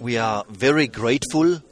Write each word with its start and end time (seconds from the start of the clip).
We 0.00 0.18
are 0.18 0.44
very 0.48 0.88
grateful 0.88 1.62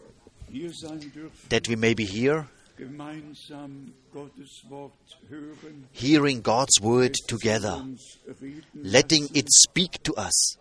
hier 0.51 0.73
sein 0.73 1.01
dürfen, 1.01 1.49
that 1.51 1.69
we 1.69 1.77
may 1.77 1.95
be 1.95 2.05
here, 2.05 2.47
gemeinsam 2.77 3.93
Gottes 4.13 4.65
Wort 4.69 4.93
hören, 5.29 5.89
hearing 5.93 6.43
God's 6.43 6.81
word 6.81 7.15
together, 7.27 7.85
letting 8.75 9.29
it 9.35 9.49
speak 9.51 10.03
to 10.05 10.15
us. 10.17 10.59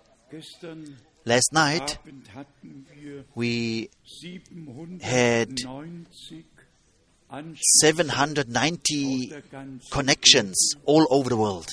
Last 1.26 1.54
night 1.54 2.00
Abend 2.00 2.34
hatten 2.34 2.86
wir 2.96 3.26
we 3.36 3.90
790 4.04 5.68
Anschlüsse 5.68 6.44
790 7.30 9.26
auf 9.26 9.30
der 9.30 9.42
ganzen 9.42 9.90
connections 9.90 10.78
all 10.86 11.06
over 11.10 11.30
the 11.30 11.38
world, 11.38 11.70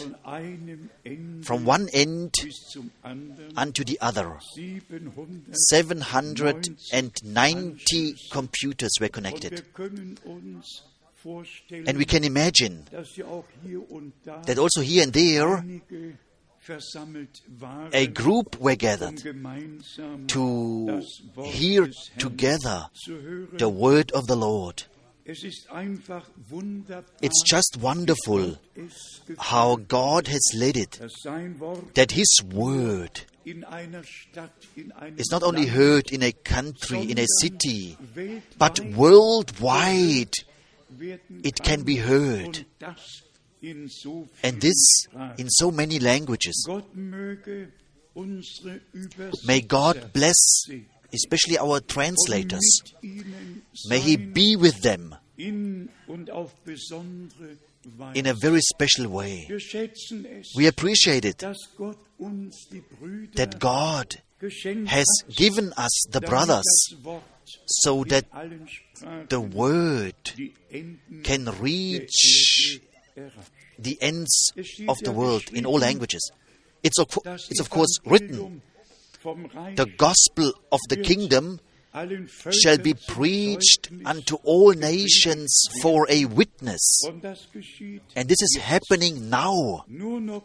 from 1.43 1.65
one 1.67 1.89
end 1.93 2.35
unto 3.57 3.85
the 3.85 4.01
other. 4.01 4.37
790 5.71 8.17
computers 8.33 8.93
were 9.01 9.09
connected. 9.09 9.63
And 11.87 11.97
we 11.97 12.05
can 12.05 12.23
imagine 12.25 12.85
that 12.91 14.59
also 14.59 14.81
here 14.83 15.05
and 15.05 15.13
there 15.13 15.65
a 17.93 18.07
group 18.09 18.61
were 18.61 18.75
gathered 18.75 19.23
to 20.29 21.03
hear 21.45 21.89
together 22.19 22.89
the 23.53 23.69
word 23.69 24.11
of 24.13 24.27
the 24.27 24.35
Lord. 24.37 24.83
Es 25.25 25.43
ist 25.43 25.71
einfach 25.71 26.29
wunderbar, 26.49 27.05
It's 27.21 27.43
just 27.47 27.79
wonderful 27.81 28.59
how 29.39 29.77
God 29.77 30.29
has 30.29 30.53
led 30.53 30.77
it, 30.77 31.01
dass 31.01 31.13
sein 31.23 31.59
Wort 31.61 31.95
that 31.95 32.13
His 32.13 32.43
word 32.53 33.27
in 33.45 33.65
einer 33.65 34.03
Stadt, 34.05 34.53
in 34.77 34.93
einem 34.93 35.19
is 35.19 35.31
not 35.31 35.43
only 35.43 35.67
heard 35.67 36.11
in 36.11 36.23
a 36.23 36.33
country, 36.33 37.11
in 37.11 37.19
a 37.19 37.27
city, 37.41 37.97
but 38.59 38.81
worldwide 38.97 40.33
it 41.43 41.63
can 41.63 41.85
be 41.85 42.03
heard. 42.03 42.47
Und 42.47 42.67
das 42.79 43.23
in 43.61 43.89
so 43.89 44.29
And 44.43 44.61
this 44.61 45.07
in 45.39 45.49
so 45.49 45.71
many 45.71 45.99
languages. 45.99 46.65
Gott 46.67 46.95
möge 46.95 47.73
unsere 48.15 48.81
Übersetzer 48.93 49.47
May 49.47 49.63
God 49.63 50.13
bless 50.13 50.69
especially 51.15 51.59
our 51.59 51.81
translators. 51.81 52.83
May 53.89 54.01
He 54.01 54.17
be 54.17 54.57
with 54.57 54.83
them 54.83 55.15
in 55.37 55.89
und 56.07 56.31
auf 56.31 56.55
besondere 56.65 57.57
in 58.15 58.27
a 58.27 58.35
very 58.35 58.61
special 58.61 59.13
way. 59.13 59.45
Wir 59.49 59.61
schätzen 59.61 60.25
es, 60.25 60.55
We 60.55 60.67
appreciate 60.67 61.27
it 61.29 61.43
dass 61.43 61.59
Gott 61.77 61.99
uns 62.19 62.69
die 62.71 62.81
Brüder 62.81 63.35
that 63.35 63.61
God 63.61 64.23
has 64.87 65.07
given 65.29 65.73
us 65.77 66.07
the 66.11 66.21
brothers 66.21 66.65
so 67.67 68.05
that 68.05 68.25
the 69.29 69.41
word 69.41 70.15
can 71.23 71.49
reach 71.61 72.81
the 73.79 73.99
ends 74.01 74.53
of 74.89 74.99
the 75.05 75.13
world 75.13 75.51
in 75.53 75.67
all 75.67 75.79
languages. 75.79 76.31
It's 76.83 76.99
of, 76.99 77.09
it's 77.25 77.61
of 77.61 77.71
course 77.71 77.99
written, 78.05 78.31
Evangelium 78.31 78.39
vom 78.39 78.61
Reich 78.61 78.74
the 79.77 79.87
gospel 79.97 80.53
of 80.71 80.81
the 80.89 80.97
kingdom 80.97 81.61
shall 82.51 82.79
be 82.79 82.95
preached 82.95 83.91
unto 84.05 84.37
all 84.45 84.73
nations 84.73 85.69
for 85.81 86.07
a 86.11 86.25
witness. 86.25 87.03
Und 87.07 87.23
das 87.23 87.49
geschieht 87.53 88.03
And 88.17 88.29
this 88.29 88.43
is 88.43 88.59
happening 88.61 89.31
now. 89.31 89.85
Now, 89.89 90.43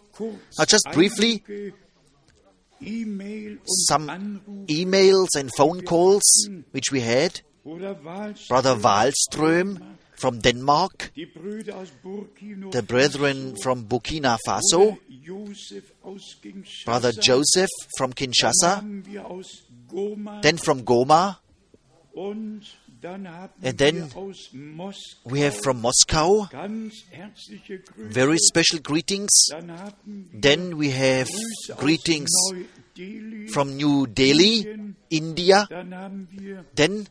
just 0.67 0.87
briefly, 0.93 1.43
einige 1.47 1.73
E-Mail 2.81 3.57
und 3.57 3.67
Some 3.67 4.41
emails 4.67 5.35
and 5.35 5.49
phone 5.55 5.83
calls 5.83 6.49
which 6.71 6.91
we 6.91 7.01
had. 7.01 7.41
Brother 7.63 8.83
Wallström 8.83 9.97
from 10.19 10.41
Denmark, 10.41 11.11
die 11.15 11.25
Brüder 11.25 11.77
aus 11.77 11.89
Burkina 12.03 12.71
the 12.71 12.81
brethren 12.81 13.55
from 13.61 13.87
Burkina 13.87 14.37
Faso, 14.45 14.97
Josef 15.07 15.93
aus 16.01 16.37
Kinshasa, 16.41 16.85
Brother 16.85 17.11
Joseph 17.21 17.69
from 17.97 18.13
Kinshasa, 18.13 18.77
haben 18.77 19.05
wir 19.05 19.25
aus 19.25 19.63
Goma 19.87 20.41
then 20.41 20.57
from 20.57 20.83
Goma, 20.85 21.39
und 22.13 22.61
dann 23.01 23.29
haben 23.29 23.53
And 23.63 23.77
then 23.77 24.09
we 25.23 25.39
have 25.45 25.61
from 25.61 25.79
Moscow 25.81 26.49
ganz 26.49 26.93
herzliche 27.11 27.79
Grüße. 27.79 28.11
very 28.11 28.37
special 28.37 28.81
greetings. 28.81 29.47
dann 29.49 29.71
haben 29.71 30.29
wir 30.31 30.41
Then 30.41 30.77
we 30.77 30.91
have 30.91 31.29
greetings 31.77 32.29
from 33.53 33.77
New 33.77 34.05
Delhi, 34.05 34.67
India. 35.07 35.65
Dann 35.69 35.95
haben 35.95 36.27
wir 36.31 36.65
Then? 36.75 37.07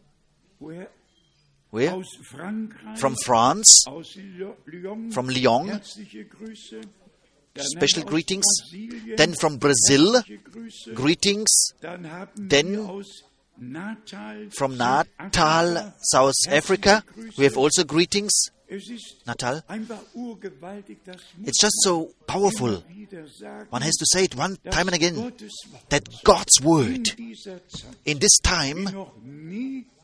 Where? 1.70 2.02
From 2.96 3.16
France, 3.24 3.84
aus 3.86 4.14
Lyo- 4.16 4.56
Lyon, 4.66 5.12
from 5.12 5.28
Lyon, 5.28 5.68
herzliche 5.68 6.24
Grüße. 6.24 6.80
Dann 7.54 7.64
special 7.66 8.02
haben 8.04 8.04
wir 8.04 8.04
aus 8.04 8.10
greetings. 8.10 8.46
Then 9.16 9.34
from 9.34 9.58
Brazil, 9.58 10.22
greetings. 10.94 11.72
Then 11.80 12.72
wir 12.72 12.88
aus 12.88 13.24
Natal, 13.60 14.48
From 14.50 14.76
Natal, 14.76 15.92
South 16.00 16.34
Africa, 16.48 17.02
we 17.36 17.44
have 17.44 17.56
also 17.58 17.84
greetings. 17.84 18.32
Natal. 19.24 19.64
einfach 19.66 19.98
urgewaltig, 20.14 20.98
das 21.06 21.16
muss 21.38 21.48
It's 21.48 21.62
just 21.62 21.82
so 21.82 22.12
powerful. 22.26 22.82
man 22.86 22.96
wieder 22.96 23.26
sagen, 23.26 23.66
One 23.70 23.82
has 23.82 23.94
to 23.96 24.04
say 24.06 24.24
it 24.24 24.36
one 24.36 24.58
time 24.70 24.88
and 24.88 24.94
again 24.94 25.32
that 25.88 26.02
God's 26.22 26.62
word 26.62 27.08
in 28.04 28.18
this 28.20 28.38
time, 28.42 28.84
noch 28.92 29.14
nie 29.22 29.86
zuvor 29.86 29.97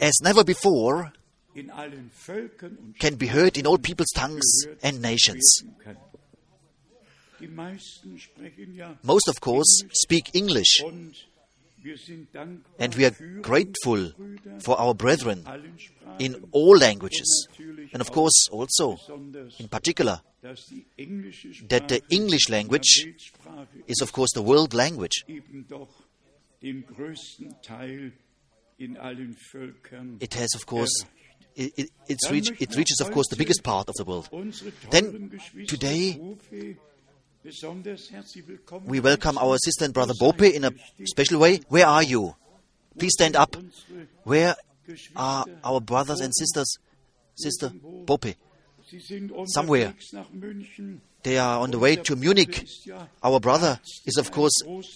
as 0.00 0.20
never 0.22 0.44
before, 0.44 1.12
in 1.54 1.70
allen 1.70 2.10
Völkern 2.14 2.76
und 2.78 2.98
can 2.98 3.16
be 3.18 3.32
heard 3.32 3.56
in 3.56 3.66
all 3.66 3.78
people's 3.78 4.10
tongues 4.14 4.66
and 4.82 5.00
nations. 5.00 5.62
werden 5.62 5.78
kann. 5.84 5.96
Die 7.40 7.48
meisten 7.48 8.18
sprechen 8.18 8.74
ja 8.74 8.96
Most, 9.02 9.28
of 9.28 9.40
course, 9.40 9.84
speak 9.92 10.34
English, 10.34 10.82
und 10.84 11.14
wir 11.82 11.98
sind 11.98 12.32
dankbar 12.32 12.72
and 12.78 12.96
we 12.96 13.04
are 13.04 13.14
grateful 13.42 14.14
for 14.60 14.78
our 14.80 14.94
brethren 14.94 15.44
in 16.18 16.36
all 16.52 16.78
languages. 16.78 17.48
And 17.92 18.00
of 18.00 18.12
course, 18.12 18.48
also, 18.50 18.96
in 19.58 19.68
particular, 19.68 20.22
dass 20.40 20.66
die 20.66 20.86
englische 20.96 21.48
that 21.68 21.88
the 21.88 22.02
English 22.08 22.48
language 22.48 23.08
is, 23.86 24.00
of 24.00 24.12
course, 24.12 24.30
the 24.34 24.42
world 24.42 24.72
language. 24.72 25.24
It 30.20 30.34
has, 30.34 30.54
of 30.54 30.66
course, 30.66 31.04
it, 31.54 31.72
it, 31.76 31.90
it's 32.08 32.30
reach, 32.30 32.50
it 32.60 32.74
reaches, 32.76 33.00
of 33.00 33.10
course, 33.12 33.28
the 33.28 33.36
biggest 33.36 33.62
part 33.62 33.88
of 33.88 33.94
the 33.94 34.04
world. 34.04 34.28
Then, 34.90 35.30
today, 35.66 36.18
Bofe 36.18 36.76
besonders 37.42 38.10
herzlich 38.10 38.46
willkommen 38.46 38.88
We 38.88 39.00
welcome 39.00 39.38
our 39.38 39.56
sister 39.58 39.84
and 39.84 39.94
brother. 39.94 40.14
Bope 40.18 40.42
in 40.42 40.64
a 40.64 40.72
special 41.04 41.38
way. 41.38 41.60
Where 41.68 41.86
are 41.86 42.02
you? 42.02 42.34
Please 42.98 43.12
stand 43.14 43.36
up. 43.36 43.56
Where 44.24 44.54
are 45.16 45.44
our 45.64 45.80
brothers 45.80 46.20
and 46.20 46.32
sisters? 46.34 46.78
Sister 47.34 47.70
Bope. 47.70 48.34
Somewhere. 49.46 49.88
unterwegs 49.88 50.12
nach 50.12 50.30
München. 50.32 51.00
They 51.22 51.38
are 51.38 51.60
on 51.60 51.70
the 51.70 51.80
way 51.80 51.96
to 51.96 52.16
Munich. 52.16 52.64
Our 53.22 53.38
brother 53.38 53.78
is, 54.04 54.16
of 54.18 54.32
course, 54.32 54.52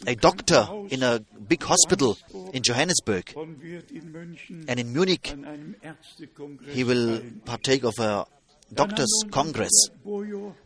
a 0.07 0.17
doctor 0.17 0.69
in 0.91 1.03
a 1.05 1.21
big 1.49 1.63
hospital 1.63 2.17
in 2.53 2.63
Johannesburg. 2.65 3.33
und 3.37 3.63
wird 3.63 3.93
in 3.93 4.11
München 4.13 4.69
And 4.69 4.81
in 4.81 4.93
Munich, 4.93 5.33
an 5.33 5.45
einem 5.45 5.75
Ärztekongress 5.83 6.75
he 6.75 6.85
will 6.85 7.23
partake 7.45 7.85
of 7.85 7.99
a 8.01 8.27
doctor's 8.75 9.07
haben 9.23 9.31
wir 9.31 9.31
unseren 9.31 9.31
congress. 9.31 9.91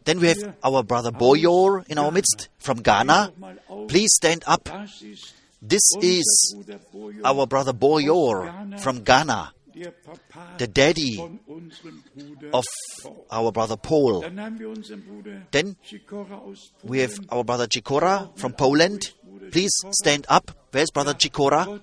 Then 0.04 0.20
we 0.22 0.28
have 0.28 0.54
our 0.62 0.82
brother 0.82 1.12
Boyor 1.12 1.84
in 1.88 1.98
our 1.98 2.10
midst 2.10 2.48
from 2.58 2.82
Ghana. 2.82 3.32
Please 3.88 4.14
stand 4.14 4.44
up. 4.46 4.70
This 5.62 5.93
is 6.00 6.56
our 7.22 7.46
brother 7.46 7.75
Boyor 7.75 8.81
from 8.81 9.05
Ghana, 9.05 9.52
the 10.58 10.67
daddy 10.67 11.19
of 12.52 12.64
our 13.31 13.52
brother 13.52 13.76
Paul. 13.76 14.20
Then. 15.50 15.76
We 16.84 16.99
have 17.00 17.19
our 17.31 17.44
brother 17.44 17.67
Chikora 17.67 18.37
from 18.38 18.52
Poland. 18.52 19.12
Please 19.50 19.72
stand 19.93 20.26
up. 20.28 20.50
Where's 20.70 20.90
brother 20.90 21.14
Chikora? 21.14 21.81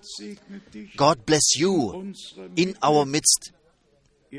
God 0.95 1.25
bless 1.25 1.55
you 1.57 2.13
in 2.55 2.75
our 2.81 3.05
midst. 3.05 3.51
He 4.29 4.37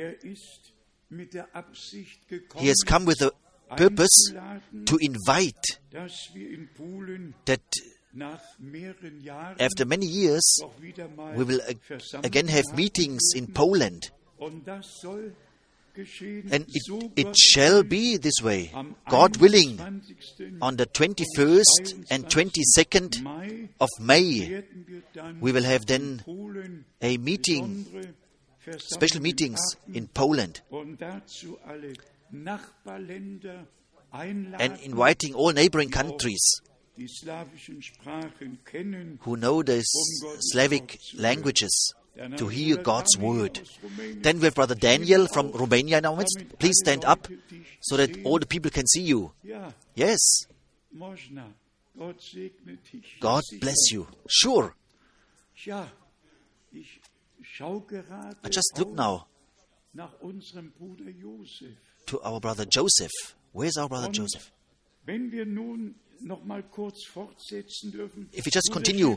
has 2.68 2.76
come 2.86 3.04
with 3.04 3.22
a 3.22 3.32
purpose 3.76 4.32
to 4.86 4.98
invite 5.00 5.80
that 5.92 7.60
after 9.58 9.84
many 9.86 10.06
years 10.06 10.58
doch 10.60 10.80
wieder 10.80 11.08
mal 11.08 11.36
we 11.38 11.46
will 11.46 11.60
ag- 11.62 12.24
again 12.24 12.48
have 12.48 12.64
meetings 12.74 13.34
in 13.34 13.52
Poland. 13.52 14.12
Und 14.38 14.66
das 14.66 14.86
soll 15.00 15.34
geschehen, 15.94 16.52
And 16.52 16.64
it, 16.68 16.82
it 17.16 17.36
shall 17.36 17.82
be 17.82 18.18
this 18.20 18.40
way, 18.42 18.70
God 19.10 19.40
willing, 19.40 19.80
on 20.60 20.76
the 20.78 20.86
21st 20.86 22.10
and 22.10 22.26
22nd 22.28 23.24
of 23.80 23.88
May, 23.98 24.48
werden 24.48 24.84
wir 24.86 25.02
dann 25.12 25.40
we 25.42 25.52
will 25.52 25.64
have 25.64 25.84
then 25.86 26.22
a 27.02 27.16
meeting, 27.18 27.84
special 28.94 29.20
meetings 29.20 29.60
in 29.92 30.06
Poland, 30.08 30.62
und 30.70 31.00
dazu 31.00 31.58
alle 31.66 31.94
Nachbarländer 32.30 33.66
einladen, 34.10 34.60
and 34.72 34.80
inviting 34.82 35.34
all 35.34 35.52
neighboring 35.52 35.90
countries 35.90 36.60
die 36.98 37.08
slawischen 37.08 37.80
Sprachen 37.82 38.58
kennen. 38.64 39.18
who 39.24 39.36
know 39.36 39.62
the 39.62 39.76
um 39.76 40.40
Slavic 40.40 40.98
languages 41.14 41.94
to 42.36 42.48
hear 42.48 42.76
God's 42.76 43.16
word. 43.18 43.62
Then 44.22 44.40
we 44.40 44.46
have 44.46 44.54
Brother 44.54 44.74
Daniel 44.74 45.28
from 45.32 45.52
Romania 45.52 45.98
in 45.98 46.06
our 46.06 46.16
midst. 46.16 46.42
Please 46.58 46.76
stand 46.82 47.04
up 47.04 47.28
so 47.80 47.96
that 47.96 48.10
all 48.24 48.40
the 48.40 48.46
people 48.46 48.70
can 48.70 48.86
see 48.86 49.02
you. 49.02 49.32
Yes, 49.94 50.46
Mosna, 50.92 51.44
Gott 51.96 52.20
segne 52.20 52.78
dich. 52.92 53.20
God 53.20 53.44
bless 53.60 53.92
you. 53.92 54.06
Sure. 54.28 54.74
Ja, 55.64 55.90
ich 56.72 57.00
schau 57.42 57.80
gerade 57.80 58.36
I 58.44 58.48
just 58.48 58.76
look 58.78 58.92
now 58.94 59.26
nach 59.92 60.12
unserem 60.20 60.72
Bruder 60.72 61.10
Josef. 61.10 61.76
to 62.06 62.20
our 62.22 62.40
brother 62.40 62.66
Joseph. 62.66 63.36
Where's 63.52 63.76
our 63.76 63.88
brother 63.88 64.10
Joseph? 64.10 64.52
Wenn 66.20 66.28
wir 66.28 66.34
nun 66.34 66.38
noch 66.38 66.44
mal 66.44 66.62
kurz 66.62 67.04
fortsetzen 67.04 67.90
dürfen. 67.92 68.28
If 68.32 68.46
we 68.46 68.50
just 68.52 68.70
continue, 68.70 69.16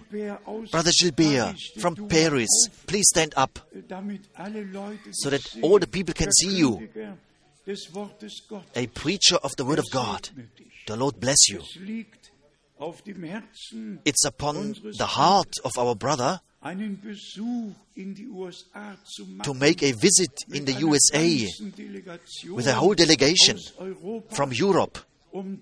Brother 0.71 0.91
Gilbert 0.91 1.55
from 1.77 1.95
Paris, 2.07 2.49
please 2.85 3.05
stand 3.09 3.37
up 3.37 3.65
äh, 3.73 4.61
Leute 4.63 5.09
so 5.11 5.29
that 5.29 5.41
all 5.61 5.79
the 5.79 5.87
people 5.87 6.13
can 6.13 6.31
see 6.31 6.57
you. 6.57 6.77
Verkündiger 6.77 7.17
Des 7.65 7.93
Wortes 7.93 8.47
Gottes. 8.47 8.75
a 8.75 8.87
preacher 8.87 9.37
of 9.43 9.51
the 9.57 9.65
word 9.65 9.79
of 9.79 9.85
God. 9.91 10.29
The 10.87 10.95
Lord 10.95 11.19
bless 11.19 11.47
you. 11.47 11.59
Es 11.59 11.75
liegt 11.75 12.31
auf 12.77 13.01
dem 13.03 13.23
Herzen, 13.23 13.99
It's 14.03 14.25
upon 14.25 14.73
the 14.73 15.05
heart 15.17 15.53
of 15.63 15.77
our 15.77 15.95
brother 15.95 16.41
einen 16.61 16.99
Besuch 16.99 17.75
in 17.95 18.13
die 18.15 18.27
USA 18.27 18.97
zu 19.03 19.25
machen. 19.25 19.43
to 19.43 19.53
make 19.53 19.83
a 19.85 19.93
visit 19.93 20.31
in 20.51 20.65
the 20.65 20.83
USA 20.83 21.47
with 22.49 22.67
a 22.67 22.79
whole 22.79 22.95
delegation 22.95 23.59
from 24.29 24.51
Europe 24.51 24.99
um 25.31 25.61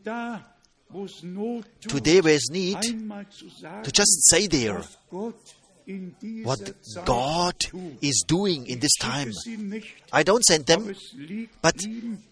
um 0.89 0.95
da, 0.95 0.99
wo 0.99 1.05
es 1.05 1.23
Not 1.23 1.65
tut, 1.81 1.91
to 1.91 1.99
there 1.99 2.27
is 2.33 2.49
need 2.51 2.77
einmal 2.77 3.25
zu 3.29 3.49
sagen, 3.49 3.83
to 3.83 3.91
just 3.91 4.29
say 4.29 4.47
there 4.47 4.77
was 4.77 4.97
Gott 5.09 5.55
in 5.85 6.15
dieser 6.21 6.45
what 6.45 6.73
God 7.05 7.55
is 8.01 8.23
doing 8.27 8.65
in 8.67 8.79
this 8.79 8.95
time. 8.99 9.31
I 10.11 10.23
don't 10.23 10.43
send 10.43 10.67
them, 10.67 10.95
but 11.61 11.75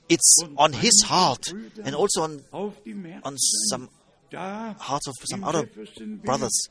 it's 0.08 0.44
on 0.56 0.74
his 0.74 1.04
heart 1.08 1.54
and 1.84 1.96
also 1.96 2.24
on, 2.24 2.44
auf 2.52 2.74
dem 2.84 3.04
Herzen, 3.04 3.24
on 3.24 3.38
some 3.70 3.90
hearts 4.32 5.08
of 5.08 5.16
some 5.24 5.44
other 5.44 5.68
brothers. 6.24 6.70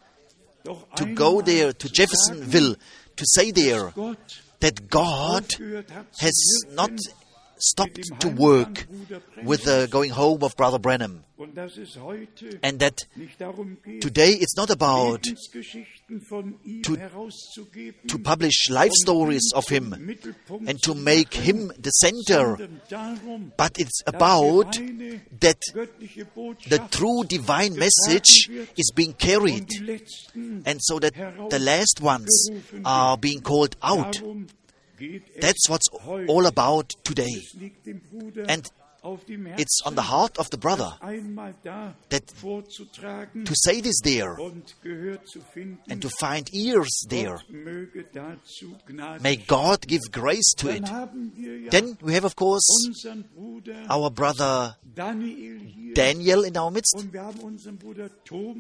To 0.97 1.07
go 1.15 1.43
there 1.43 1.73
to 1.73 1.89
Jeffersonville 1.89 2.75
to 3.17 3.25
say 3.25 3.53
there 3.53 3.93
that 4.61 4.89
God 4.91 5.45
aufgehört 5.45 5.91
hat 5.91 6.07
zu 6.13 6.25
has 6.25 6.65
not 6.75 6.91
stopped 7.59 8.01
to 8.21 8.29
work 8.29 8.87
with 9.45 9.65
the 9.65 9.89
going 9.91 10.11
home 10.13 10.43
of 10.43 10.57
Brother 10.57 10.79
Branham, 10.79 11.25
und 11.39 11.55
dass 11.57 11.77
es 11.77 11.97
heute 11.99 12.59
and 12.63 12.81
that 12.81 13.07
nicht 13.15 13.39
darum 13.41 13.77
geht, 13.85 14.03
today 14.03 14.33
it's 14.33 14.57
not 14.57 14.71
about 14.71 15.19
Lebensgeschichten 15.27 16.21
von 16.23 16.55
ihm 16.65 16.83
to- 16.83 16.97
to 18.09 18.19
publish 18.19 18.69
life 18.71 18.93
stories 18.95 19.53
of 19.55 19.69
him 19.69 19.93
and 20.67 20.81
to 20.83 20.95
make 20.95 21.35
him 21.35 21.73
the 21.79 21.91
center, 21.91 22.57
but 23.57 23.79
it's 23.79 24.01
about 24.07 24.73
that 25.41 25.61
the 26.69 26.79
true 26.91 27.25
divine 27.25 27.75
message 27.77 28.49
is 28.77 28.91
being 28.95 29.13
carried, 29.15 29.69
and 30.65 30.79
so 30.81 30.99
that 30.99 31.15
the 31.51 31.59
last 31.59 32.01
ones 32.01 32.51
are 32.85 33.19
being 33.19 33.41
called 33.43 33.77
out. 33.83 34.21
That's 35.41 35.69
what's 35.69 35.89
all 36.29 36.47
about 36.47 36.91
today. 37.05 37.43
And 38.49 38.69
It's 39.57 39.83
on 39.85 39.95
the 39.95 40.03
heart 40.03 40.37
of 40.37 40.51
the 40.51 40.59
brother 40.59 40.91
that 42.09 42.27
to 43.45 43.55
say 43.55 43.81
this 43.81 44.01
there 44.03 44.35
and 45.89 46.03
to 46.03 46.09
find 46.19 46.53
ears 46.53 47.07
there. 47.09 47.39
May 49.21 49.37
God 49.37 49.87
give 49.87 50.01
grace 50.11 50.53
to 50.57 50.71
it. 50.71 50.83
Then 51.71 51.97
we 52.03 52.15
have, 52.15 52.25
of 52.25 52.35
course, 52.35 52.67
our 53.89 54.11
brother 54.11 54.75
Daniel 55.95 56.45
in 56.45 56.57
our 56.57 56.71
midst, 56.73 56.97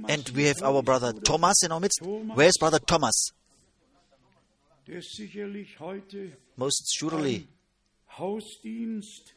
and 0.09 0.29
we 0.37 0.44
have 0.44 0.62
our 0.62 0.82
brother 0.82 1.12
Thomas 1.25 1.62
in 1.65 1.73
our 1.73 1.81
midst. 1.81 2.00
Where's 2.03 2.56
brother 2.59 2.79
Thomas? 2.79 3.32
Most 6.56 6.94
surely. 6.97 7.47
Hausdienst, 8.19 9.35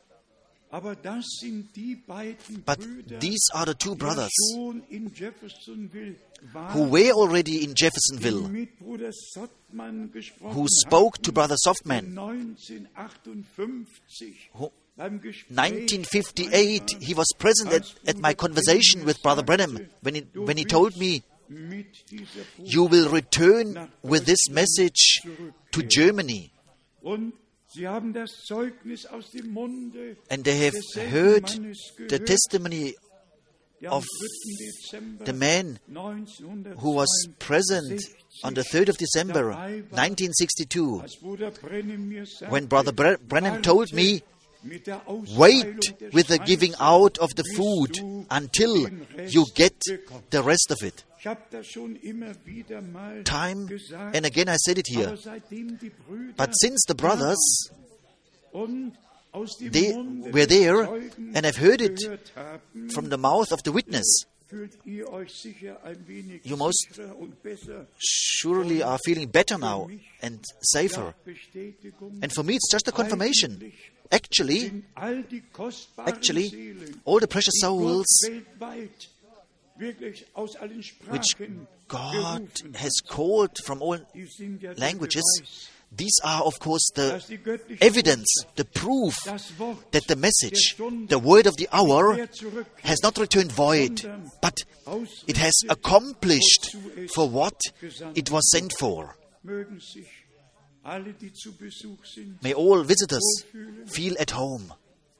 aber 0.69 0.95
das 0.95 1.25
sind 1.39 1.75
die 1.75 1.95
beiden 1.95 2.63
But 2.63 2.79
these 3.19 3.49
are 3.53 3.65
the 3.65 3.73
two 3.73 3.95
brothers 3.95 4.31
schon 4.53 4.83
in 4.89 5.11
Jeffersonville 5.13 6.15
waren, 6.53 6.73
who 6.73 6.91
were 6.91 7.13
already 7.13 7.63
in 7.63 7.73
Jeffersonville, 7.75 8.47
mit 8.47 8.77
Bruder 8.77 9.11
Sothmann 9.11 10.11
gesprochen 10.11 10.55
who 10.55 10.67
spoke 10.67 11.21
to 11.23 11.31
Brother 11.31 11.55
Sothmann. 11.57 12.13
1958 12.15 14.49
Who- 14.53 14.71
1958, 14.97 16.97
he 17.01 17.13
was 17.15 17.27
present 17.37 17.71
at, 17.71 17.85
at 18.05 18.17
my 18.17 18.33
conversation 18.33 19.05
with 19.05 19.21
Brother 19.23 19.43
Branham 19.43 19.87
when 20.01 20.15
he, 20.15 20.21
when 20.35 20.57
he 20.57 20.65
told 20.65 20.97
me, 20.97 21.23
You 22.63 22.85
will 22.89 23.09
return 23.09 23.89
with 24.03 24.25
this 24.25 24.49
message 24.49 25.21
to 25.71 25.81
Germany. 25.81 26.51
Und 27.01 27.33
sie 27.73 27.87
haben 27.87 28.13
das 28.13 28.29
Zeugnis 28.45 29.05
aus 29.05 29.31
dem 29.31 29.51
Munde 29.51 30.17
And 30.29 30.43
they 30.43 30.67
have 30.67 30.75
heard 31.11 31.47
the 32.09 32.19
testimony 32.19 32.95
of 33.87 34.05
the 35.25 35.33
man 35.33 35.79
who 36.77 36.95
was 36.95 37.09
present 37.39 38.01
on 38.43 38.53
the 38.53 38.61
3rd 38.61 38.89
of 38.89 38.97
December 38.97 39.55
1962 39.91 41.01
als 41.01 41.15
Bruder 41.17 41.51
Branham 41.51 42.07
mir 42.09 42.25
sagte, 42.25 42.51
when 42.53 42.67
Brother 42.67 42.91
Bre- 42.91 43.17
Branham 43.27 43.61
told 43.63 43.93
me, 43.93 44.21
mit 44.63 44.85
der 44.87 45.07
Austeilung 45.07 45.39
Wait 45.39 46.13
with 46.13 46.27
the 46.27 46.39
giving 46.39 46.75
out 46.79 47.17
of 47.19 47.29
the 47.37 47.43
food 47.55 47.97
until 48.29 48.89
you 49.29 49.45
get 49.55 49.73
the 50.31 50.43
rest 50.43 50.71
of 50.71 50.81
it. 50.83 51.05
Ich 51.19 51.27
habe 51.27 51.41
das 51.51 51.67
schon 51.67 51.97
immer 51.97 52.33
wieder 52.45 52.81
mal 52.81 53.23
Time 53.25 53.67
and 54.13 54.25
again 54.25 54.47
I 54.47 54.55
said 54.57 54.77
it 54.77 54.87
here. 54.87 55.17
seitdem 55.17 55.77
die 55.77 55.89
Brüder 55.89 56.33
But 56.37 56.57
since 56.57 56.85
the 56.87 56.93
brothers 56.95 57.71
und 58.53 58.93
aus 59.31 59.57
dem 59.57 59.71
they 59.71 59.93
were 60.31 60.47
there 60.47 60.87
and 61.33 61.45
have 61.45 61.59
heard 61.59 61.81
it 61.81 61.99
from 62.93 63.09
the 63.09 63.17
mouth 63.17 63.51
of 63.51 63.59
the 63.65 63.73
witness, 63.73 64.25
fühlt 64.47 64.71
ihr 64.85 65.11
euch 65.11 65.31
sicher 65.33 65.83
ein 65.83 66.07
wenig 66.07 66.45
You 66.45 66.55
most- 66.55 66.87
sicherer 66.89 67.17
und 67.17 67.43
besser 67.43 67.85
surely 67.97 68.81
are 68.81 68.97
feeling 69.03 69.29
better 69.29 69.57
now 69.57 69.89
and 70.21 70.39
safer. 70.61 71.13
And 72.21 72.33
for 72.33 72.43
me, 72.43 72.53
it's 72.55 72.71
just 72.71 72.87
a 72.87 72.91
confirmation. 72.91 73.73
Actually, 74.09 74.83
all 74.95 75.23
actually, 76.07 76.75
all 77.03 77.19
the 77.19 77.27
precious 77.27 77.59
souls 77.59 78.07
which 79.79 81.37
God 81.87 82.49
has 82.75 83.01
called 83.07 83.57
from 83.65 83.81
all 83.81 83.97
die 84.13 84.25
sind 84.25 84.61
ja 84.61 84.73
der 84.73 84.79
languages, 84.79 85.23
these 85.95 86.19
are, 86.23 86.43
of 86.45 86.59
course, 86.59 86.91
the 86.93 87.09
dass 87.09 87.27
die 87.27 87.37
göttliche 87.37 87.81
evidence, 87.81 88.45
the 88.57 88.65
proof 88.65 89.15
that 89.91 90.03
the 90.07 90.15
message, 90.15 90.75
the 91.07 91.19
word 91.19 91.47
of 91.47 91.55
the 91.57 91.67
hour, 91.71 92.17
has 92.83 93.01
not 93.01 93.17
returned 93.17 93.51
void, 93.51 94.01
but 94.41 94.55
it 95.27 95.37
has 95.37 95.53
accomplished 95.69 96.75
for 97.15 97.29
what 97.29 97.59
it 98.15 98.29
was 98.31 98.49
sent 98.51 98.73
for. 98.77 99.15
mögen 99.43 99.79
sich 99.79 100.07
alle, 100.83 101.13
die 101.13 101.31
zu 101.33 101.53
Besuch 101.53 102.05
sind, 102.05 102.41
May 102.43 102.53
all 102.53 102.83
visitors 102.83 103.45
feel 103.85 104.17
at 104.19 104.35
home, 104.35 104.73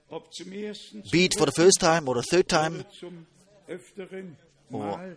ob 0.09 0.33
zum 0.33 0.51
ersten, 0.51 1.03
zum 1.03 1.11
be 1.11 1.25
it 1.25 1.35
for 1.37 1.45
the 1.45 1.53
first 1.53 1.79
time 1.79 2.07
or 2.07 2.15
the 2.15 2.27
third 2.29 2.47
time. 2.47 2.83
Or-. 4.71 5.15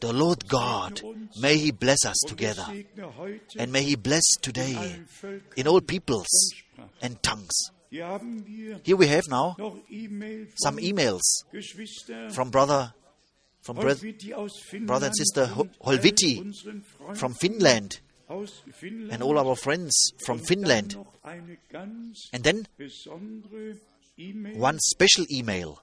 The 0.00 0.12
Lord 0.12 0.48
God, 0.48 1.00
may 1.40 1.56
He 1.56 1.70
bless 1.70 2.04
us 2.04 2.24
er 2.24 2.28
together, 2.28 2.66
and 3.56 3.70
may 3.72 3.82
He 3.82 3.94
bless 3.94 4.24
today 4.42 5.02
in 5.56 5.68
all 5.68 5.80
peoples 5.80 6.26
and 7.00 7.22
tongues. 7.22 7.56
Here 7.90 8.96
we 8.96 9.06
have 9.06 9.24
now 9.28 9.56
some 10.56 10.78
emails 10.78 11.22
from 12.34 12.50
brother, 12.50 12.92
from 13.62 13.76
brother, 13.76 15.06
and 15.06 15.16
sister 15.16 15.46
Holviti 15.80 16.54
from 17.14 17.34
Finland 17.34 18.00
and 19.10 19.22
all 19.22 19.38
our 19.38 19.56
friends 19.56 20.12
from 20.26 20.38
Finland. 20.38 20.96
And 21.24 22.44
then 22.44 22.66
one 24.56 24.78
special 24.80 25.24
email. 25.30 25.80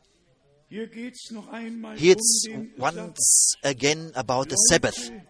Here 0.76 0.90
it's 0.92 2.48
um 2.54 2.70
once 2.78 3.56
again 3.64 4.12
about 4.14 4.50
the 4.50 4.58
Sabbath. 4.58 5.10
Leute, 5.10 5.22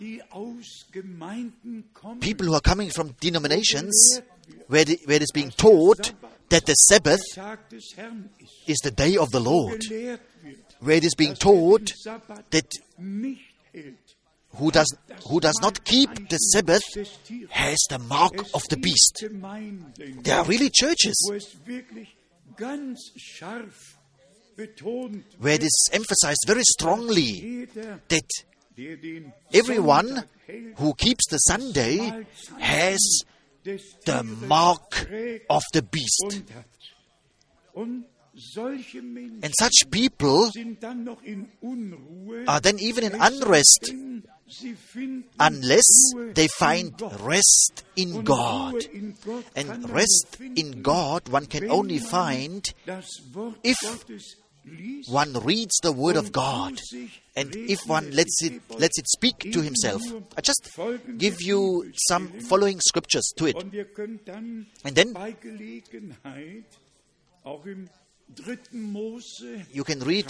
die 0.00 0.22
aus 0.30 0.86
Gemeinden 0.90 1.90
kommen, 1.92 2.20
People 2.20 2.46
who 2.46 2.54
are 2.54 2.62
coming 2.62 2.88
from 2.88 3.14
denominations 3.22 4.22
where, 4.68 4.86
the, 4.86 4.98
where 5.04 5.16
it 5.16 5.22
is 5.22 5.32
being 5.34 5.50
taught 5.50 6.14
that 6.48 6.64
the 6.64 6.72
Sabbath 6.72 7.20
Tag 7.34 7.58
des 7.68 7.94
Herrn 7.94 8.30
ist, 8.40 8.68
is 8.70 8.78
the 8.78 8.90
day 8.90 9.18
of 9.18 9.30
the 9.32 9.40
Lord, 9.40 9.84
where 10.80 10.96
it 10.96 11.04
is 11.04 11.14
being 11.14 11.34
den 11.34 11.40
taught 11.40 11.92
that 12.48 12.72
who 14.56 14.70
does, 14.70 14.96
who 15.28 15.40
does 15.40 15.58
not 15.60 15.84
keep 15.84 16.30
the 16.30 16.38
Sabbath 16.38 16.84
has 17.50 17.76
the 17.90 17.98
mark 17.98 18.32
of 18.54 18.62
the 18.70 18.78
beast. 18.78 19.26
There 20.22 20.38
are 20.38 20.44
really 20.46 20.70
churches 20.70 21.30
where 25.38 25.54
it 25.54 25.62
is 25.62 25.90
emphasized 25.92 26.44
very 26.46 26.62
strongly 26.62 27.66
that 28.08 28.28
everyone 29.52 30.24
who 30.76 30.94
keeps 30.94 31.26
the 31.30 31.38
Sunday 31.38 32.24
has 32.58 33.22
the 33.62 34.22
mark 34.46 35.08
of 35.48 35.62
the 35.72 35.82
beast. 35.82 36.42
And 37.76 39.52
such 39.58 39.90
people 39.90 40.50
are 42.48 42.60
then 42.60 42.78
even 42.78 43.04
in 43.04 43.20
unrest 43.20 43.92
unless 45.38 46.12
they 46.34 46.48
find 46.58 47.00
rest 47.20 47.84
in 47.96 48.22
God. 48.22 48.74
And 49.56 49.90
rest 49.90 50.38
in 50.40 50.82
God 50.82 51.28
one 51.28 51.46
can 51.46 51.70
only 51.70 51.98
find 51.98 52.72
if 53.62 53.76
one 55.08 55.32
reads 55.32 55.78
the 55.82 55.92
Word 55.92 56.16
of 56.16 56.32
God. 56.32 56.80
And 57.36 57.54
if 57.54 57.80
one 57.86 58.10
lets 58.10 58.42
it, 58.42 58.60
lets 58.78 58.98
it 58.98 59.08
speak 59.08 59.38
to 59.52 59.62
himself. 59.62 60.02
I 60.36 60.40
just 60.40 60.68
give 61.16 61.40
you 61.40 61.90
some 62.08 62.28
following 62.48 62.80
scriptures 62.80 63.32
to 63.36 63.46
it. 63.46 63.56
And 63.56 64.94
then 64.94 65.14
you 69.72 69.84
can 69.84 70.00
read 70.00 70.26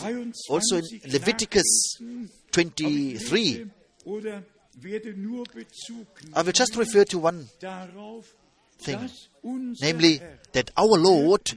also 0.49 0.77
in 0.77 1.01
Leviticus 1.11 1.99
23. 2.53 3.71
Aber 4.05 4.17
ich 4.19 4.25
lese 4.25 4.43
Oder 4.43 4.43
werde 4.75 5.15
nur 5.15 5.45
Bezug 5.45 6.07
I 6.35 6.47
will 6.47 6.53
just 6.55 6.77
refer 6.77 7.05
to 7.05 7.19
one 7.19 7.49
thing, 8.79 9.11
namely 9.43 10.21
that 10.53 10.73
our 10.77 10.99
Lord, 10.99 11.57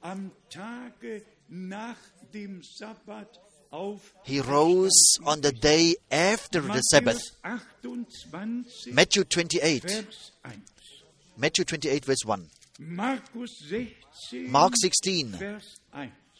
am 0.00 0.30
Tage 0.48 1.22
nach 1.48 1.96
dem 2.32 2.62
Sabbat 2.62 3.40
He 4.24 4.40
rose 4.40 5.18
on 5.24 5.42
the 5.42 5.52
day 5.52 5.96
after 6.10 6.60
the 6.62 6.80
Sabbath. 6.80 7.20
Matthew 8.86 9.24
28. 9.24 10.06
Matthew 11.36 11.64
28, 11.64 12.04
verse 12.04 12.24
1. 12.24 12.48
Mark 14.48 14.76
16, 14.76 15.32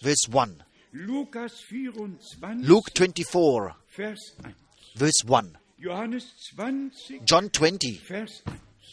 verse 0.00 0.28
1. 0.31 0.62
Luke 0.93 2.90
24, 2.95 3.75
Vers 3.88 4.33
1. 4.43 4.55
Verse 4.97 5.25
1. 5.26 5.59
Johannes 5.79 6.25
20, 6.55 7.21
John 7.26 7.53
20, 7.53 8.00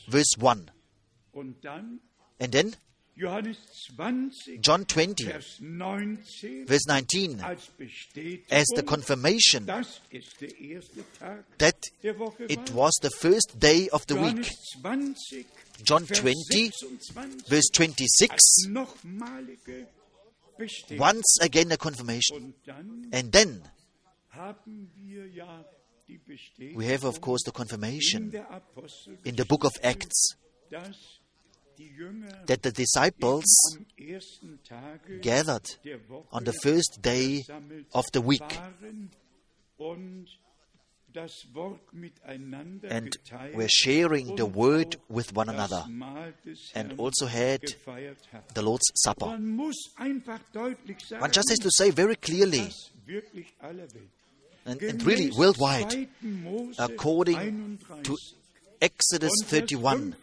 verse 0.10 0.38
1. 0.40 0.72
Und 1.32 1.64
dann 1.64 2.00
And 2.40 2.52
then? 2.52 2.76
Johannes 3.16 3.58
20, 3.96 4.60
John 4.60 4.88
20, 4.88 5.26
verse 6.66 6.88
19, 6.88 7.40
als 7.42 7.70
as 8.50 8.66
the 8.76 8.82
confirmation 8.82 9.68
dass 9.68 10.02
es 10.10 10.26
der 10.42 10.60
erste 10.60 11.04
Tag 11.20 11.46
that 11.60 11.76
it 12.02 12.74
was 12.74 12.94
the 13.04 13.12
first 13.12 13.60
day 13.60 13.88
of 13.92 14.04
the 14.08 14.16
Johannes 14.16 14.48
week. 14.48 14.82
20, 14.82 15.46
John 15.86 16.08
20, 16.08 16.72
verse 17.48 17.70
26, 17.72 18.70
nochmalige 18.70 19.86
once 20.98 21.38
again 21.42 21.72
a 21.72 21.78
confirmation. 21.78 22.44
Und 22.46 22.56
dann 22.66 23.08
And 23.12 23.32
then 23.32 23.62
haben 26.14 26.28
wir 26.28 26.36
ja 26.36 26.44
die 26.74 26.74
Bestätigung 26.74 26.82
we 26.82 26.94
have, 26.94 27.08
of 27.08 27.22
course, 27.22 27.44
the 27.46 27.52
confirmation 27.52 28.32
in 29.24 29.36
the 29.38 29.46
book 29.46 29.64
of 29.64 29.74
Acts 29.82 30.36
dass 30.70 30.98
die 31.78 31.90
Jünger 31.90 32.46
that 32.46 32.64
the 32.64 32.72
disciples 32.72 33.46
am 33.76 33.86
ersten 33.98 34.60
Tage 34.64 35.20
gathered 35.22 35.80
on 36.32 36.46
the 36.46 36.54
first 36.54 37.00
day 37.02 37.44
er 37.48 37.62
of 37.92 38.06
the 38.14 38.22
week 38.22 38.42
waren 38.42 39.12
und 39.78 40.28
das 41.14 41.46
Wort 41.54 41.94
miteinander 41.94 42.90
and 42.90 43.20
were 43.54 43.70
sharing 43.70 44.36
the 44.36 44.46
word 44.46 45.00
with 45.10 45.36
one 45.36 45.50
another 45.50 45.86
and 46.74 47.00
also 47.00 47.28
had 47.28 47.62
the 48.56 48.62
Lord's 48.62 48.92
Supper. 48.96 49.28
Man 49.28 49.56
muss 49.56 49.94
einfach 49.96 50.40
deutlich 50.52 51.00
sagen, 51.08 51.22
One 51.22 51.32
just 51.32 51.50
has 51.52 51.60
to 51.60 51.70
say 51.70 51.92
very 51.92 52.16
clearly 52.16 52.68
dass 54.66 54.76
wirklich 54.80 54.82
aller 54.82 54.82
Welt 54.82 54.82
and, 54.82 54.82
and 54.82 55.06
really 55.06 55.32
worldwide, 55.36 56.08
according 56.78 57.80
to 58.04 58.16
Exodus 58.80 59.32
31, 59.48 60.16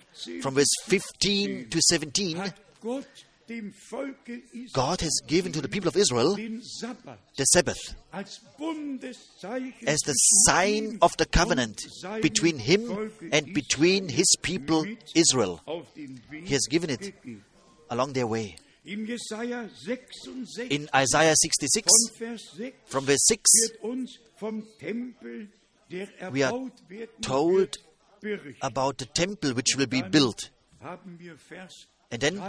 from 0.42 0.54
verse 0.54 0.70
15 0.86 1.70
to 1.70 1.78
17, 1.80 2.36
hat 2.38 2.54
Gott 2.80 3.06
dem 3.48 3.72
Volke 3.90 4.42
Israel 4.52 4.70
God 4.72 5.00
has 5.00 5.20
given 5.26 5.52
to 5.52 5.60
the 5.60 5.68
people 5.68 5.88
of 5.88 5.96
Israel 5.96 6.36
the 6.36 7.44
Sabbath 7.44 7.94
as 8.12 9.98
the 10.06 10.12
sign 10.46 10.98
of 11.02 11.16
the 11.16 11.26
covenant 11.26 11.80
between 12.22 12.58
him 12.58 13.10
and 13.32 13.52
between 13.52 14.08
his 14.08 14.36
people 14.40 14.86
Israel 15.14 15.60
auf 15.66 15.92
den 15.94 16.20
Weg 16.30 16.46
He 16.46 16.54
has 16.54 16.66
given 16.68 16.90
it. 16.90 17.12
along 17.90 18.12
their 18.12 18.26
way. 18.28 18.56
In 18.82 19.06
Jesaja 19.06 19.68
66 19.68 20.70
In 20.70 20.88
Isaiah 20.94 21.34
66, 21.36 21.84
von 21.84 22.16
Vers 22.16 22.42
6 22.56 22.76
from 22.86 23.04
verse 23.04 23.24
6, 23.26 23.42
wird 23.62 23.82
uns 23.82 24.18
vom 24.36 24.66
Tempel, 24.78 25.48
der 25.90 26.08
We 26.32 26.46
are 26.46 26.70
told 27.20 27.78
about 28.60 28.94
the 28.98 29.06
temple 29.06 29.54
which 29.54 29.76
will 29.76 29.86
be 29.86 30.02
built. 30.02 30.50
Haben 30.80 31.18
wir 31.18 31.36
Vers 31.36 31.88
And 32.12 32.20
then 32.20 32.40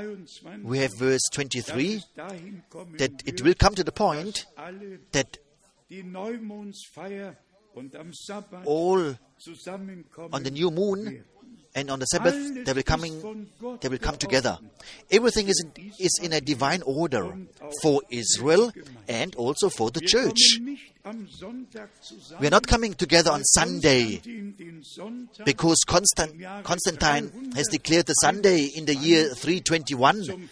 we 0.64 0.80
have 0.80 0.92
verse 0.98 1.30
23 1.34 1.98
es 1.98 2.14
dahin 2.16 2.64
kommen 2.70 2.98
that 2.98 3.12
it 3.26 3.44
will 3.44 3.54
come 3.54 3.76
to 3.76 3.84
the 3.84 3.92
point 3.92 4.48
that 5.12 5.40
die 5.90 6.02
Neumondsfeier 6.02 7.38
und 7.76 7.96
am 7.96 8.12
all 8.66 9.20
on 10.32 10.44
the 10.44 10.50
new 10.50 10.72
moon. 10.72 11.24
And 11.75 11.90
on 11.90 12.00
the 12.00 12.06
Sabbath 12.06 12.66
they 12.66 12.74
will 12.74 12.84
coming 12.84 13.48
they 13.80 13.88
will 13.88 13.98
come 13.98 14.18
together. 14.18 14.58
Everything 15.10 15.48
is 15.48 15.63
in, 15.63 15.92
is 16.00 16.20
in 16.22 16.34
a 16.34 16.42
divine 16.42 16.82
order 16.84 17.34
for 17.82 18.01
Israel 18.10 18.72
and 19.08 19.36
also 19.36 19.70
for 19.70 19.92
the 19.92 20.01
church. 20.01 20.60
We 22.40 22.48
are 22.48 22.51
not 22.51 22.68
coming 22.68 22.94
together 22.94 23.32
on 23.32 23.44
Sunday 23.44 24.22
because 25.46 25.78
Constant, 25.88 26.42
Constantine 26.63 27.51
has 27.56 27.68
declared 27.68 28.06
the 28.06 28.13
Sunday 28.13 28.66
in 28.66 28.86
the 28.86 28.96
year 28.96 29.30
321 29.34 30.48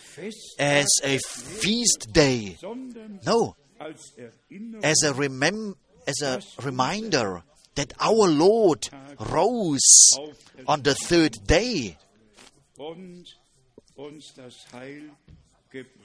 as 0.57 0.87
a 1.03 1.19
feast 1.19 2.07
day. 2.11 2.57
No, 3.25 3.55
as 3.79 5.03
a 5.03 5.13
remem- 5.13 5.75
as 6.07 6.21
a 6.23 6.41
reminder 6.63 7.43
that 7.75 7.93
our 7.99 8.27
Lord 8.27 8.89
rose 9.19 10.11
on 10.67 10.81
the 10.83 10.95
third 10.95 11.37
day 11.45 11.97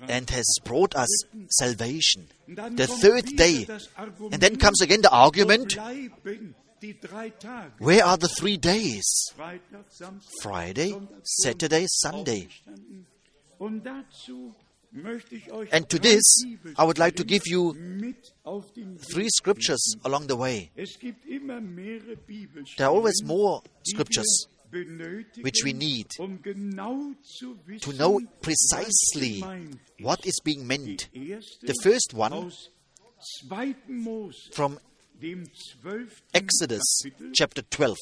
and 0.08 0.30
has 0.30 0.46
brought 0.64 0.94
us 0.94 1.08
salvation. 1.48 2.28
The 2.48 2.86
third 2.86 3.24
day. 3.36 3.66
And 4.32 4.40
then 4.40 4.56
comes 4.56 4.80
again 4.80 5.02
the 5.02 5.10
argument 5.10 5.76
where 7.78 8.04
are 8.04 8.16
the 8.16 8.28
three 8.28 8.56
days? 8.56 9.04
Friday, 10.42 10.94
Saturday, 11.22 11.86
Sunday. 11.88 12.48
Aufgestanden. 14.94 15.02
Und 15.02 15.02
dazu 15.02 15.02
möchte 15.02 15.34
ich 15.34 15.52
euch 15.52 15.72
And 15.72 15.88
to 15.88 15.98
this, 15.98 16.44
I 16.78 16.82
would 16.82 16.98
like 16.98 17.16
to 17.16 17.24
give 17.24 17.42
you 17.46 17.74
mit 17.74 18.34
auf 18.44 18.72
den 18.72 18.94
Weg 18.94 19.08
three 19.08 19.28
scriptures 19.28 19.96
along 20.02 20.28
the 20.28 20.38
way. 20.38 20.70
Es 20.76 20.98
gibt 20.98 21.26
immer 21.26 21.60
mehrere 21.60 22.16
Bibelstellen, 22.16 22.76
There 22.76 22.88
are 22.88 22.96
always 22.96 23.22
more 23.24 23.62
scriptures 23.86 24.48
which 25.42 25.62
we 25.64 25.72
need 25.72 26.08
um 26.18 26.42
genau 26.42 27.12
zu 27.22 27.56
wissen, 27.64 27.80
to 27.80 27.92
know 27.92 28.20
precisely 28.40 29.40
what 30.00 30.26
is 30.26 30.40
being 30.42 30.66
meant. 30.66 31.08
The 31.12 31.74
first 31.80 32.12
one 32.12 32.32
aus 32.34 32.70
2. 33.48 33.76
Mose 33.88 34.50
from 34.52 34.78
Exodus 36.34 36.82
chapter 37.32 37.62
12. 37.70 37.96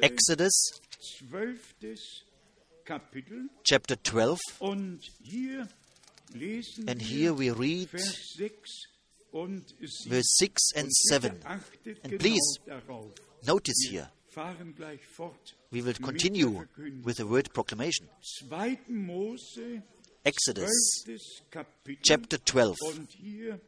Exodus 0.00 0.80
12. 1.18 1.74
Kapitel. 1.80 2.27
Chapter 3.64 3.96
12. 4.02 4.38
Und 4.60 5.00
hier 5.22 5.68
lesen 6.32 6.88
And 6.88 7.00
here 7.00 7.36
we 7.38 7.50
read 7.50 7.88
Vers 7.90 8.34
6 8.36 8.88
und 9.32 9.68
7. 9.68 10.10
verse 10.10 10.36
6 10.38 10.72
and 10.76 10.92
7. 10.92 11.40
And 12.02 12.18
please. 12.18 12.60
Notice 13.46 13.88
here, 13.90 14.10
Fahren 14.30 14.74
gleich 14.74 15.04
fort. 15.06 15.54
we 15.70 15.84
will 15.84 15.94
continue 15.94 16.66
with 17.04 17.16
the 17.18 17.28
word 17.28 17.52
proclamation. 17.52 18.08
Exodus 20.24 21.04
chapter 22.02 22.38
12. 22.44 22.76
Und 22.94 23.10
hier 23.12 23.60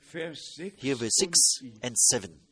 Vers 0.00 0.54
6 0.56 0.82
Here 0.82 0.96
verse 0.96 1.16
6 1.18 1.38
and 1.82 1.96
7. 1.96 2.51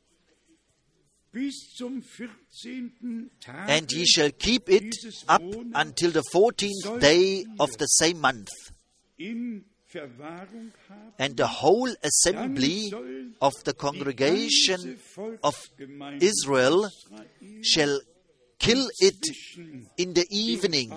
And 3.69 3.93
ye 3.93 4.05
shall 4.05 4.31
keep 4.31 4.69
it 4.69 4.95
up 5.29 5.43
until 5.75 6.11
the 6.11 6.23
fourteenth 6.33 7.01
day 7.01 7.45
of 7.59 7.71
the 7.79 7.87
same 7.87 8.21
month. 8.21 8.49
in 9.19 9.65
Verwahrung 9.93 10.73
haben. 10.89 11.13
And 11.19 11.37
the 11.37 11.47
whole 11.47 11.93
assembly 12.03 12.93
of 13.41 13.53
the 13.65 13.75
congregation 13.75 14.99
of 15.43 15.57
Israel 16.21 16.89
shall 17.63 18.01
kill 18.59 18.89
it 19.01 19.27
in 19.99 20.15
the 20.15 20.27
evening. 20.31 20.91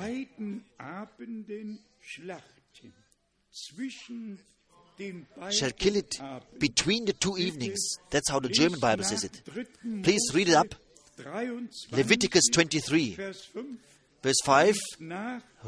Shall 5.52 5.72
kill 5.72 5.96
it 5.96 6.20
between 6.60 7.06
the 7.06 7.14
two 7.14 7.38
evenings. 7.38 7.80
That's 8.10 8.30
how 8.30 8.40
the 8.40 8.50
German 8.50 8.80
Bible 8.80 9.04
says 9.04 9.24
it. 9.24 9.42
Please 10.04 10.22
read 10.34 10.50
it 10.50 10.56
up. 10.56 10.76
Leviticus 11.92 12.44
23, 12.52 13.16
verse 14.24 14.40
5. 14.46 14.76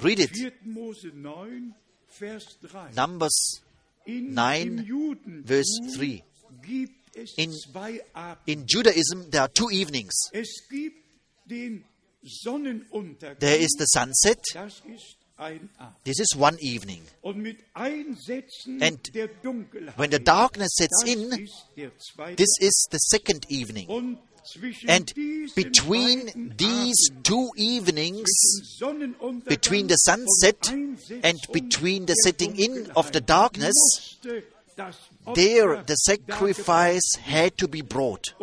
Read 0.01 0.19
it. 0.19 0.31
4. 0.31 0.93
9, 1.13 1.73
Vers 2.19 2.45
3. 2.61 2.79
Numbers 2.95 3.61
9, 4.07 4.85
verse 5.45 5.79
3. 5.95 6.23
In- 7.37 7.51
In 8.47 8.65
Judaism, 8.65 9.29
there 9.29 9.41
are 9.41 9.47
two 9.49 9.69
evenings. 9.71 10.13
Es 10.33 10.47
gibt 10.69 10.95
den 11.49 11.83
Sonnenuntergang. 12.25 13.39
There 13.39 13.57
is 13.59 13.71
the 13.77 13.85
sunset. 13.85 14.39
Das 15.37 15.51
ist 15.51 15.59
ein 15.59 15.69
Abend. 15.77 16.03
This 16.05 16.19
is 16.19 16.35
one 16.37 16.57
evening. 16.59 17.01
Und 17.21 17.37
mit 17.37 17.57
Einsetzen 17.73 18.81
And. 18.81 19.11
When 19.97 20.11
the 20.11 20.19
darkness 20.19 20.69
sets 20.75 21.03
in, 21.03 21.31
ist 21.31 21.65
der 21.75 21.91
zweite 21.97 22.35
this 22.37 22.57
is 22.59 22.87
the 22.91 22.99
second 22.99 23.49
evening. 23.49 24.17
And 24.87 25.11
between 25.55 26.53
these 26.55 27.09
two 27.23 27.49
evenings, 27.57 28.29
between 29.45 29.87
the 29.87 29.95
sunset 29.95 30.69
and 30.69 31.39
between 31.51 32.05
the 32.05 32.13
setting 32.13 32.55
in 32.55 32.91
of 32.95 33.11
the 33.11 33.21
darkness, 33.21 33.73
musste 33.73 34.43
das 34.75 34.95
Opfer 35.25 35.33
there 35.33 35.83
the 35.87 35.95
sacrifice 35.95 37.17
had 37.23 37.57
to 37.57 37.67
be 37.67 37.81
brought. 37.81 38.35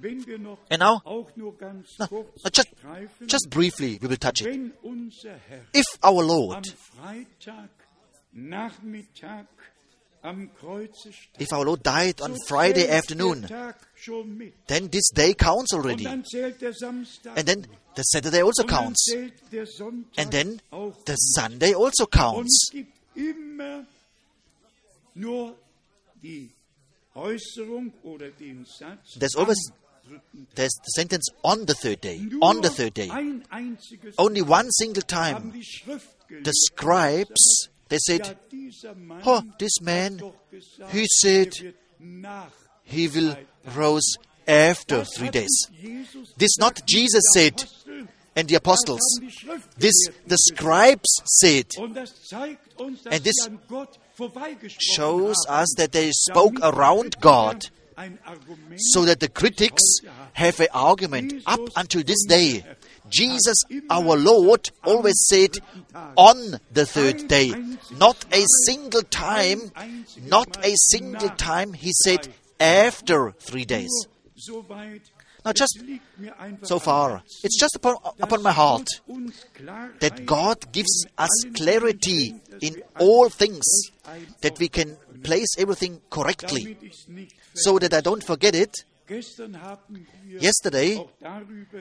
Und 0.00 0.04
jetzt, 0.04 0.26
wenn 0.26 0.26
wir 0.26 0.38
noch 0.38 0.58
And 0.70 0.80
now, 0.80 1.00
auch 1.04 1.30
nur 1.36 1.56
ganz 1.56 1.98
now, 1.98 2.06
kurz 2.06 2.42
now 2.44 2.50
just, 2.54 2.68
just 3.28 3.50
briefly, 3.50 3.98
we 4.00 4.08
will 4.08 4.16
touch 4.18 4.40
it. 4.40 4.46
wenn 4.46 4.72
unser 4.82 5.34
Herr 5.48 5.64
If 5.74 5.86
our 6.04 6.22
Lord, 6.24 6.66
Freitag 6.96 7.68
Nachmittag 8.32 9.46
am 10.22 10.50
Kreuze 10.54 11.12
starb, 11.12 11.40
if 11.40 11.52
our 11.52 11.64
Lord 11.64 11.84
died 11.86 12.20
on 12.20 12.36
Friday 12.46 12.88
afternoon, 12.90 13.42
der 13.42 13.48
Tag 13.48 13.76
schon 13.94 14.36
mit. 14.36 14.54
then 14.66 14.90
this 14.90 15.08
day 15.14 15.32
counts 15.34 15.72
already. 15.72 16.04
dann 16.04 16.24
zählt 16.24 16.60
der 16.60 16.72
Samstag 16.74 17.36
And 17.38 17.46
then 17.48 17.66
the 17.96 18.02
Saturday 18.04 18.42
also 18.42 18.64
counts. 18.64 19.04
zählt 19.04 19.32
der 19.52 19.66
Sonntag 19.66 20.18
And 20.24 20.30
then 20.32 20.60
the 21.06 21.14
Sunday 21.16 21.74
also 21.74 22.06
counts. 22.06 22.68
gibt 22.70 22.92
immer 23.16 23.86
nur 25.14 25.56
die 26.22 26.50
Äußerung 27.14 27.92
oder 28.02 28.30
den 28.30 28.64
Satz 28.64 29.18
There's 29.18 29.34
always 29.36 29.58
there's 30.54 30.72
the 30.84 30.90
sentence 30.96 31.28
on 31.44 31.66
the 31.66 31.74
third 31.74 32.00
day. 32.00 32.20
On 32.42 32.60
the 32.60 32.70
third 32.70 32.94
day. 32.94 33.10
Only 34.18 34.42
one 34.42 34.70
single 34.70 35.02
time. 35.02 35.52
The 36.30 36.52
scribes 36.52 37.68
they 37.88 37.98
said, 37.98 38.36
Oh, 39.24 39.42
this 39.58 39.80
man, 39.80 40.20
he 40.88 41.06
said 41.20 41.54
he 42.84 43.08
will 43.08 43.36
rose 43.74 44.16
after 44.46 45.04
three 45.04 45.30
days. 45.30 45.68
This 46.36 46.58
not 46.58 46.82
Jesus 46.86 47.24
said, 47.32 47.64
And 48.36 48.48
the 48.48 48.56
apostles, 48.56 49.00
this 49.78 49.94
the 50.26 50.36
scribes 50.36 51.22
said, 51.40 51.66
And 51.78 53.24
this 53.24 53.48
shows 54.78 55.36
us 55.48 55.74
that 55.78 55.92
they 55.92 56.10
spoke 56.12 56.58
around 56.62 57.16
God, 57.20 57.66
so 58.76 59.04
that 59.04 59.20
the 59.20 59.28
critics 59.28 59.82
have 60.32 60.60
an 60.60 60.68
argument 60.72 61.34
up 61.46 61.60
until 61.76 62.02
this 62.02 62.24
day. 62.26 62.64
Jesus, 63.08 63.64
our 63.90 64.16
Lord, 64.16 64.70
always 64.84 65.16
said 65.28 65.56
on 66.16 66.60
the 66.72 66.86
third 66.86 67.28
day. 67.28 67.52
Not 67.96 68.24
a 68.32 68.44
single 68.66 69.02
time, 69.02 69.72
not 70.22 70.64
a 70.64 70.74
single 70.76 71.30
time, 71.30 71.72
he 71.72 71.92
said 71.92 72.28
after 72.60 73.32
three 73.40 73.64
days. 73.64 73.90
Now, 75.44 75.52
just 75.52 75.78
es 75.78 75.82
liegt 75.82 76.18
mir 76.18 76.38
einfach 76.38 76.66
so 76.66 76.78
far, 76.78 77.22
it's 77.42 77.58
just 77.58 77.76
upon, 77.76 77.96
upon 78.20 78.42
my 78.42 78.52
heart 78.52 78.86
Gott 79.06 79.16
uns 79.16 79.46
Klarheit 79.54 80.00
that 80.00 80.26
God 80.26 80.72
gives 80.72 81.06
us 81.16 81.44
clarity 81.54 82.34
in 82.60 82.82
all 82.98 83.30
things, 83.30 83.64
that 84.42 84.58
we 84.58 84.68
can 84.68 84.96
place 85.22 85.56
everything 85.58 86.00
correctly, 86.10 86.62
damit 86.64 86.82
ich's 86.82 87.08
nicht 87.08 87.36
so 87.54 87.78
that 87.78 87.92
I 87.92 88.00
don't 88.00 88.24
forget 88.24 88.54
it. 88.54 88.86
Gestern 89.06 89.60
haben 89.62 90.06
wir 90.24 90.40
Yesterday, 90.40 91.00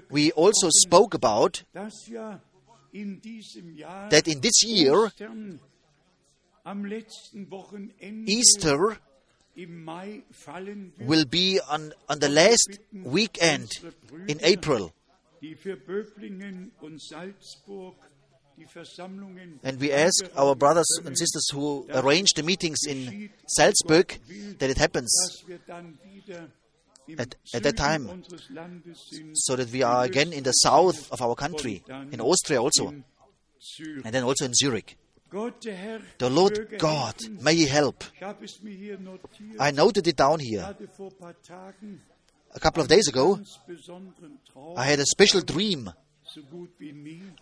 We 0.09 0.31
also 0.33 0.69
spoke 0.71 1.15
about 1.15 1.63
dass 1.73 2.07
ja 2.07 2.39
in 2.91 3.21
diesem 3.21 3.75
Jahr 3.75 4.09
that 4.09 4.27
in 4.27 4.41
this 4.41 4.63
year, 4.63 4.93
Ostern 5.07 5.59
am 6.63 6.85
letzten 6.85 7.49
Wochenende 7.51 8.31
Easter 8.31 8.97
im 9.55 9.83
Mai 9.83 10.23
fallen 10.31 10.93
wird. 10.97 11.09
will 11.09 11.25
be 11.25 11.59
on, 11.69 11.93
on 12.07 12.19
the 12.21 12.27
last 12.27 12.79
weekend 12.91 13.69
in 14.27 14.39
April. 14.43 14.91
And 19.63 19.79
we 19.79 19.91
ask 19.91 20.25
our 20.35 20.55
brothers 20.55 20.87
and 21.05 21.17
sisters 21.17 21.47
who 21.53 21.85
arrange 21.93 22.33
the 22.35 22.43
meetings 22.43 22.79
in 22.87 23.29
Salzburg 23.47 24.19
that 24.59 24.69
it 24.69 24.77
happens 24.77 25.11
At- 27.17 27.35
at 27.53 27.63
that 27.63 27.77
time, 27.77 28.23
so 29.33 29.55
that 29.55 29.71
we 29.71 29.81
are 29.83 30.03
again 30.03 30.33
in 30.33 30.43
the 30.43 30.51
south 30.51 31.09
of 31.11 31.21
our 31.21 31.35
country, 31.35 31.81
in 32.11 32.19
Austria 32.19 32.61
also, 32.61 32.87
and 34.03 34.13
then 34.13 34.23
also 34.23 34.43
in 34.45 34.53
Zurich. 34.53 34.97
The 36.17 36.29
Lord 36.29 36.77
God, 36.79 37.15
may 37.41 37.55
He 37.55 37.65
help. 37.67 38.03
I 39.59 39.71
noted 39.71 40.07
it 40.07 40.15
down 40.17 40.39
here. 40.39 40.75
A 42.55 42.59
couple 42.59 42.81
of 42.81 42.87
days 42.89 43.07
ago, 43.07 43.39
I 44.75 44.83
had 44.85 44.99
a 44.99 45.05
special 45.05 45.41
dream. 45.41 45.91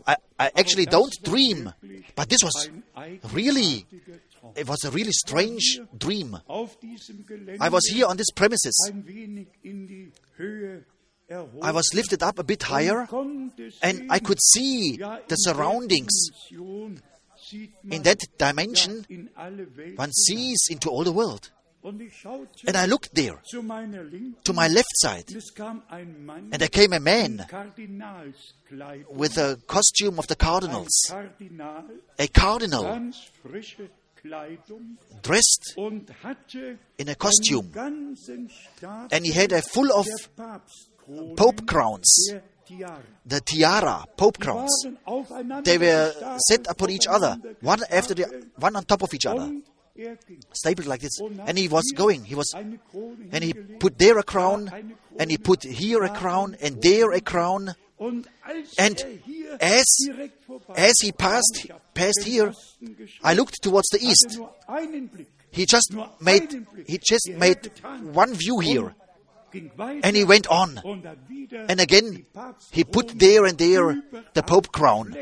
I, 0.07 0.15
I 0.39 0.51
actually 0.55 0.85
don't 0.85 1.13
dream, 1.23 1.73
but 2.15 2.29
this 2.29 2.39
was 2.43 2.69
really, 3.33 3.85
it 4.55 4.67
was 4.67 4.83
a 4.83 4.91
really 4.91 5.11
strange 5.11 5.79
dream. 5.97 6.37
I 6.47 7.69
was 7.69 7.85
here 7.87 8.05
on 8.05 8.17
this 8.17 8.31
premises. 8.31 8.91
I 11.61 11.71
was 11.71 11.91
lifted 11.93 12.21
up 12.21 12.37
a 12.39 12.43
bit 12.43 12.63
higher, 12.63 13.07
and 13.81 14.11
I 14.11 14.19
could 14.19 14.41
see 14.41 14.97
the 14.97 15.35
surroundings. 15.35 16.11
In 17.89 18.01
that 18.03 18.19
dimension, 18.37 19.05
one 19.95 20.11
sees 20.11 20.67
into 20.69 20.89
all 20.89 21.03
the 21.03 21.11
world. 21.11 21.51
Und 21.85 22.01
ich 22.01 22.17
schaute 22.17 22.67
And 22.67 22.75
I 22.75 22.89
looked 22.89 23.13
there, 23.13 23.37
zu 23.43 23.61
meiner 23.61 24.03
Linken, 24.03 24.43
to 24.43 24.53
my 24.53 24.67
left 24.67 24.89
side, 24.97 25.25
und 25.27 25.35
es 25.37 25.53
kam 25.53 25.83
ein 25.87 26.25
Mann 26.25 26.51
and 26.51 26.57
there 26.57 26.67
came 26.67 26.95
a 26.95 26.99
man 26.99 27.45
with 29.11 29.37
a 29.37 29.55
costume 29.67 30.17
of 30.17 30.25
the 30.27 30.35
cardinals, 30.35 31.13
a 32.17 32.27
cardinal 32.33 32.81
ganz 32.85 33.17
frische 33.39 33.91
Kleidung 34.19 34.97
dressed 35.21 35.75
in 35.77 37.07
a 37.07 37.13
costume, 37.13 37.71
and 39.11 39.23
he 39.23 39.31
had 39.31 39.51
a 39.51 39.61
full 39.61 39.91
of 39.91 40.07
pope 41.37 41.67
crowns, 41.67 42.33
the 43.27 43.41
tiara, 43.41 44.05
pope 44.17 44.39
crowns. 44.39 44.71
They 45.63 45.77
were 45.77 46.39
set 46.47 46.65
upon 46.67 46.89
each 46.89 47.05
other, 47.05 47.37
one 47.61 47.83
after 47.91 48.15
the 48.15 48.25
one 48.55 48.75
on 48.75 48.85
top 48.85 49.03
of 49.03 49.13
each 49.13 49.27
other. 49.27 49.51
Er 49.97 50.17
stapled 50.51 50.87
like 50.87 51.01
this. 51.01 51.19
And 51.45 51.57
he 51.57 51.67
was 51.69 51.93
going. 51.95 52.25
He 52.25 52.35
was, 52.35 52.53
and 52.53 53.43
he 53.43 53.53
put 53.53 53.97
there 53.97 54.17
a 54.17 54.23
crown, 54.23 54.69
and 55.17 55.31
he 55.31 55.37
put 55.37 55.63
here 55.63 56.03
a 56.03 56.09
crown, 56.09 56.57
and 56.61 56.81
there 56.81 57.11
a 57.13 57.21
crown. 57.21 57.75
And 57.97 58.27
er 58.77 59.57
as- 59.61 60.09
as 60.75 60.93
he 61.01 61.11
passed- 61.13 61.67
passed 61.93 62.23
here, 62.25 62.53
I 63.23 63.33
looked 63.35 63.61
towards 63.61 63.87
the 63.89 63.99
east. 64.03 64.37
nur 64.37 64.53
einen 64.67 65.07
Blick, 65.07 65.27
He 65.51 65.65
just 65.65 65.93
made, 66.19 66.65
he 66.85 66.97
just 66.97 67.29
made 67.29 67.71
one 68.13 68.33
view 68.35 68.59
here, 68.59 68.87
Und 68.87 69.51
ging 69.53 69.71
weiter 69.77 70.01
and 70.05 70.17
he 70.17 70.25
went 70.25 70.47
on. 70.49 70.77
und 70.83 71.05
hat 71.05 71.17
wieder 71.29 71.69
And 71.69 71.79
again, 71.79 72.25
he 72.71 72.83
put 72.83 73.17
there 73.17 73.45
and 73.45 73.57
there 73.57 73.95
the 74.33 74.43
Pope 74.43 74.73
crown. 74.73 75.15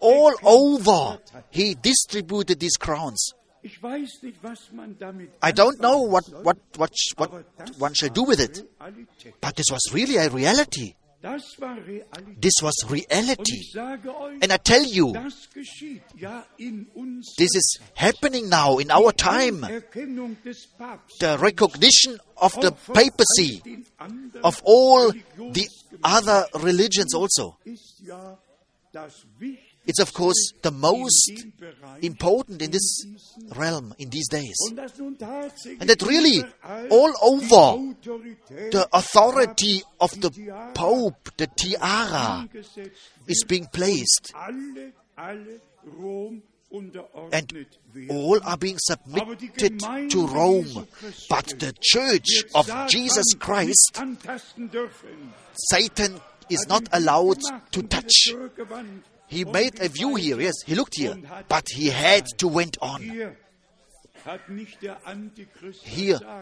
All 0.00 0.32
over, 0.44 1.18
he 1.50 1.74
distributed 1.74 2.60
these 2.60 2.78
crowns. 2.78 3.34
Ich 3.62 3.82
weiß 3.82 4.22
nicht, 4.22 4.42
was 4.42 4.72
man 4.72 4.96
damit 4.98 5.30
I 5.44 5.52
don't 5.52 5.78
know 5.78 6.10
what, 6.10 6.24
what, 6.44 6.56
what, 6.76 6.90
what 7.16 7.30
one 7.78 7.94
shall 7.94 8.10
do 8.10 8.26
with 8.26 8.40
it. 8.40 8.64
But 9.40 9.56
this 9.56 9.66
was 9.70 9.92
really 9.92 10.16
a 10.16 10.28
reality. 10.28 10.94
Das 11.22 11.42
war 11.58 11.76
Realität. 11.76 12.40
This 12.40 12.62
was 12.62 12.74
reality. 12.90 13.60
ich 13.60 13.72
sage 13.72 14.08
euch, 14.08 14.42
And 14.42 14.50
I 14.50 14.56
tell 14.56 14.82
you, 14.82 15.12
das 15.12 15.50
geschieht 15.52 16.02
ja 16.16 16.46
in 16.56 16.86
uns. 16.94 17.34
this 17.36 17.54
is 17.54 17.78
happening 17.94 18.48
now 18.48 18.78
in 18.78 18.90
our 18.90 19.12
time. 19.14 19.62
Erkennung 19.68 20.38
des 20.42 20.66
Papstes. 20.78 21.18
The 21.18 21.36
recognition 21.38 22.18
of 22.36 22.54
the 22.54 22.70
papacy, 22.70 23.60
all 23.60 23.62
den 23.64 23.86
anderen 23.98 24.44
of 24.44 24.62
all 24.64 25.12
the 25.52 25.68
other 26.02 26.48
religions 26.54 27.14
also. 27.14 27.58
It's 29.86 29.98
of 29.98 30.12
course 30.12 30.52
the 30.62 30.70
most 30.70 31.32
important 32.02 32.62
in 32.62 32.70
this 32.70 33.06
realm 33.56 33.94
in 33.98 34.10
these 34.10 34.28
days. 34.28 34.56
And 34.68 34.78
that 35.88 36.02
really 36.06 36.44
all 36.90 37.12
over 37.22 37.94
The 38.70 38.88
authority 38.92 39.82
of 40.00 40.20
the 40.20 40.30
Pope, 40.74 41.30
the 41.36 41.46
tiara, 41.46 42.48
is 43.26 43.44
being 43.48 43.66
placed, 43.72 44.32
and 44.36 44.92
all 48.08 48.40
are 48.44 48.56
being 48.56 48.78
submitted 48.78 49.80
to 50.10 50.26
Rome. 50.26 50.86
But 51.28 51.54
the 51.58 51.74
Church 51.80 52.44
of 52.54 52.70
Jesus 52.88 53.34
Christ. 53.38 54.00
Satan 55.70 56.20
is 56.48 56.66
not 56.68 56.88
allowed 56.92 57.40
to 57.72 57.82
touch. 57.82 58.34
He 59.30 59.44
made 59.44 59.80
a 59.80 59.88
view 59.88 60.16
here, 60.16 60.40
yes, 60.40 60.54
he 60.66 60.74
looked 60.74 60.96
here, 60.96 61.16
but 61.48 61.68
he 61.70 61.88
had 61.88 62.26
to 62.38 62.48
went 62.48 62.76
on. 62.82 63.00
Here, 63.00 63.36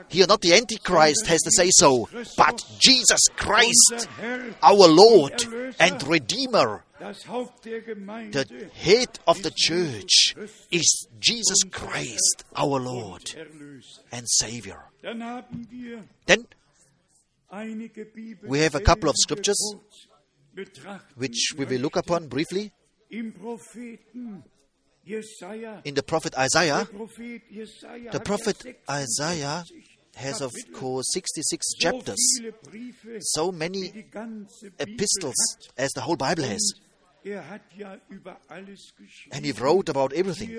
here, 0.09 0.27
not 0.27 0.41
the 0.41 0.55
Antichrist 0.55 1.27
has 1.27 1.43
to 1.43 1.51
say 1.51 1.69
so, 1.71 2.09
but 2.37 2.65
Jesus 2.81 3.21
Christ, 3.37 4.09
our 4.63 4.89
Lord 4.89 5.45
and 5.79 6.03
Redeemer, 6.09 6.83
the 6.99 8.71
head 8.75 9.19
of 9.29 9.43
the 9.43 9.53
church, 9.55 10.35
is 10.73 11.07
Jesus 11.21 11.59
Christ, 11.71 12.45
our 12.57 12.81
Lord 12.81 13.35
and 14.11 14.27
Savior. 14.27 14.83
Then 16.27 16.47
We 18.43 18.59
have 18.61 18.75
a 18.75 18.81
couple 18.81 19.09
of 19.09 19.17
scriptures 19.17 19.75
which 21.17 21.53
we 21.57 21.65
will 21.65 21.81
look 21.81 21.97
upon 21.97 22.27
briefly 22.27 22.73
in 23.11 23.33
the 25.95 26.03
prophet 26.03 26.35
Isaiah. 26.39 26.87
The 28.13 28.21
prophet 28.25 28.67
Isaiah 28.91 29.65
has, 30.15 30.41
of 30.41 30.53
course, 30.73 31.07
66 31.13 31.67
chapters, 31.79 32.41
so 33.21 33.53
many 33.53 33.91
die 33.91 34.03
ganze 34.11 34.71
Bibel 34.71 34.95
epistles 34.95 35.37
as 35.77 35.91
the 35.95 36.01
whole 36.01 36.17
Bible 36.17 36.45
has. 36.45 36.73
Er 37.25 37.49
hat 37.49 37.63
ja 37.77 37.99
über 38.09 38.41
alles 38.49 38.93
geschrieben. 38.97 39.35
And 39.35 39.45
he 39.45 39.53
wrote 39.53 39.91
about 39.91 40.13
everything. 40.15 40.51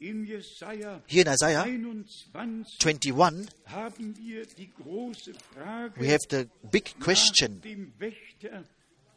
In 0.00 0.24
Here 1.08 1.22
in 1.22 1.28
Isaiah 1.28 1.64
21 1.64 2.78
21, 2.78 3.48
haben 3.66 4.16
wir 4.16 4.46
die 4.46 4.70
große 4.72 5.32
Frage 5.52 6.00
we 6.00 6.06
have 6.06 6.24
the 6.30 6.46
big 6.70 7.00
question 7.00 7.60
dem 7.62 7.92
Wächter 7.98 8.62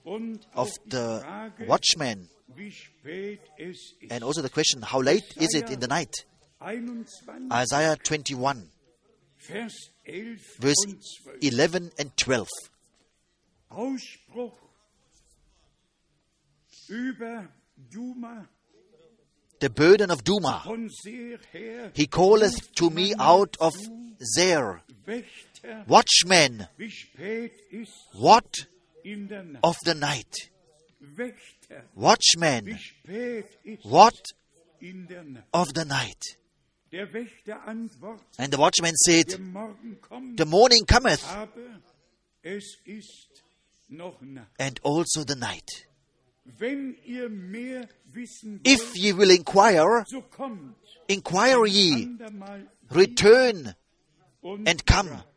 und 0.03 0.39
of 0.55 0.71
the 0.89 1.21
watchman 1.67 2.27
wie 2.55 2.71
spät 2.71 3.39
es 3.57 3.93
ist. 3.99 4.11
and 4.11 4.23
also 4.23 4.41
the 4.41 4.49
question, 4.49 4.81
how 4.81 5.01
late 5.01 5.25
is 5.37 5.53
it 5.53 5.69
in 5.69 5.79
the 5.79 5.87
night? 5.87 6.13
Isaiah 7.51 7.95
21, 7.97 8.69
verse 9.39 9.89
11 11.41 11.91
and 11.97 12.11
12. 12.17 12.47
Ausspruch 13.69 14.53
über 16.89 17.47
Duma 17.91 18.47
The 19.59 19.69
burden 19.69 20.09
of 20.11 20.23
Duma. 20.23 20.61
von 20.65 20.89
Seher 20.89 21.39
her, 21.53 21.91
He 21.95 22.07
calleth 22.07 22.73
to 22.75 22.89
me 22.89 23.13
out 23.17 23.55
of 23.59 23.73
Seir. 24.19 24.81
Wächter, 25.05 25.83
Watchman, 25.87 26.67
wie 26.77 26.89
spät 26.91 27.53
ist 27.71 27.91
what 28.13 28.67
in 29.03 29.27
der 29.27 29.43
Nacht. 29.43 29.63
of 29.63 29.75
the 29.85 29.93
night? 29.95 30.50
Watchman, 31.95 32.77
what 33.83 34.15
in 34.79 35.07
of 35.53 35.73
the 35.73 35.85
night? 35.85 36.21
Der 36.91 37.11
Wächter 37.13 37.65
antwortet, 37.67 38.27
And 38.37 38.51
the 38.53 38.57
watchman 38.59 38.93
said, 38.95 39.27
The 39.29 40.45
morning 40.45 40.85
cometh, 40.85 41.23
aber 41.25 41.81
es 42.43 42.77
ist 42.85 43.43
noch 43.89 44.21
Nacht. 44.21 44.51
and 44.59 44.79
also 44.83 45.23
the 45.23 45.35
night. 45.35 45.87
Wenn 46.43 46.95
ihr 47.05 47.29
mehr 47.29 47.87
wissen 48.11 48.59
If 48.65 48.95
ye 48.95 49.13
will 49.13 49.31
inquire, 49.31 50.03
inquire 51.07 51.65
ye, 51.65 52.09
return 52.89 53.73
and 54.43 54.85
come. 54.85 55.09
fragt. 55.09 55.27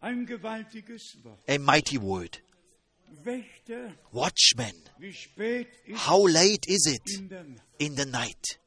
Ein 0.00 0.26
gewaltiges 0.26 1.18
Wort. 1.24 1.40
A 1.48 1.58
mighty 1.58 1.98
word. 2.00 2.40
Wächter, 3.24 3.94
Watchman, 4.12 4.74
wie 4.98 5.12
spät 5.12 5.68
ist 5.86 6.08
how 6.08 6.28
late 6.28 6.66
is 6.66 6.86
it? 6.86 7.18
in 7.18 7.28
der 7.28 7.44
Nacht? 7.44 7.62
in 7.78 7.96
the 7.96 8.04
night? 8.06 8.60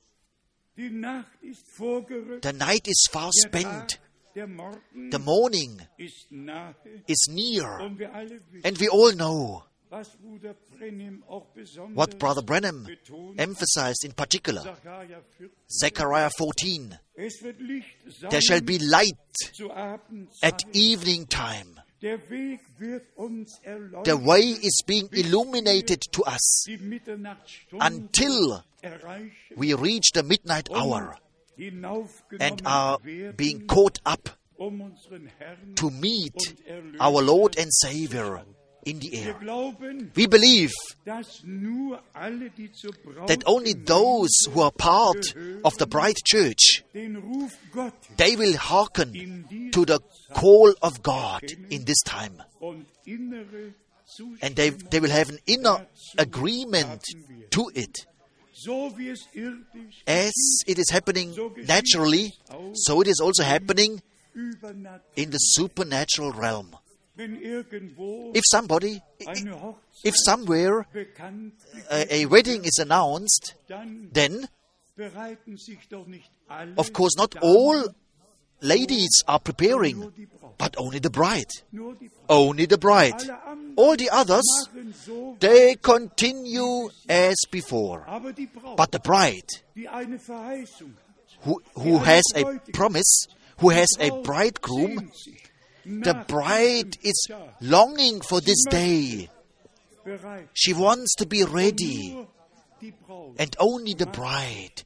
Die 0.77 0.89
Nacht 0.89 1.41
ist 1.41 1.67
vorgerückt, 1.69 2.45
The 2.45 2.53
night 2.53 2.87
is 2.87 3.07
far 3.11 3.29
spent, 3.33 3.63
Tag, 3.63 3.99
der 4.35 4.47
Morgen 4.47 5.11
the 5.11 5.19
morning 5.19 5.81
is 5.97 6.25
near, 6.29 7.79
Und 7.81 7.99
wir 7.99 8.13
alle 8.13 8.39
wissen, 8.51 8.65
and 8.65 8.79
we 8.79 8.89
all 8.89 9.13
know 9.13 9.63
was 9.91 10.09
Bruder 10.17 10.55
Branham 10.71 11.21
auch 11.27 11.47
besonders 11.53 11.97
what 11.97 12.17
Brother 12.17 12.41
betont, 12.41 13.37
emphasized 13.37 14.05
in 14.05 14.13
particular. 14.13 14.63
Zechariah 15.67 16.29
14 16.29 16.97
Es 17.15 17.43
wird 17.43 17.59
Licht 17.59 17.97
sein 18.07 18.29
There 18.29 18.41
shall 18.41 18.61
be 18.61 18.77
light 18.77 19.13
at 20.41 20.63
evening 20.73 21.27
time. 21.27 21.75
Der 22.01 22.17
Weg 22.29 22.61
wird 22.79 23.03
uns 23.15 23.59
The 24.03 24.17
way 24.25 24.41
is 24.41 24.81
being 24.87 25.07
illuminated 25.11 26.01
to 26.11 26.23
us. 26.23 26.65
until 27.79 28.63
we 29.55 29.73
reach 29.73 30.11
the 30.13 30.23
midnight 30.23 30.69
hour 30.71 31.15
and 32.39 32.61
are 32.65 32.97
being 33.37 33.67
caught 33.67 33.99
up 34.03 34.29
um 34.59 34.93
to 35.75 35.89
meet 35.91 36.55
our 36.99 37.21
Lord 37.21 37.57
and 37.57 37.71
Savior 37.71 38.43
in 38.83 38.99
the 38.99 39.13
air. 39.15 39.35
We 40.15 40.27
believe 40.27 40.71
dass 41.05 41.43
nur 41.43 41.99
alle, 42.13 42.49
die 42.49 42.71
zur 42.73 42.91
Braut 43.03 43.27
that 43.27 43.43
only 43.45 43.73
those 43.73 44.47
who 44.51 44.61
are 44.61 44.71
part 44.71 45.35
of 45.63 45.77
the 45.77 45.87
bride 45.87 46.17
church, 46.25 46.83
den 46.93 47.17
Ruf 47.17 47.51
Gottes 47.71 48.07
they 48.17 48.35
will 48.35 48.57
hearken 48.57 49.71
to 49.71 49.85
the 49.85 49.99
call 50.33 50.73
of 50.81 51.01
God 51.03 51.43
in 51.69 51.85
this 51.85 52.01
time. 52.05 52.41
And 54.41 54.55
they, 54.55 54.71
they 54.71 54.99
will 54.99 55.09
have 55.09 55.29
an 55.29 55.39
inner 55.47 55.87
agreement 56.17 57.03
to 57.51 57.71
it. 57.73 58.05
so 58.53 58.91
wie 58.95 59.09
es 59.09 59.21
irdisch 59.33 60.03
As 60.05 60.33
it 60.67 60.77
is 60.77 60.89
happening 60.91 61.33
naturally, 61.65 62.33
so 62.73 63.01
it 63.01 63.07
is 63.07 63.19
also 63.19 63.43
happening 63.43 64.01
in 65.15 65.31
the 65.31 65.37
supernatural 65.37 66.31
realm. 66.31 66.75
If 67.17 68.43
somebody, 68.49 69.01
if 70.03 70.15
somewhere 70.25 70.85
a, 71.91 72.15
a 72.15 72.25
wedding 72.25 72.63
is 72.65 72.79
announced, 72.79 73.55
then, 73.67 74.47
bereiten 74.97 75.57
sich 75.57 75.87
doch 75.89 76.07
nicht 76.07 76.29
alle 76.47 76.73
of 76.77 76.93
course, 76.93 77.15
not 77.17 77.35
all 77.41 77.83
ladies 78.61 79.23
are 79.27 79.39
preparing, 79.39 80.11
but 80.57 80.75
only 80.77 80.99
the 80.99 81.09
bride. 81.09 81.49
nur 81.71 81.95
die 81.95 82.07
Braut. 82.07 82.29
Only 82.29 82.65
the 82.65 82.77
bride. 82.77 83.21
All 83.75 83.95
the 83.95 84.09
others, 84.11 84.45
machen 84.73 84.89
machen 84.89 84.93
so, 84.93 85.37
they 85.39 85.75
continue 85.75 86.89
as 87.09 87.35
before. 87.49 88.05
aber 88.07 88.33
die 88.33 88.47
Braut, 88.47 88.77
But 88.77 88.91
the 88.91 88.99
bride, 88.99 89.47
die 89.75 89.87
eine 89.87 90.19
Verheißung 90.19 90.93
hat, 90.95 91.45
who, 91.45 91.61
who 91.75 91.97
has 91.99 92.23
a 92.35 92.59
promise, 92.73 93.27
who 93.59 93.69
has 93.69 93.89
a 93.99 94.11
bridegroom, 94.21 95.11
the 95.85 96.25
bride 96.27 96.97
is 97.03 97.27
longing 97.61 98.21
for 98.21 98.41
this 98.41 98.63
day. 98.69 99.29
She 100.53 100.73
wants 100.73 101.15
to 101.15 101.25
be 101.25 101.43
ready, 101.43 102.13
Nur 102.13 102.27
die 102.81 102.93
Braut 103.05 103.35
and 103.37 103.55
only 103.59 103.93
the 103.93 104.07
bride 104.07 104.83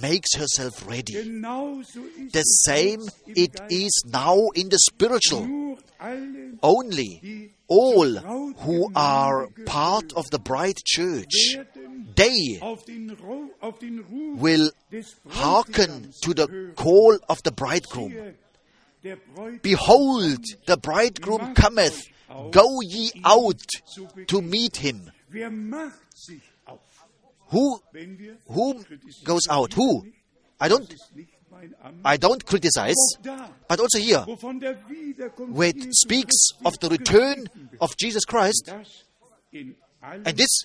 makes 0.00 0.34
herself 0.34 0.86
ready. 0.86 1.12
The 1.12 2.42
same 2.66 3.00
it 3.26 3.60
is 3.70 4.04
now 4.06 4.38
in 4.54 4.68
the 4.70 4.78
spiritual. 4.78 5.76
Only 6.62 7.50
all 7.68 8.16
who 8.58 8.90
are 8.94 9.48
part 9.66 10.12
of 10.14 10.24
the 10.30 10.38
bride 10.38 10.78
church, 10.84 11.56
they 12.16 12.58
auf 12.60 12.84
den, 12.84 13.16
Ru- 13.20 13.50
auf 13.60 13.78
den 13.78 14.00
Ruf 14.00 14.40
will 14.40 14.70
hearken 15.30 16.12
to 16.22 16.34
the 16.34 16.46
call 16.76 17.18
of 17.28 17.42
the 17.42 17.52
bridegroom. 17.52 18.34
Behold, 19.62 20.44
the 20.66 20.76
bridegroom 20.76 21.54
cometh. 21.54 22.02
Go 22.50 22.80
ye 22.82 23.12
out 23.24 23.60
to 24.26 24.42
meet 24.42 24.76
him. 24.78 25.10
Who 27.48 27.80
who 28.48 28.84
goes 29.24 29.46
out? 29.48 29.72
Who? 29.74 30.06
I 30.60 30.68
don't. 30.68 30.92
I 32.04 32.16
don't 32.16 32.44
criticize, 32.44 32.96
but 33.68 33.78
also 33.78 33.98
here, 33.98 34.20
where 34.20 35.68
it 35.68 35.94
speaks 35.94 36.34
of 36.64 36.78
the 36.80 36.88
return 36.88 37.46
of 37.80 37.96
Jesus 37.96 38.24
Christ, 38.24 38.72
and 39.52 40.36
this 40.36 40.64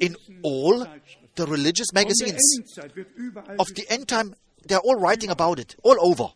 in 0.00 0.16
all 0.42 0.86
the 1.34 1.46
religious 1.46 1.92
magazines 1.92 2.78
of 3.58 3.66
the 3.74 3.84
end 3.88 4.06
time, 4.06 4.34
they're 4.66 4.78
all 4.78 4.96
writing 4.96 5.30
about 5.30 5.58
it, 5.58 5.74
all 5.82 5.96
over. 6.00 6.32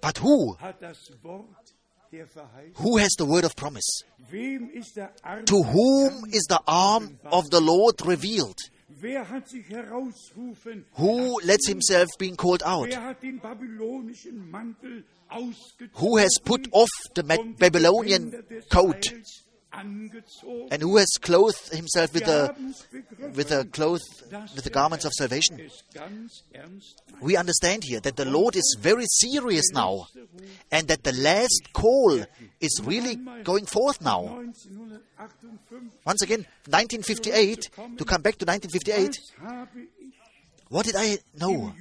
But 0.00 0.18
who? 0.22 0.56
hat 0.58 0.82
das 0.82 0.98
Wort 1.22 1.46
der 2.10 2.26
Verheißung? 2.26 2.84
Who 2.84 2.98
has 2.98 3.10
the 3.18 3.26
word 3.26 3.44
of 3.44 3.54
promise? 3.56 4.04
Wem 4.30 4.70
ist 4.70 4.96
der 4.96 5.12
Arm 5.22 5.46
To 5.46 5.64
whom 5.64 6.24
is 6.30 6.44
the 6.48 6.58
arm 6.66 7.18
of 7.30 7.46
the 7.50 7.60
Lord 7.60 8.06
revealed? 8.06 8.58
Wer 8.88 9.28
hat 9.28 9.48
sich 9.48 9.68
herausrufen? 9.68 10.84
Who 10.96 11.40
lets 11.40 11.66
himself 11.66 12.08
being 12.18 12.36
called 12.36 12.62
out? 12.62 12.88
Wer 12.88 13.02
hat 13.02 13.22
den 13.22 13.40
babylonischen 13.40 14.50
Mantel 14.50 15.04
ausgezogen? 15.28 15.90
Who 16.00 16.18
has 16.18 16.38
put 16.44 16.68
off 16.72 16.88
the 17.14 17.22
um 17.22 17.28
Ma- 17.28 17.36
Babylonian 17.58 18.32
coat? 18.70 19.12
And 19.74 20.82
who 20.82 20.96
has 20.98 21.08
clothed 21.20 21.72
himself 21.72 22.12
with 22.12 22.24
the 22.26 22.54
with 23.34 23.48
the 23.48 23.64
cloth 23.64 24.02
with 24.54 24.64
the 24.64 24.70
garments 24.70 25.04
of 25.04 25.12
salvation? 25.12 25.60
es 25.60 25.82
ganz 25.94 26.44
ernst 26.54 27.02
meint. 27.10 27.22
We 27.22 27.36
understand 27.36 27.84
here 27.84 28.00
that 28.00 28.16
the 28.16 28.24
Lord 28.26 28.56
is 28.56 28.76
very 28.78 29.06
serious 29.06 29.70
now, 29.72 30.08
and 30.70 30.88
that 30.88 31.04
the 31.04 31.12
last 31.12 31.72
call 31.72 32.24
is 32.60 32.80
really 32.84 33.16
going 33.44 33.66
forth 33.66 34.00
now. 34.02 34.42
Once 36.04 36.22
again, 36.22 36.46
1958. 36.66 37.70
To 37.96 38.04
come 38.04 38.22
back 38.22 38.36
to 38.38 38.44
1958. 38.44 39.08
was 39.08 39.32
habe 39.40 39.80
ich 39.80 39.88
What 40.68 40.86
did 40.86 40.96
I 40.96 41.18
know? 41.38 41.74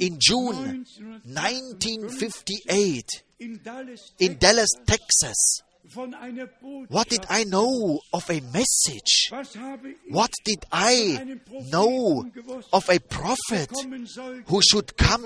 In 0.00 0.18
June 0.18 0.84
1958 1.24 3.22
in 3.38 4.38
Dallas, 4.38 4.70
Texas. 4.84 5.62
Von 5.88 6.14
einer 6.14 6.46
Botschaft. 6.46 6.92
What 6.92 7.10
did 7.10 7.26
I 7.28 7.44
know 7.44 8.00
of 8.12 8.28
a 8.30 8.40
message? 8.52 9.28
Was 9.30 9.56
habe 9.56 9.90
ich 9.90 9.96
What 10.08 10.30
did 10.44 10.64
I 10.72 11.36
know 11.70 12.24
of 12.72 12.88
a 12.88 12.98
prophet 12.98 13.70
who 14.46 14.60
should 14.62 14.96
come, 14.96 15.24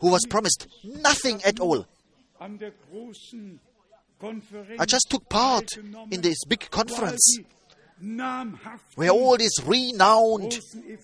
who 0.00 0.10
was 0.10 0.26
promised? 0.28 0.68
Nothing 0.84 1.42
at 1.44 1.60
all. 1.60 1.86
an 2.40 2.58
der 2.58 2.72
großen 2.90 3.60
Konferenz 4.18 4.80
I 4.80 4.86
just 4.86 5.08
took 5.08 5.28
part 5.28 5.76
in 6.10 6.20
this 6.20 6.44
big 6.48 6.70
conference 6.70 7.40
where 8.96 9.10
all 9.10 9.36
these 9.36 9.56
renowned 9.66 10.58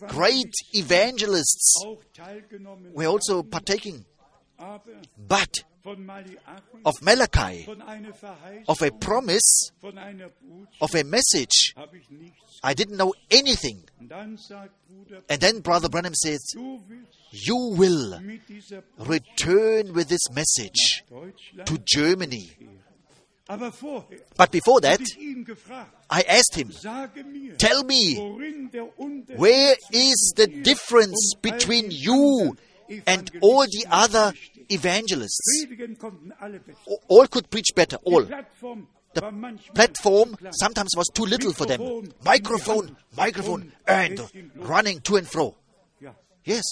great 0.09 0.53
evangelists 0.75 1.85
were 2.93 3.07
also 3.07 3.43
partaking. 3.43 4.05
But 5.17 5.65
of 6.85 7.03
Malachi, 7.03 7.65
von 7.65 7.83
einer 7.83 8.13
Verheißung, 8.13 8.65
of 8.67 8.83
a 8.83 8.91
promise, 8.91 9.73
von 9.81 9.99
einer 9.99 10.29
Botschaft 10.29 10.83
of 10.83 10.95
a 10.95 11.05
message, 11.05 11.75
habe 11.77 11.99
ich 11.99 12.11
nichts. 12.11 12.59
I 12.63 12.75
didn't 12.75 12.97
know 12.97 13.15
anything. 13.31 13.83
Und 13.99 14.09
dann 14.09 14.37
sagt 14.37 14.75
Bruder, 14.87 15.23
And 15.29 15.41
then 15.41 15.63
Brother 15.63 15.89
Branham 15.89 16.15
says, 16.15 16.41
You 17.33 17.77
will 17.77 18.21
mit 18.21 18.49
dieser 18.49 18.83
Botschaft 18.83 19.11
return 19.11 19.95
with 19.95 20.09
this 20.09 20.31
message 20.33 21.05
to 21.65 21.79
Germany. 21.85 22.51
But 24.37 24.53
before 24.53 24.81
that, 24.83 25.01
habe 25.01 25.03
ich 25.03 25.19
ihn 25.19 25.45
gefragt, 25.45 25.93
I 26.09 26.23
asked 26.23 26.55
him, 26.55 26.71
Tell 27.59 27.83
me, 27.83 28.17
worin 28.17 28.71
der 28.71 28.97
Unterschied 28.97 29.41
where 29.41 29.77
is 29.91 30.33
the 30.37 30.47
difference 30.47 31.35
between 31.43 31.91
you 31.91 32.55
and 33.07 33.31
all 33.41 33.63
the 33.65 33.87
other 33.91 34.33
evangelists? 34.69 35.67
All 37.09 37.27
could 37.27 37.51
preach 37.51 37.69
better, 37.75 37.97
all. 38.05 38.27
The 39.13 39.59
platform 39.75 40.37
sometimes 40.53 40.91
was 40.97 41.09
too 41.13 41.25
little 41.25 41.53
for 41.53 41.67
them. 41.67 42.13
Microphone, 42.25 42.97
microphone, 43.17 43.73
and 43.87 44.21
running 44.57 45.01
to 45.01 45.17
and 45.17 45.29
fro. 45.29 45.57
Yes. 46.45 46.63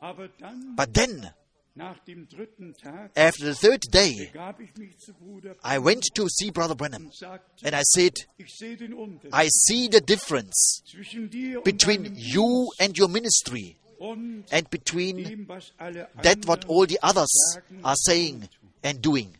But 0.00 0.94
then, 0.94 1.30
after 1.78 3.44
the 3.44 3.54
third 3.54 3.80
day, 3.90 4.32
I 5.62 5.78
went 5.78 6.04
to 6.14 6.28
see 6.28 6.50
Brother 6.50 6.74
Branham 6.74 7.10
and 7.62 7.74
I 7.74 7.82
said, 7.82 8.14
I 9.32 9.48
see 9.48 9.88
the 9.88 10.00
difference 10.00 10.82
between 11.64 12.14
you 12.16 12.70
and 12.80 12.96
your 12.96 13.08
ministry 13.08 13.76
and 14.50 14.70
between 14.70 15.22
dem, 15.22 15.46
was 15.48 15.72
alle 15.78 16.08
that 16.22 16.44
what 16.46 16.64
all 16.68 16.86
the 16.86 16.98
others 17.02 17.32
are 17.84 17.96
saying 17.96 18.48
and 18.82 19.00
doing. 19.00 19.32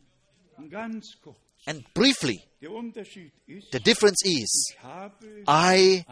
und 0.56 0.70
Ganz 0.70 1.16
kurz. 1.22 1.36
And 1.66 1.84
briefly, 1.94 2.42
Der 2.60 2.70
Unterschied 2.70 3.32
ist, 3.46 3.70
the 3.72 3.80
difference 3.80 4.22
is 4.24 4.74
I 5.46 6.04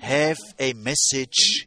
have 0.00 0.38
a 0.58 0.72
message 0.74 1.66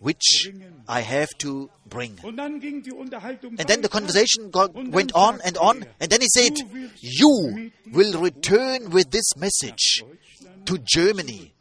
which 0.00 0.52
I 0.86 1.00
have 1.00 1.28
to 1.38 1.70
bring. 1.86 2.18
Und 2.22 2.36
dann 2.36 2.60
ging 2.60 2.82
die 2.82 2.92
Unterhaltung 2.92 3.58
And 3.58 3.66
then 3.66 3.82
the 3.82 3.88
conversation 3.88 4.50
got, 4.50 4.74
went 4.74 5.14
on 5.14 5.40
and 5.40 5.56
on, 5.58 5.82
er, 5.82 5.88
and 6.00 6.10
then 6.10 6.20
he 6.20 6.28
said, 6.28 6.58
You 7.00 7.70
will 7.90 8.20
return 8.20 8.92
with 8.92 9.10
this 9.10 9.34
message 9.36 10.04
to 10.66 10.78
Germany. 10.78 11.52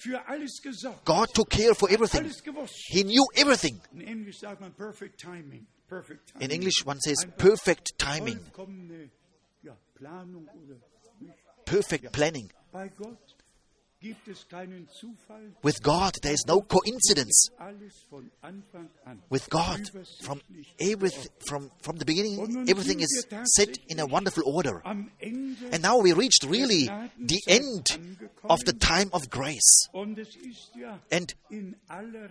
Gott 0.00 0.14
hat 0.14 0.26
für 0.26 0.28
alles 0.28 0.60
gesorgt. 0.62 1.04
God 1.04 1.34
took 1.34 1.50
care 1.50 1.74
for 1.74 1.90
everything. 1.90 2.30
He 2.88 3.02
knew 3.02 3.24
everything. 3.34 3.80
In 3.92 4.00
Englisch 4.00 4.38
sagt 4.40 4.60
man 4.60 4.72
perfect 4.72 5.20
timing. 5.20 5.66
Perfect 5.88 6.28
timing. 6.28 6.48
In 6.48 6.50
English, 6.50 6.86
one 6.86 7.00
says 7.00 7.26
perfect 7.36 7.98
timing, 7.98 8.38
Vollkommene 8.38 9.10
ja, 9.62 9.76
Planung 9.94 10.46
oder 10.48 10.80
nicht. 11.18 11.34
perfect 11.64 12.12
planning. 12.12 12.50
With 15.62 15.82
God, 15.82 16.14
there 16.22 16.32
is 16.32 16.44
no 16.46 16.62
coincidence. 16.62 17.48
Alles 17.60 17.92
von 18.08 18.30
Anfang 18.42 18.88
an. 19.06 19.22
With 19.28 19.50
God, 19.50 19.80
from 20.22 20.40
everything, 20.80 21.30
from, 21.46 21.70
from 21.82 21.98
the 21.98 22.06
beginning, 22.06 22.66
everything 22.68 23.00
is 23.00 23.26
set 23.56 23.76
in 23.88 24.00
a 24.00 24.06
wonderful 24.06 24.42
order. 24.46 24.82
And 24.84 25.82
now 25.82 25.98
we 25.98 26.14
reached 26.14 26.44
really 26.44 26.86
the 27.18 27.42
end 27.46 27.86
of 28.44 28.60
the 28.64 28.72
time 28.72 29.10
of 29.12 29.28
grace. 29.28 29.88
und 29.92 30.18
es 30.18 30.34
ist 30.36 30.70
ja 30.74 30.98
And 31.10 31.34
in 31.50 31.76
aller 31.88 32.30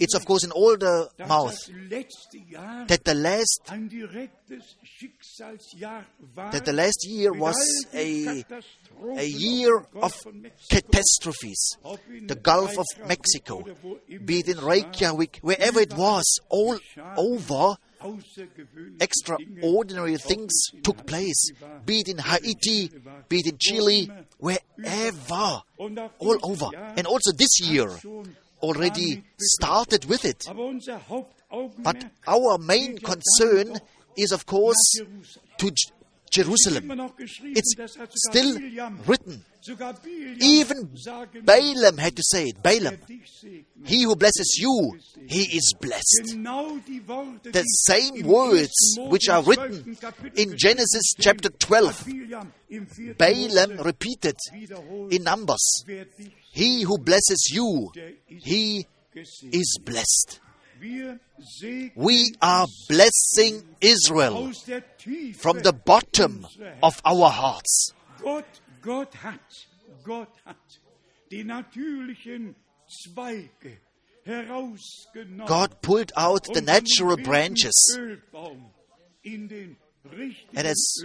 it's 0.00 0.14
of 0.14 0.24
course 0.24 0.44
in 0.44 0.50
all 0.50 0.76
the 0.76 1.08
dass 1.16 1.28
mouth 1.28 1.50
das 1.50 1.70
letzte 1.90 2.38
Jahr 2.50 2.86
that 2.86 3.04
the 3.04 3.14
last 3.14 3.62
ein 3.68 3.88
direktes 3.88 4.76
Schicksalsjahr 4.82 6.04
war. 6.34 6.50
that 6.50 6.64
the 6.64 6.72
last 6.72 7.06
year 7.06 7.32
was 7.32 7.56
a 7.94 8.44
a 9.16 9.24
year 9.24 9.76
of 9.76 9.84
Golf 9.92 10.22
von 10.24 10.42
Mexiko. 10.42 10.68
catastrophes. 10.68 11.76
The 12.26 12.36
Gulf 12.36 12.78
of 12.78 12.86
Mexico, 13.06 13.60
oder 13.60 13.76
wo 13.82 13.98
immer 14.08 14.24
be 14.24 14.38
it 14.40 14.48
in 14.48 14.58
Reykjavik, 14.58 15.40
wherever 15.42 15.80
it 15.80 15.92
was, 15.94 16.40
all 16.48 16.78
over, 17.16 17.76
extraordinary 19.00 20.16
things 20.16 20.52
ob 20.52 20.72
es 20.72 20.74
in 20.74 20.82
took 20.82 21.06
place. 21.06 21.50
Be 21.84 22.00
it 22.00 22.08
in 22.08 22.18
Haiti, 22.18 22.90
be 23.28 23.38
it 23.38 23.46
in 23.46 23.58
Chile, 23.58 24.10
wherever, 24.38 25.62
all 25.78 26.38
over. 26.42 26.70
And 26.96 27.06
also 27.06 27.32
this 27.32 27.60
year 27.60 27.88
already 28.64 29.22
started 29.38 30.06
with 30.06 30.24
it. 30.24 30.46
But 31.78 32.04
our 32.26 32.58
main 32.58 32.98
concern 32.98 33.78
is, 34.16 34.32
of 34.32 34.46
course, 34.46 35.00
to 35.58 35.70
Jerusalem. 36.34 36.84
Immer 36.84 36.96
noch 36.96 37.16
geschrieben, 37.16 37.56
It's 37.56 37.74
sogar 37.74 38.08
still 38.28 38.56
written. 39.06 39.44
Even 40.40 40.90
Balaam 41.44 41.98
had 41.98 42.16
to 42.16 42.22
say 42.22 42.48
it. 42.48 42.62
Balaam, 42.62 42.98
dich 43.08 43.22
segnet. 43.40 43.66
he 43.84 44.04
who 44.04 44.14
blesses 44.14 44.58
you, 44.58 44.96
he 45.26 45.56
is 45.56 45.72
blessed. 45.80 46.32
Genau 46.32 46.78
die 46.86 47.00
Worte, 47.06 47.50
The 47.52 47.64
same 47.64 48.26
words 48.26 48.98
which 49.08 49.30
are 49.30 49.42
written 49.46 49.96
in 50.34 50.56
Genesis 50.56 51.14
chapter 51.18 51.50
12, 51.50 51.98
hat 51.98 52.04
Bileam 52.06 52.52
im 52.68 52.86
4. 52.88 53.14
Balaam 53.14 53.80
repeated 53.80 54.36
in 55.10 55.22
Numbers. 55.22 55.84
He 56.52 56.82
who 56.84 56.98
blesses 56.98 57.50
you, 57.50 57.90
he 58.26 58.86
is 59.50 59.78
blessed. 59.82 60.40
We 61.96 62.34
are 62.40 62.66
blessing 62.88 63.62
Israel 63.80 64.34
aus 64.34 64.64
der 64.64 64.82
Tiefe 64.98 65.40
from 65.40 65.62
the 65.62 65.72
bottom 65.72 66.46
of 66.82 67.00
our 67.04 67.30
hearts. 67.30 67.94
Gott, 68.20 68.44
Gott 68.82 69.14
hat, 69.22 69.40
Gott 70.04 70.28
hat 70.44 70.56
die 71.30 71.44
natürlichen 71.44 72.54
Zweige 72.86 73.78
herausgenommen. 74.24 75.46
God 75.46 75.80
pulled 75.80 76.12
out 76.16 76.44
the 76.52 76.60
natural 76.60 77.16
branches 77.16 77.74
wilden 77.96 78.22
Ölbaum 78.32 78.70
in 79.22 79.48
den 79.48 79.76
richtigen 80.04 80.56
and 80.56 80.66
has, 80.66 81.04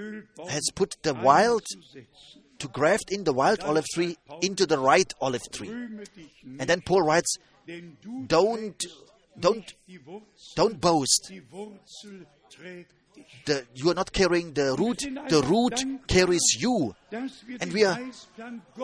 has 0.50 0.70
put 0.76 0.98
the 1.04 1.14
wild, 1.14 1.64
to 2.60 2.68
graft 2.68 3.12
in 3.12 3.24
the 3.24 3.34
wild 3.34 3.64
olive 3.64 3.86
tree 3.94 4.18
into 4.42 4.66
the 4.66 4.78
right 4.78 5.14
olive 5.22 5.50
tree. 5.52 5.70
Rühme 5.70 6.04
dich 6.16 6.44
nicht, 6.44 6.62
And 6.62 6.70
then 6.70 6.82
Paul 6.82 7.04
writes, 7.04 7.38
don't, 8.28 8.86
don't, 9.40 9.74
don't 10.56 10.80
boast. 10.82 11.32
The, 13.46 13.66
you 13.76 13.90
are 13.90 13.94
not 13.94 14.12
carrying 14.14 14.54
the 14.54 14.76
root, 14.78 15.00
the 15.30 15.42
root 15.44 16.08
carries 16.08 16.56
you. 16.60 16.96
And 17.62 17.74
we 17.74 17.84
are- 17.84 17.96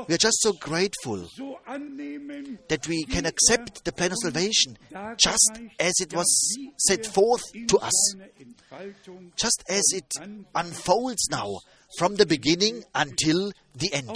We 0.09 0.15
are 0.15 0.17
just 0.17 0.41
so 0.41 0.53
grateful 0.53 1.27
that 2.67 2.87
we 2.87 3.03
can 3.05 3.25
accept 3.25 3.85
the 3.85 3.91
plan 3.91 4.11
of 4.11 4.17
salvation 4.21 4.77
just 5.17 5.51
as 5.79 5.93
it 6.01 6.13
was 6.13 6.57
set 6.77 7.05
forth 7.05 7.43
to 7.67 7.77
us, 7.77 8.15
just 9.37 9.63
as 9.69 9.83
it 9.93 10.11
unfolds 10.53 11.29
now 11.31 11.59
from 11.97 12.15
the 12.15 12.25
beginning 12.25 12.83
until 12.93 13.51
the 13.75 13.93
end. 13.93 14.09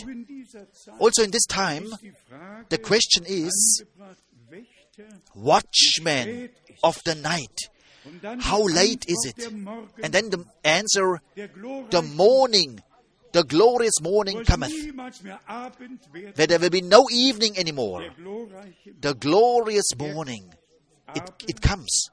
Also 0.99 1.23
in 1.23 1.31
this 1.31 1.45
time, 1.45 1.85
the 2.69 2.77
question 2.77 3.23
is, 3.25 3.83
watchmen 5.35 6.49
of 6.83 6.97
the 7.03 7.15
night, 7.15 7.69
how 8.39 8.63
late 8.63 9.05
is 9.07 9.25
it? 9.25 9.51
And 10.03 10.13
then 10.13 10.29
the 10.29 10.45
answer, 10.63 11.21
the 11.35 12.01
morning, 12.01 12.81
the 13.31 13.43
glorious 13.43 14.01
morning 14.01 14.43
cometh, 14.43 14.73
where 16.35 16.47
there 16.47 16.59
will 16.59 16.69
be 16.69 16.81
no 16.81 17.05
evening 17.11 17.57
anymore. 17.57 18.05
The 19.01 19.13
glorious 19.13 19.95
morning, 19.97 20.53
it, 21.15 21.31
it 21.47 21.61
comes. 21.61 22.09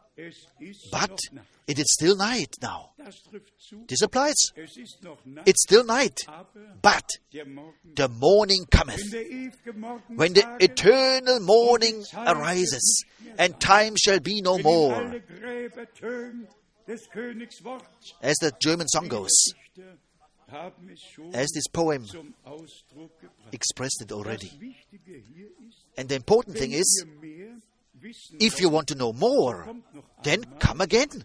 But 0.91 1.19
it 1.67 1.79
is 1.79 1.87
still 1.93 2.17
night 2.17 2.55
now. 2.63 2.93
Das 2.97 3.23
trifft 3.23 3.53
zu, 3.61 3.85
This 3.87 4.03
applies. 4.03 4.35
es 4.57 4.77
ist 4.77 5.03
noch 5.03 5.19
Nacht, 5.27 5.47
It's 5.49 5.63
still 5.63 5.85
night. 5.85 6.17
But 6.81 7.05
the 7.33 8.09
morning 8.09 8.65
cometh. 8.71 8.97
wenn 8.99 9.11
der 9.13 9.27
ewige 9.31 9.73
Morgen 9.75 10.19
When 10.19 10.35
the 10.35 10.45
eternal 10.61 11.41
morning 11.41 12.03
arises, 12.15 13.05
and 13.39 13.61
time 13.61 13.95
shall 13.99 14.21
be 14.21 14.41
no 14.43 14.59
more. 14.59 14.95
alle 14.95 15.21
Gräber 15.21 15.87
tönen 15.95 16.49
des 16.89 17.09
Königs 17.11 17.63
Wort, 17.63 17.85
As 18.23 18.37
the 18.41 18.53
German 18.59 18.89
song 18.89 19.09
goes, 19.11 19.53
Dichter 19.77 19.99
haben 20.49 20.89
es 20.91 21.01
schon 21.13 21.35
as 21.35 21.49
this 21.51 21.69
poem 21.71 22.07
zum 22.07 22.33
Ausdruck 22.45 23.21
gebracht. 23.21 23.53
expressed 23.53 24.01
it 24.01 24.13
already. 24.13 24.49
Das 24.49 24.61
Wichtige 24.61 25.19
hier 25.35 25.49
ist, 25.69 25.87
And 25.99 26.09
the 26.09 26.15
important 26.17 26.57
thing 26.57 26.73
is, 26.73 27.05
wir 27.05 27.07
mehr 27.21 27.46
wissen 27.46 27.46
if 28.41 28.61
you 28.61 28.69
want 28.69 28.89
to 28.89 28.95
know 28.95 29.13
more, 29.13 29.67
then 30.23 30.45
come 30.59 30.81
again 30.81 31.25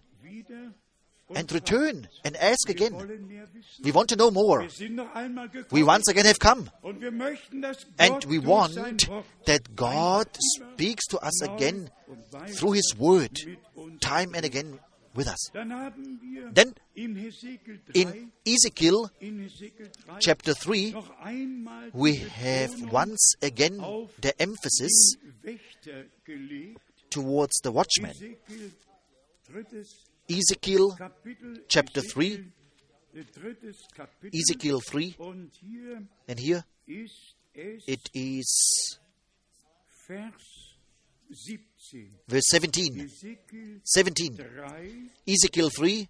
and 1.35 1.51
return 1.51 2.07
and 2.23 2.35
ask 2.37 2.69
again. 2.69 2.93
We 3.83 3.91
want 3.91 4.09
to 4.09 4.15
know 4.15 4.31
more. 4.31 4.67
We 5.71 5.83
once 5.83 6.07
again 6.07 6.25
have 6.25 6.39
come. 6.39 6.69
And 7.99 8.25
we 8.25 8.39
want 8.39 8.75
that 9.45 9.75
God 9.75 10.27
speaks 10.55 11.05
to 11.07 11.19
us 11.19 11.41
again 11.41 11.89
through 12.49 12.73
His 12.73 12.95
Word, 12.97 13.37
time 13.99 14.33
and 14.35 14.45
again 14.45 14.79
with 15.13 15.27
us. 15.27 15.49
Dann 15.53 15.73
haben 15.73 16.19
wir 16.21 16.51
Then 16.53 16.73
in 16.93 17.15
3, 17.15 18.27
Ezekiel 18.45 19.09
3 19.19 20.19
chapter 20.19 20.53
3, 20.53 20.93
we 21.93 22.17
have 22.17 22.71
once 22.91 23.35
again 23.41 23.77
the 24.21 24.33
emphasis 24.39 25.17
den 25.21 25.43
Wächter 25.43 26.05
gelegt. 26.23 26.79
towards 27.09 27.59
the 27.63 27.71
watchman. 27.71 28.11
Ezekiel 30.27 30.95
chapter 31.67 32.01
Hesekiel, 32.01 32.53
äh, 33.13 33.23
drittes 33.25 33.77
Kapitel. 33.93 34.39
Ezekiel 34.39 34.79
3, 34.79 35.15
and 36.27 36.39
here 36.39 36.63
it 37.85 38.09
is 38.13 38.99
Vers 40.07 40.77
17. 41.29 41.70
Verse 42.27 42.43
17. 42.51 43.09
17. 43.83 44.37
Ezekiel 45.27 45.69
3, 45.69 46.07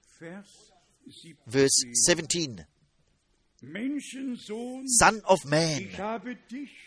verse 1.48 1.84
17. 2.08 2.66
Son 4.86 5.22
of 5.28 5.38
man, 5.46 5.88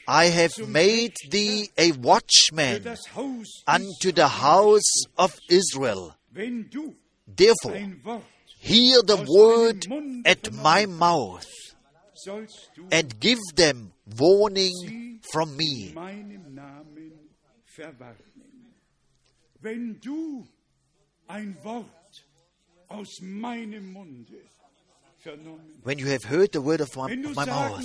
I 0.09 0.25
have 0.27 0.59
made 0.69 1.15
thee 1.31 1.71
a 1.79 1.93
watchman 1.93 2.85
unto 3.67 4.11
the 4.13 4.27
house 4.27 5.05
of 5.17 5.39
Israel. 5.49 6.17
Therefore, 6.33 7.79
hear 8.59 9.03
the 9.03 9.25
word 9.29 9.87
at 10.27 10.53
my 10.53 10.87
mouth, 10.87 11.47
and 12.91 13.21
give 13.21 13.39
them 13.55 13.93
warning 14.19 15.21
from 15.33 15.57
me. 15.57 15.95
Meinem 19.65 19.93
Namen 19.93 20.01
verwarnen. 20.01 20.01
Wenn 20.01 20.01
du 20.01 20.49
ein 21.27 21.57
Wort 21.65 22.25
aus 22.89 23.21
meinem 23.21 23.93
Munde 23.93 24.41
When 25.83 25.99
you 25.99 26.07
have 26.09 26.25
heard 26.25 26.53
the 26.53 26.61
word 26.61 26.83
of 26.83 26.95
my, 26.97 27.11
of 27.11 27.35
my 27.35 27.47
mouth, 27.47 27.83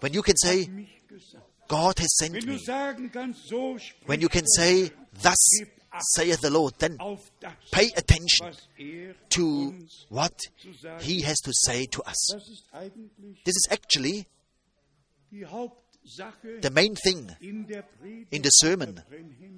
when 0.00 0.14
you 0.14 0.22
can 0.22 0.36
say, 0.38 0.62
hat 0.64 0.72
mich 0.72 1.02
gesagt, 1.06 1.44
God 1.68 1.98
has 1.98 2.16
sent 2.16 2.46
me, 2.46 2.58
sagen 2.58 3.10
kannst, 3.12 3.46
so 3.46 3.76
spricht 3.76 4.08
when 4.08 4.22
you 4.22 4.28
can 4.28 4.46
say, 4.46 4.90
Thus 5.22 5.64
saith 6.14 6.40
the 6.40 6.48
Lord, 6.48 6.78
then 6.78 6.96
pay 7.70 7.92
attention 7.94 8.54
er 8.78 9.14
to 9.30 9.74
what 10.08 10.32
He 11.00 11.20
has 11.22 11.36
to 11.44 11.52
say 11.52 11.86
to 11.86 12.02
us. 12.06 12.26
Das 12.32 12.48
ist 12.48 12.64
eigentlich 12.72 13.44
This 13.44 13.56
is 13.56 13.68
actually 13.70 14.26
the 16.60 16.70
main 16.70 16.94
thing 16.94 17.30
in 17.40 17.66
der 17.66 17.82
Predigt 17.82 18.32
in 18.32 18.42
the 18.42 18.50
sermon 18.50 19.02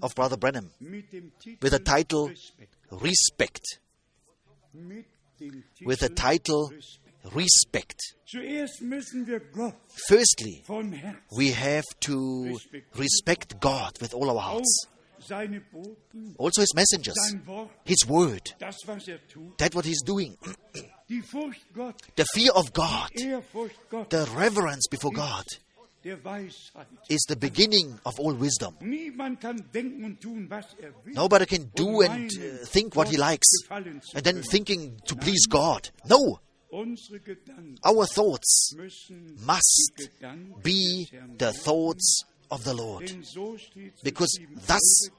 of 0.03 0.15
Brother 0.15 0.37
Branham 0.37 0.71
mit 0.81 1.13
dem 1.13 1.33
Titel 1.39 1.59
with 1.63 1.73
the 1.73 1.79
title 1.79 2.31
Respect. 2.91 3.81
Mit 4.73 5.07
dem 5.39 5.63
Titel 5.75 5.87
With 5.87 6.01
the 6.01 6.09
title 6.09 6.71
Respect. 7.35 8.01
Zuerst 8.25 8.81
müssen 8.81 9.27
wir 9.27 9.41
Gott 9.41 9.75
Firstly, 10.09 10.63
we 11.31 11.53
have 11.53 11.85
to 12.01 12.59
respect 12.95 13.61
God 13.61 14.01
with 14.01 14.15
all 14.15 14.31
our 14.31 14.41
hearts. 14.41 14.87
Also 16.39 16.61
His 16.63 16.75
messengers, 16.75 17.17
His 17.85 18.07
word, 18.09 18.55
er 18.61 18.71
that 19.59 19.75
what 19.75 19.85
He's 19.85 20.03
doing, 20.03 20.37
die 21.09 21.23
Furcht 21.23 21.73
Gott, 21.75 22.01
the 22.17 22.25
fear 22.33 22.53
of 22.53 22.73
God, 22.73 23.11
the 24.11 24.27
reverence 24.37 24.87
before 24.89 25.13
God. 25.13 25.45
Is 27.09 27.25
the 27.29 27.37
beginning 27.37 27.99
of 28.05 28.19
all 28.19 28.35
wisdom. 28.35 28.75
Niemand 28.81 29.41
kann 29.41 29.65
denken 29.73 30.05
und 30.05 30.21
tun, 30.21 30.49
was 30.51 30.67
er. 30.81 30.93
Nobody 31.07 31.47
can 31.47 31.71
do 31.75 32.03
and 32.03 32.31
uh, 32.33 32.67
think 32.67 32.95
what 32.97 33.09
he 33.09 33.17
likes 33.17 33.49
and 33.71 34.25
then 34.25 34.43
thinking 34.43 34.97
to 35.07 35.15
please 35.17 35.47
God. 35.49 35.91
No, 36.09 36.41
our 37.85 38.07
thoughts 38.07 38.75
must 39.45 40.11
be 40.63 41.09
the 41.39 41.53
thoughts 41.53 42.25
of 42.51 42.65
the 42.65 42.75
Lord. 42.75 43.07
Denn 43.09 43.25
so 43.25 43.57
steht's 43.57 44.03
Because 44.03 44.39
thus 44.67 45.11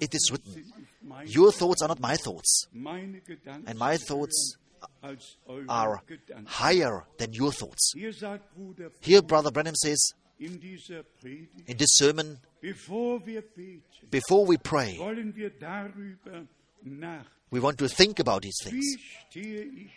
it 0.00 0.14
is 0.14 0.30
written, 0.30 0.52
sind 0.52 0.78
nicht 0.78 1.02
meine, 1.02 1.28
Your 1.30 1.52
thoughts 1.52 1.82
are 1.82 1.88
not 1.88 2.00
my 2.00 2.16
thoughts, 2.16 2.68
and 2.74 3.78
my 3.78 3.96
thoughts 3.96 4.56
höher 4.56 4.64
als 5.00 5.38
eure 5.46 5.68
are 5.68 6.02
higher 6.46 7.06
than 7.18 7.32
your 7.32 7.52
thoughts. 7.52 7.92
Hier 7.94 8.12
sagt 8.12 8.54
Bruder 8.54 8.90
Here, 9.00 9.22
Brother 9.22 9.50
Branham 9.50 9.74
says 9.74 10.14
in 10.38 10.60
dieser 10.60 11.02
Predigt, 11.02 11.68
in 11.68 11.78
this 11.78 11.90
sermon, 11.96 12.38
bevor 12.60 13.24
wir 13.26 13.42
beten, 13.42 13.82
before 14.10 14.46
we 14.48 14.58
pray, 14.58 14.98
wollen 14.98 15.34
wir 15.34 15.50
darüber 15.50 16.46
nach. 16.82 17.26
we 17.50 17.60
want 17.62 17.78
to 17.78 17.88
think 17.88 18.18
about 18.20 18.40
these 18.42 18.58
things. 18.62 18.84
Wie 18.84 19.00
stehe 19.30 19.62
ich 19.64 19.90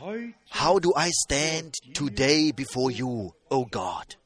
heute, 0.00 0.34
How 0.50 0.78
do 0.80 0.92
I 0.96 1.10
stand 1.24 1.74
today 1.94 2.52
before 2.52 2.90
you, 2.90 3.32
O 3.50 3.64
God? 3.66 4.16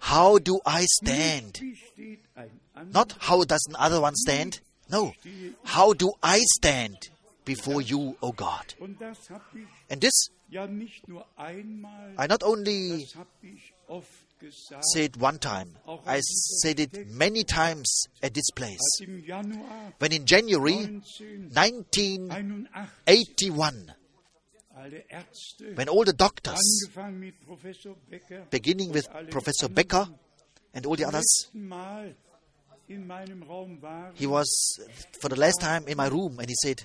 How 0.00 0.38
do 0.38 0.60
I 0.64 0.86
stand? 1.02 1.60
wie 1.60 1.76
steht 1.76 2.20
ein 2.34 2.50
anderer? 2.74 2.92
Not 2.92 3.12
how 3.28 3.44
does 3.44 3.66
another 3.68 4.00
one 4.00 4.14
stand? 4.16 4.62
No. 4.88 5.12
How 5.64 5.92
do 5.92 6.12
I 6.22 6.40
stand 6.58 7.10
before 7.44 7.82
you, 7.82 8.16
O 8.22 8.32
God? 8.32 8.76
Und 8.78 9.00
das 9.00 9.28
habe 9.28 9.42
ich 9.54 9.66
And 9.92 10.00
this 10.00 10.30
ja 10.48 10.66
nicht 10.66 11.08
nur 11.08 11.26
einmal, 11.36 12.14
I 12.18 12.26
not 12.28 12.42
only 12.42 13.02
das 13.02 13.16
habe 13.16 13.30
ich 13.42 13.72
oft 13.88 14.38
gesagt, 14.38 14.84
said 14.92 15.20
one 15.20 15.38
time, 15.38 15.72
I 16.06 16.20
said 16.20 16.78
it 16.80 17.08
many 17.08 17.44
times 17.44 18.08
at 18.22 18.34
this 18.34 18.50
place. 18.54 18.78
als 18.78 19.00
im 19.00 19.24
Januar 19.24 19.92
When 19.98 20.12
in 20.12 20.26
January 20.26 21.00
1981 21.54 22.30
1981, 22.30 23.94
alle 24.74 25.04
Ärzte, 25.08 25.76
when 25.76 25.88
all 25.88 26.04
the 26.04 26.12
doctors, 26.12 26.60
angefangen 26.84 27.18
mit 27.20 27.40
Professor 27.40 27.96
Becker, 28.08 28.46
beginning 28.50 28.92
with 28.92 29.08
Professor 29.30 29.68
Becker 29.68 30.08
and 30.74 30.86
all 30.86 30.96
the 30.96 31.06
others, 31.06 31.24
letzten 31.52 31.66
Mal 31.66 32.14
in 32.88 33.06
meinem 33.06 33.42
Raum 33.42 33.80
waren, 33.82 34.14
he 34.14 34.26
was 34.26 34.78
for 35.20 35.28
the 35.30 35.36
last 35.36 35.60
time 35.60 35.86
in 35.88 35.96
my 35.96 36.08
room 36.08 36.38
and 36.38 36.48
he 36.48 36.54
said, 36.54 36.84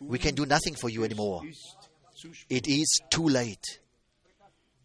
We 0.00 0.18
can 0.18 0.34
do 0.34 0.44
nothing 0.46 0.76
for 0.76 0.90
you 0.90 1.04
anymore. 1.04 1.46
Es 1.48 1.56
ist 1.56 1.90
zu 2.14 2.32
spät. 2.32 2.66
It 2.66 2.68
is 2.68 3.00
too 3.10 3.28
late. 3.28 3.80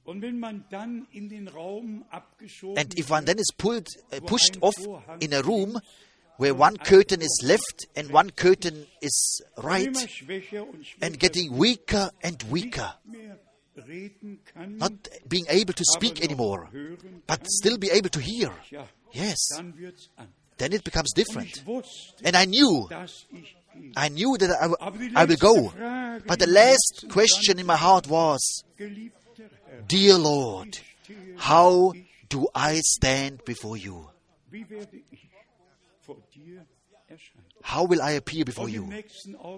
Und 0.04 0.22
wenn 0.22 0.40
man 0.40 0.66
dann 0.70 1.08
in 1.12 1.30
den 1.30 1.48
Raum 1.48 2.06
abgeschoben 2.10 2.78
And 2.78 2.98
if 2.98 3.10
one 3.10 3.26
then 3.26 3.38
is 3.38 3.52
pulled, 3.58 3.88
uh, 4.12 4.20
pushed 4.22 4.58
off 4.62 4.76
in 5.20 5.34
a 5.34 5.42
room 5.42 5.80
where 6.38 6.56
one 6.56 6.78
curtain 6.78 7.22
is 7.22 7.42
left 7.44 7.88
and 7.96 8.12
one 8.12 8.32
curtain 8.32 8.88
is 9.00 9.44
right 9.58 9.88
immer 9.88 10.08
schwächer 10.08 10.68
und 10.68 10.86
schwächer 10.86 11.06
and 11.06 11.20
getting 11.20 11.52
weaker 11.60 12.12
and 12.24 12.52
weaker, 12.52 13.00
mehr 13.06 13.40
reden 13.78 14.40
kann, 14.44 14.78
not 14.78 14.92
being 15.28 15.46
able 15.48 15.74
to 15.74 15.84
speak 15.86 16.24
anymore, 16.24 16.68
but 17.28 17.48
still 17.48 17.78
be 17.78 17.92
able 17.92 18.10
to 18.10 18.20
hear, 18.20 18.52
yes, 19.14 19.38
dann 19.56 19.78
wird's 19.78 20.10
an. 20.18 20.30
then 20.58 20.74
it 20.74 20.84
becomes 20.84 21.14
different. 21.14 21.64
And 22.24 22.36
I 22.36 22.46
knew, 22.46 22.88
dass 22.90 23.28
ich 23.32 23.56
gehe. 23.56 23.61
I 23.96 24.10
knew 24.10 24.38
that 24.38 24.50
I, 24.52 24.68
w- 24.68 25.12
I 25.16 25.26
will 25.26 25.38
go. 25.38 25.72
But 26.28 26.40
the 26.40 26.48
last 26.48 27.06
question 27.10 27.60
in 27.60 27.66
my 27.66 27.78
heart 27.78 28.08
was, 28.08 28.64
Dear 29.88 30.16
Lord, 30.18 30.78
how 31.38 31.94
do 32.30 32.48
I 32.56 32.80
stand 32.84 33.44
before 33.46 33.78
you? 33.78 34.08
wie 34.50 34.66
werde 34.70 34.98
ich 35.12 35.30
vor 36.02 36.18
dir 36.34 36.66
erscheinen? 37.08 37.46
How 37.64 37.86
will 37.86 38.02
I 38.02 38.12
appear 38.12 38.44
before 38.44 38.68
you? 38.70 38.84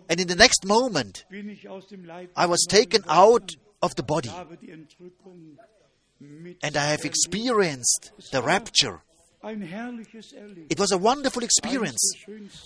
And 0.10 0.20
in 0.20 0.28
the 0.28 0.36
next 0.36 0.66
moment, 0.66 1.26
bin 1.30 1.50
ich 1.50 1.68
aus 1.68 1.88
dem 1.88 2.06
Leib 2.06 2.30
I 2.36 2.46
was 2.48 2.66
taken 2.70 3.04
out 3.08 3.56
of 3.82 3.96
the 3.96 4.04
body 4.04 4.30
habe 4.30 4.58
die 4.58 4.70
Entrückung 4.72 5.58
mit 6.20 6.64
and 6.64 6.76
I 6.78 6.92
have 6.92 7.06
experienced 7.06 8.12
the 8.32 8.42
rapture. 8.42 9.02
Ein 9.44 9.62
herrliches 9.62 10.32
Erleben. 10.32 10.68
It 10.70 10.80
was 10.80 10.92
a 10.94 10.98
wonderful 10.98 11.44
experience, 11.44 12.16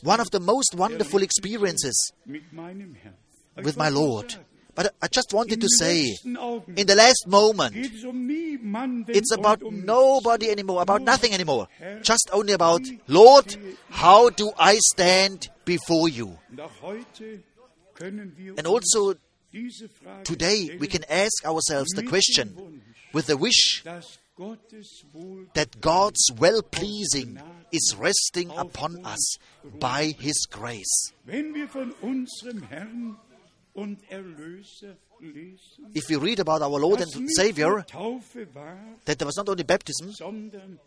one 0.03 0.21
of 0.21 0.30
the 0.32 0.39
most 0.39 0.75
wonderful 0.78 1.23
experiences 1.23 2.13
mit 2.25 2.53
meinem 2.53 2.93
Herrn. 2.93 3.15
Ich 3.57 3.65
with 3.65 3.78
my 3.78 3.89
Lord. 3.89 4.39
But 4.75 4.93
I 5.01 5.07
just 5.11 5.34
wanted 5.34 5.59
to 5.59 5.67
say, 5.67 6.15
in 6.23 6.86
the 6.86 6.93
last 6.95 7.25
moment, 7.25 7.75
um 8.05 9.05
it's 9.07 9.32
about 9.32 9.63
um 9.63 9.84
nobody 9.84 10.51
anymore, 10.51 10.84
about 10.84 11.01
nothing 11.01 11.34
anymore. 11.34 11.67
Just 12.03 12.30
only 12.32 12.53
about, 12.53 12.82
Lord, 13.07 13.57
how 13.89 14.30
do 14.30 14.51
I 14.59 14.78
stand 14.93 15.49
before 15.65 16.07
you? 16.07 16.38
Und 16.51 16.61
auch 16.61 16.82
heute 16.84 17.41
können 17.95 18.38
wir 18.38 18.53
And 18.55 18.67
also 18.67 19.15
today 20.23 20.78
we 20.80 20.86
can 20.86 21.03
ask 21.09 21.43
ourselves 21.43 21.89
the 21.95 22.03
question 22.03 22.84
with 23.13 23.25
the 23.25 23.36
wish 23.36 23.82
dass 23.84 24.05
Gottes 24.05 24.19
Wohl 24.19 24.26
that 25.53 25.81
God's 25.81 26.31
well 26.38 26.61
pleasing 26.61 27.39
is 27.71 27.95
resting 27.97 28.51
upon 28.55 29.05
us 29.05 29.38
by 29.79 30.13
His 30.19 30.47
grace. 30.49 31.13
Wenn 31.25 31.53
wir 31.53 31.67
von 31.67 31.91
unserem 32.01 32.63
Herrn 32.63 33.17
und 33.73 33.99
Erlöser 34.09 34.97
lesen, 35.19 35.91
If 35.93 36.09
we 36.09 36.15
read 36.15 36.39
about 36.39 36.61
our 36.61 36.79
Lord 36.79 37.01
and 37.01 37.11
Savior, 37.35 37.69
nur 37.69 37.85
Taufe 37.85 38.47
war, 38.53 38.77
that 39.05 39.17
there 39.19 39.27
was 39.27 39.35
not 39.38 39.49
only 39.49 39.63
baptism, 39.63 40.11
sondern 40.11 40.79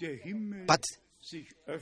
der 0.00 0.16
Himmel 0.16 0.66
but 0.66 0.84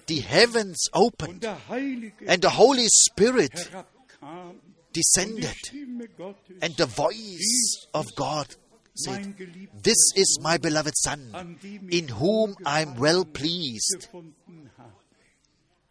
the 0.07 0.21
heavens 0.21 0.89
opened 0.93 1.45
and 1.45 2.43
the 2.43 2.51
Holy 2.51 2.87
Spirit 2.89 3.53
herabkam 3.71 4.51
und 4.51 4.61
die 4.61 4.75
descended 4.95 5.57
and 6.63 6.77
the 6.77 6.87
voice 6.87 7.89
of 7.93 8.07
God 8.15 8.47
said, 8.95 9.35
This 9.83 10.13
is 10.17 10.39
my 10.43 10.59
beloved 10.59 10.95
Son, 10.97 11.59
in 11.91 12.09
whom 12.09 12.55
I 12.65 12.83
am 12.83 12.97
well 12.97 13.25
pleased. 13.25 13.95
gefunden 14.01 14.71
habe. 14.79 14.93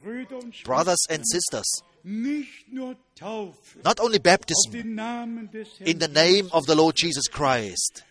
Brüder 0.03 0.37
und 0.37 0.53
Schwestern, 0.53 0.65
Brothers 0.65 1.05
and 1.09 1.23
sisters, 1.25 1.65
nicht 2.03 2.71
nur 2.73 2.97
Taufe 3.15 3.79
not 3.85 4.01
only 4.01 4.19
baptism 4.19 4.71
den 4.73 4.95
Namen 4.95 5.49
des 5.49 5.69
Herrn, 5.79 5.87
in 5.87 5.99
the 5.99 6.09
name 6.09 6.49
of 6.51 6.65
the 6.65 6.75
Lord 6.75 6.97
Jesus 6.97 7.29
Christ, 7.31 8.03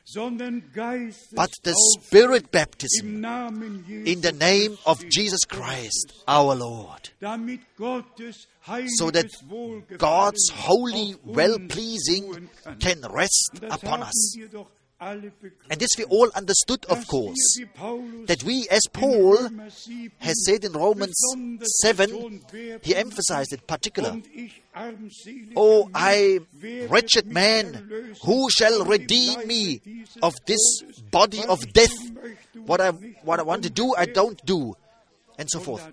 but 1.34 1.50
the 1.62 1.74
Spirit 1.74 2.50
baptism 2.50 3.06
im 3.06 3.20
Namen 3.20 3.84
Jesus 3.86 4.08
in 4.08 4.22
the 4.22 4.32
name 4.32 4.78
of 4.86 5.04
Jesus 5.10 5.40
Christ, 5.46 6.14
our 6.26 6.54
Lord. 6.54 7.10
damit 7.20 7.60
Gottes 7.76 8.46
heiliges 8.66 8.96
so 8.96 9.10
that 9.10 9.26
God's 9.98 10.48
holy, 10.50 11.14
well 11.24 11.58
pleasing 11.68 12.48
can 12.80 13.02
rest 13.10 13.60
upon 13.70 14.04
us. 14.04 14.38
Wir 15.02 15.14
doch 15.20 15.22
alle 15.22 15.30
begriffen, 15.30 15.70
And 15.70 15.80
this 15.80 15.90
we 15.96 16.04
all 16.04 16.30
understood, 16.34 16.86
of 16.86 17.06
course, 17.06 17.56
wir, 17.56 17.66
wie 17.66 17.70
Paulus 17.74 18.26
that 18.26 18.44
we, 18.44 18.66
as 18.70 18.82
Paul 18.92 19.50
has 20.18 20.44
said 20.44 20.64
in 20.64 20.72
Romans 20.72 21.16
7, 21.82 22.40
he 22.82 22.94
emphasized 22.94 23.52
it 23.52 23.66
particular. 23.66 24.10
Oh, 24.10 24.14
und 24.14 24.26
ich 24.34 24.62
armseliger 24.72 25.52
Oh, 25.56 25.90
I, 25.94 26.40
wretched 26.88 27.26
man, 27.26 27.90
who 28.24 28.48
shall 28.50 28.84
redeem 28.84 29.46
me 29.46 29.80
of 30.22 30.34
this 30.46 30.82
body 31.10 31.44
of 31.46 31.60
death? 31.72 31.94
What 32.66 32.80
I, 32.80 32.90
what 33.24 33.40
I 33.40 33.42
want 33.42 33.64
to 33.64 33.70
do, 33.70 33.94
I 33.96 34.06
don't 34.06 34.40
do, 34.44 34.74
and 35.38 35.48
so 35.50 35.60
forth. 35.60 35.92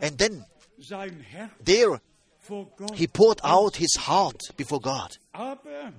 And 0.00 0.18
then 0.18 0.44
there 1.62 2.00
he 2.94 3.06
poured 3.06 3.40
out 3.42 3.76
his 3.76 3.94
heart 3.98 4.40
before 4.56 4.80
God. 4.80 5.16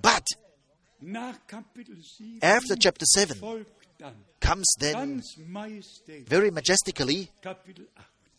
But 0.02 0.24
nach 0.24 0.24
Kapitel 0.24 0.46
7 0.46 0.47
after 2.42 2.76
chapter 2.76 3.06
7 3.06 3.66
comes 4.40 4.66
then 4.78 5.22
very 6.26 6.50
majestically 6.50 7.30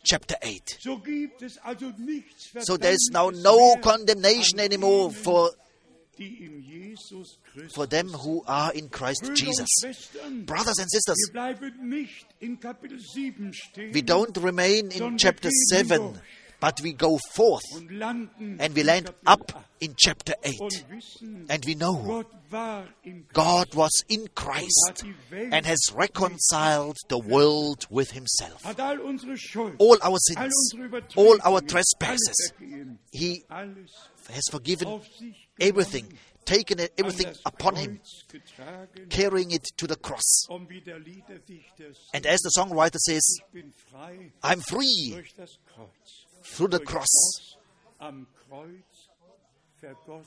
chapter 0.03 0.35
8. 0.41 0.77
So 0.79 0.97
gibt 0.97 1.41
es 1.41 1.57
also 1.63 1.91
nichts 1.97 2.51
So 2.61 2.77
there's 2.77 3.09
now 3.11 3.29
no 3.29 3.75
condemnation 3.81 4.59
anymore 4.59 5.11
for, 5.11 5.51
die 6.17 6.37
in 6.45 6.61
Jesus 6.61 7.37
Christus 7.51 7.75
for 7.75 7.87
them 7.87 8.09
who 8.09 8.43
are 8.45 8.73
in 8.73 8.89
Christ 8.89 9.31
Jesus. 9.35 9.69
Brothers 10.45 10.79
and 10.79 10.89
sisters, 10.89 11.17
wir 11.27 11.33
bleiben 11.33 11.89
nicht 11.89 12.25
in 12.39 12.59
Kapitel 12.59 12.99
7 12.99 13.53
stehen 13.53 13.93
we 13.93 14.01
don't 14.01 14.37
remain 14.37 14.91
in 14.91 15.17
chapter 15.17 15.49
7, 15.49 15.87
durch 15.97 16.21
but 16.59 16.79
we 16.81 16.93
go 16.93 17.17
forth 17.33 17.63
and 17.77 18.75
we 18.75 18.83
land 18.83 19.09
up 19.25 19.65
in 19.79 19.95
chapter 19.97 20.33
8. 20.43 20.85
And 21.49 21.63
we 21.65 21.75
know 21.75 21.93
Gott 21.95 22.33
war 22.51 22.85
in 23.03 23.25
God 23.33 23.73
was 23.75 23.91
in 24.09 24.27
Christ 24.35 25.03
and 25.31 25.65
has 25.65 25.79
reconciled 25.93 26.97
the 27.07 27.17
world 27.17 27.85
with 27.89 28.11
himself. 28.11 28.65
all 28.79 29.07
unsere 29.07 29.37
Schuld, 29.37 29.75
All 29.79 29.97
our 30.01 30.17
sins, 30.19 30.73
all 31.15 31.37
our 31.43 31.61
trespasses, 31.61 32.53
he 33.11 33.43
has 33.49 34.43
forgiven 34.51 35.01
everything, 35.59 36.13
taken 36.45 36.79
everything 36.97 37.33
upon 37.45 37.75
him, 37.75 37.99
carrying 39.09 39.51
it 39.51 39.63
to 39.77 39.87
the 39.87 39.95
cross. 39.95 40.45
und 40.49 40.69
wie 40.69 40.81
der 40.81 40.99
Liederdichter 40.99 41.93
sagt, 41.93 42.13
And 42.15 42.25
as 42.25 42.39
the 42.41 42.49
songwriter 42.49 42.97
says, 42.99 43.21
ich 43.39 43.53
bin 43.53 43.71
frei 43.91 44.31
I'm 44.41 44.61
free 44.61 45.11
durch 45.13 45.33
das 45.35 45.57
Kreuz, 45.73 46.25
through 46.43 46.67
the 46.69 46.79
cross, 46.79 47.55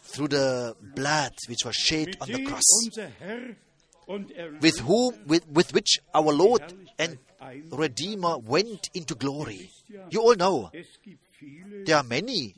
through 0.02 0.28
the 0.28 0.76
blood 0.94 1.32
which 1.48 1.64
was 1.64 1.74
shed 1.74 2.16
on 2.20 2.28
the 2.30 2.44
cross, 2.44 2.62
with 4.60 4.78
whom, 4.80 5.14
with, 5.26 5.46
with 5.48 5.72
which 5.74 5.98
our 6.14 6.32
Lord 6.32 6.62
and 6.98 7.18
Redeemer 7.70 8.38
went 8.38 8.90
into 8.94 9.14
glory. 9.14 9.70
You 10.10 10.20
all 10.20 10.36
know 10.36 10.70
there 11.84 11.96
are 11.96 12.02
many 12.04 12.54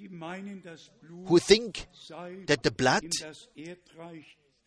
who 1.26 1.38
think 1.38 1.86
that 2.46 2.62
the 2.62 2.70
blood 2.70 3.04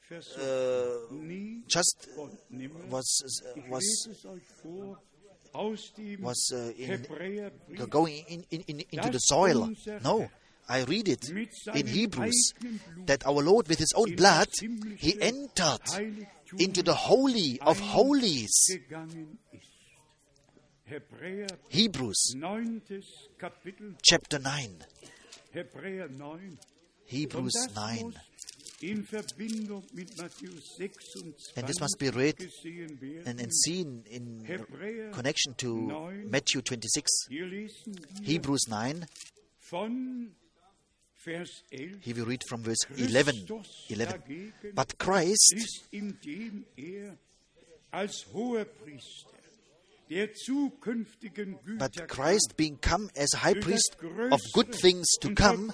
uh, 0.10 0.98
just 1.68 2.08
was 2.90 3.44
was 3.70 4.10
was 6.22 6.52
uh, 6.54 6.72
in 6.78 7.88
going 7.90 8.24
in, 8.28 8.46
in, 8.52 8.62
in, 8.62 8.84
into 8.92 9.10
the 9.10 9.20
soil. 9.20 9.70
No, 10.04 10.30
I 10.70 10.84
read 10.84 11.08
it 11.08 11.30
in 11.74 11.88
Hebrews 11.88 12.54
that 13.06 13.26
our 13.26 13.42
Lord, 13.42 13.68
with 13.68 13.80
his 13.80 13.94
own 13.96 14.16
blood, 14.16 14.50
he 14.98 15.20
entered 15.22 15.82
into 16.58 16.84
the 16.84 16.94
Holy 16.94 17.60
of 17.62 17.80
Holies. 17.80 18.68
gegangen 18.70 19.40
ist. 19.52 19.68
Hebräer 20.86 21.48
Hebrews 21.68 22.34
chapter 24.02 24.40
9. 24.40 24.86
Hebräer 25.52 26.08
9. 26.08 26.50
Und 26.50 26.60
Hebrews 27.06 27.68
9. 27.76 28.14
And 31.56 31.68
this 31.68 31.80
must 31.80 31.98
be 32.00 32.10
read. 32.10 32.36
And, 33.26 33.42
and 33.42 33.52
seen 33.52 34.04
in 34.10 34.44
connection 35.14 35.56
to 35.58 36.12
Matthew 36.30 36.62
26, 36.62 37.28
Hier 37.30 37.46
lesen 37.48 37.96
wir 37.96 38.26
Hebrews 38.26 38.68
9. 38.68 39.06
von 39.60 40.36
Vers 41.16 41.64
11. 41.72 42.02
Here 42.04 42.16
we 42.16 42.22
read 42.22 42.44
from 42.48 42.64
verse 42.64 42.86
11. 42.96 43.48
Christus 43.48 43.86
11. 43.90 44.14
dagegen 44.14 44.76
But 44.76 44.98
Christ, 45.00 45.56
but 51.78 52.08
Christ 52.08 52.54
being 52.56 52.78
come 52.78 53.10
as 53.16 53.30
high 53.34 53.54
priest 53.54 53.96
of 54.32 54.40
good 54.54 54.74
things 54.74 55.06
to 55.22 55.34
come 55.34 55.74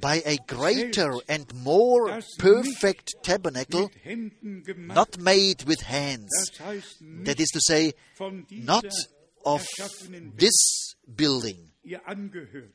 by 0.00 0.22
a 0.26 0.36
greater 0.46 1.12
and 1.28 1.52
more 1.54 2.20
perfect 2.38 3.14
tabernacle, 3.22 3.82
mit 3.82 4.04
Händen 4.04 4.62
gemacht, 4.64 4.94
not 4.94 5.18
made 5.18 5.66
with 5.66 5.82
hands. 5.82 6.30
das 6.50 6.66
heißt 6.66 7.00
nicht 7.00 7.26
That 7.26 7.40
is 7.40 7.48
to 7.50 7.60
say, 7.60 7.94
not 8.50 8.86
of 9.44 9.66
this 10.36 10.94
building, 11.06 11.70
ihr 11.82 12.06
angehört. 12.06 12.74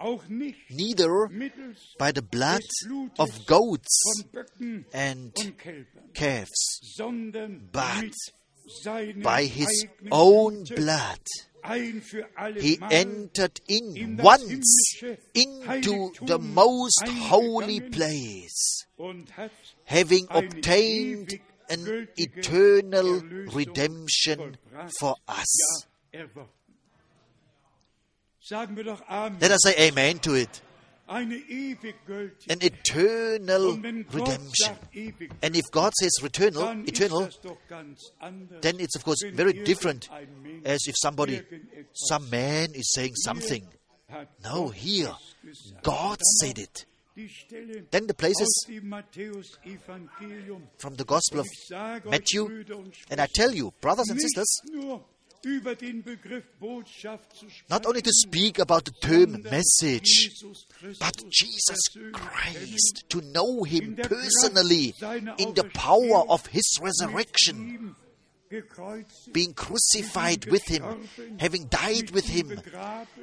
Auch 0.00 0.28
nicht 0.28 0.70
neither 0.70 1.28
by 1.98 2.12
the 2.14 2.22
blood 2.22 2.62
of 3.18 3.28
goats 3.46 4.00
and 4.92 5.32
calves, 6.14 6.80
but 7.72 8.12
by 9.22 9.44
his 9.44 9.86
own 10.10 10.64
blood. 10.64 11.20
He 12.56 12.78
entered 12.90 13.60
in 13.68 14.16
once 14.22 14.94
into 15.34 16.12
the 16.22 16.38
most 16.38 17.06
holy 17.06 17.80
place, 17.80 18.86
having 19.84 20.26
obtained 20.30 21.40
an 21.68 22.08
eternal 22.16 23.20
redemption 23.52 24.56
for 24.98 25.16
us. 25.26 25.84
Let 28.50 29.50
us 29.50 29.62
say 29.62 29.88
amen 29.88 30.18
to 30.20 30.34
it. 30.34 30.62
Eine 31.08 31.36
ewig 31.36 31.94
gültige. 32.06 32.52
An 32.52 32.60
eternal 32.60 33.66
Und 33.66 33.82
wenn 33.82 34.06
Gott 34.06 34.28
redemption. 34.28 34.76
And 35.42 35.56
if 35.56 35.64
God 35.72 35.92
says 35.98 36.12
eternal, 36.22 36.86
eternal, 36.86 37.24
das 37.26 37.40
doch 37.40 37.56
ganz 37.66 38.12
anders. 38.18 38.60
then 38.60 38.78
it's 38.78 38.94
of 38.94 39.04
course 39.04 39.24
very 39.34 39.64
different 39.64 40.10
as 40.64 40.86
if 40.86 40.94
somebody, 40.98 41.42
some 41.94 42.28
man 42.30 42.72
is 42.74 42.92
saying 42.92 43.14
something. 43.16 43.66
No, 44.44 44.68
here. 44.68 45.14
God 45.82 46.18
said 46.40 46.58
it. 46.58 46.86
Then 47.90 48.06
the 48.06 48.14
places 48.14 48.66
from 50.78 50.94
the 50.94 51.04
Gospel 51.04 51.40
of 51.40 51.46
Ich 51.46 51.66
sage 51.66 52.06
euch, 52.06 52.10
Matthew, 52.10 52.64
and 53.10 53.20
I 53.20 53.26
tell 53.26 53.52
you, 53.52 53.72
brothers 53.80 54.08
and 54.10 54.20
sisters, 54.20 54.60
nicht 55.44 55.44
nur 55.44 55.54
über 55.54 55.74
den 55.74 56.02
Begriff 56.02 56.44
Botschaft 56.58 57.36
zu 57.36 57.48
sprechen, 57.48 57.66
not 57.68 57.86
only 57.86 58.02
to 58.02 58.10
speak 58.12 58.58
about 58.60 58.82
the 58.86 58.92
term 59.00 59.42
message, 59.42 60.30
but 60.98 61.16
Jesus 61.30 61.78
Christ, 62.12 63.04
to 63.08 63.20
know 63.20 63.64
Him 63.64 63.96
personally 63.96 64.94
in 65.38 65.54
the 65.54 65.64
power 65.74 66.28
of 66.28 66.46
His 66.46 66.78
resurrection, 66.80 67.56
mit 67.58 67.80
ihm 67.80 67.96
gekreuzigt, 68.50 69.32
being 69.32 69.54
crucified 69.54 70.50
with 70.50 70.64
Him, 70.68 70.82
having 71.38 71.68
died 71.68 72.10
with 72.12 72.26
Him, 72.26 72.60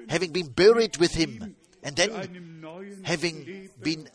having 0.09 0.31
been 0.31 0.51
buried 0.53 0.97
with 0.99 1.13
Him, 1.15 1.55
and 1.83 1.95
then 1.95 2.11
having 3.03 3.69
been. 3.81 4.09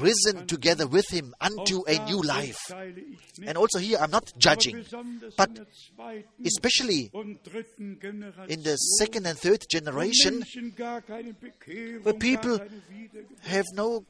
Risen 0.00 0.46
together 0.46 0.86
with 0.86 1.08
Him 1.10 1.34
unto 1.40 1.82
a 1.86 2.04
new 2.06 2.22
life. 2.22 2.58
And 3.46 3.56
also 3.56 3.78
here, 3.78 3.98
I'm 4.00 4.10
not 4.10 4.32
judging, 4.38 4.84
but 5.36 5.50
especially 6.44 7.10
in 7.14 8.62
the 8.62 8.76
second 8.98 9.26
and 9.26 9.38
third 9.38 9.64
generation, 9.70 10.44
where 12.02 12.14
people 12.14 12.58
have 13.42 13.66
no, 13.74 14.04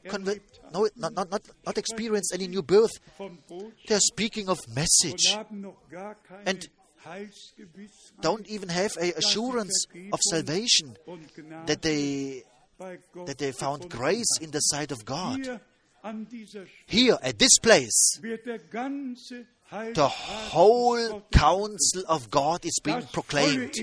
no 0.73 0.89
not, 0.95 1.13
not, 1.13 1.31
not, 1.31 1.41
not 1.65 1.77
experienced 1.77 2.33
any 2.33 2.47
new 2.47 2.63
birth. 2.63 2.91
They're 3.87 3.99
speaking 3.99 4.49
of 4.49 4.59
message, 4.67 5.37
And 6.45 6.67
don't 8.21 8.47
even 8.47 8.69
have 8.69 8.95
a 8.99 9.11
assurance 9.13 9.85
of 10.11 10.19
salvation 10.21 10.95
that 11.65 11.81
they 11.81 12.43
that 12.77 13.37
they 13.37 13.51
found 13.51 13.89
grace 13.89 14.37
in 14.41 14.51
the 14.51 14.59
sight 14.59 14.91
of 14.91 15.05
God. 15.05 15.39
Hier 15.43 15.61
an 16.03 16.27
dieser 16.27 16.65
Stelle 16.65 16.85
Here 16.85 17.19
at 17.21 17.39
this 17.39 17.59
place, 17.61 18.19
wird 18.21 18.45
der 18.45 18.59
ganze 18.59 19.45
the 19.95 20.07
whole 20.07 21.23
counsel 21.31 22.03
of 22.07 22.29
God 22.29 22.63
is 22.63 22.79
being 22.83 23.01
proclaimed. 23.11 23.73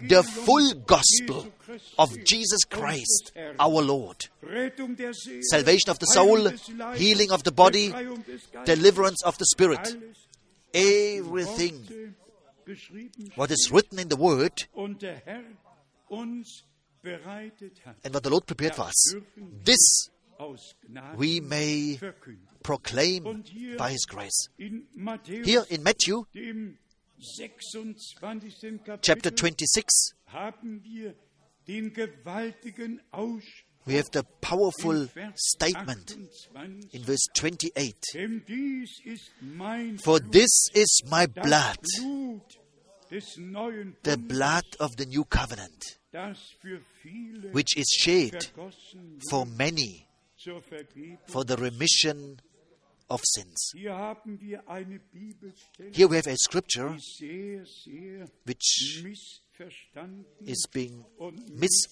The 0.00 0.22
full 0.22 0.72
gospel 0.86 1.52
of 1.98 2.10
Jesus 2.24 2.64
Christ, 2.64 3.32
our 3.58 3.82
Lord. 3.82 4.28
Rettung 4.42 4.96
der 4.96 5.12
Seele, 5.12 5.42
Salvation 5.42 5.90
of 5.90 5.98
the 5.98 6.06
soul, 6.06 6.48
healing 6.94 7.30
of 7.30 7.42
the 7.42 7.52
body, 7.52 7.90
Befreiung 7.90 8.24
des 8.24 8.38
Geistes, 8.52 8.64
deliverance 8.64 9.22
of 9.22 9.36
the 9.36 9.44
spirit. 9.44 9.96
Everything 10.72 12.14
what 13.34 13.50
is 13.50 13.70
written 13.70 13.98
in 13.98 14.08
the 14.08 14.16
Word 14.16 14.66
und 17.04 17.10
der 17.10 17.20
Herr 17.24 17.42
uns 17.42 17.52
bereitet 17.52 17.84
hat, 17.84 17.96
and 18.04 18.14
what 18.14 18.24
the 18.24 18.30
Lord 18.30 18.46
prepared 18.46 18.74
for 18.74 18.86
us, 18.86 19.16
this 19.64 20.10
we 21.16 21.40
may 21.40 21.98
proclaim 22.62 23.44
by 23.78 23.90
His 23.90 24.06
grace. 24.06 24.48
Here 24.58 25.64
in 25.70 25.82
Matthew 25.82 26.24
chapter 29.00 29.30
26, 29.30 30.14
haben 30.26 30.82
wir 30.82 31.14
den 31.66 31.92
gewaltigen 31.92 33.00
Ausspruch 33.10 33.74
we 33.86 33.96
have 33.96 34.08
the 34.12 34.24
powerful 34.40 35.08
statement 35.36 36.16
in 36.92 37.04
verse 37.04 37.28
28 37.34 37.94
Denn 38.14 38.42
dies 38.48 38.98
ist 39.04 39.30
mein 39.42 39.98
For 39.98 40.20
this 40.20 40.70
is 40.72 41.02
my 41.04 41.26
blood, 41.26 41.78
Blut 41.98 42.58
des 43.10 43.36
neuen 43.36 43.94
the 44.04 44.16
blood 44.16 44.64
of 44.78 44.92
the 44.96 45.04
new 45.04 45.24
covenant, 45.24 45.74
das 45.74 45.82
für 45.84 45.84
viele 45.84 46.03
which 47.52 47.76
is 47.76 47.86
shed 47.98 48.44
for 49.30 49.46
many 49.46 50.06
for 51.26 51.44
the 51.44 51.56
remission 51.56 52.40
of 53.08 53.20
sins. 53.24 53.72
Hier 53.74 53.94
haben 53.94 54.40
wir 54.40 54.68
eine 54.68 54.98
Bibelstelle, 54.98 55.90
Here 55.92 56.08
we 56.10 56.16
have 56.16 56.26
a 56.30 56.36
scripture 56.36 56.90
die 56.90 57.00
sehr, 57.00 57.66
sehr 57.66 58.26
which 58.44 59.02
is 60.44 60.66
being 60.72 61.04
mis- 61.52 61.86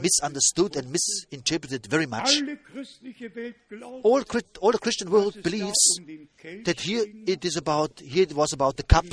misunderstood 0.00 0.76
and 0.76 0.90
misinterpreted 0.90 1.86
very 1.88 2.06
much. 2.06 2.36
Alle 2.40 2.56
christliche 2.56 3.34
Welt 3.34 3.56
glaubt, 3.68 4.04
All, 4.04 4.24
all 4.60 4.72
the 4.72 4.78
Christian 4.78 5.10
world 5.10 5.42
believes 5.42 5.98
um 5.98 6.28
that 6.64 6.80
here 6.80 7.04
it 7.26 7.44
is 7.44 7.56
about, 7.56 8.00
here 8.00 8.24
it 8.24 8.34
was 8.34 8.52
about 8.52 8.76
the 8.76 8.82
cup. 8.82 9.06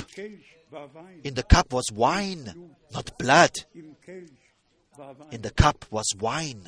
Im 0.74 0.80
Kelch 0.80 0.94
war 0.94 0.94
Wein. 0.94 1.20
In 1.22 1.34
the 1.36 1.42
cup 1.42 1.72
was 1.72 1.86
wine, 1.94 2.76
not 2.92 3.18
blood. 3.18 3.66
Im 3.74 3.96
Kelch 4.00 4.30
war 4.96 5.18
Wein. 5.18 5.28
In 5.30 5.42
the 5.42 5.50
cup 5.50 5.86
was 5.90 6.06
wine. 6.18 6.64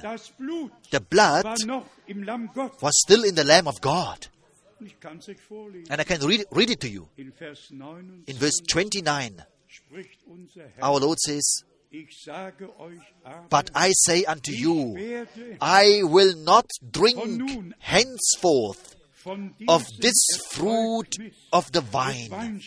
The 0.90 1.00
blood 1.00 1.44
war 1.44 1.56
noch 1.66 1.86
im 2.06 2.22
Lamm 2.22 2.50
Gottes. 2.54 2.82
was 2.82 2.94
still 3.04 3.24
in 3.24 3.34
the 3.34 3.44
Lamb 3.44 3.66
of 3.66 3.80
God. 3.80 4.30
Ich 4.80 5.00
kann 5.00 5.18
es 5.18 5.28
euch 5.28 5.40
vorlesen. 5.40 5.90
And 5.90 6.00
I 6.00 6.04
can 6.04 6.20
read, 6.22 6.44
read 6.50 6.70
it 6.70 6.80
to 6.80 6.88
you. 6.88 7.08
In 7.16 7.32
Vers 7.32 7.70
9 7.70 8.24
In 8.26 8.36
verse 8.36 8.62
29, 8.62 9.42
spricht 9.66 10.22
unser 10.26 10.68
Herr, 10.68 10.84
our 10.84 11.00
Lord 11.00 11.18
says, 11.20 11.64
ich 11.90 12.22
sage 12.22 12.68
euch 12.78 13.00
aber, 13.24 13.48
But 13.48 13.70
I 13.74 13.92
say 13.94 14.26
unto 14.26 14.52
you, 14.52 14.96
I 15.60 16.02
will 16.04 16.34
not 16.36 16.66
drink 16.82 17.18
henceforth 17.78 18.96
of 19.66 19.84
this 19.98 20.26
fruit 20.50 21.16
of 21.52 21.72
the 21.72 21.80
vine. 21.80 22.60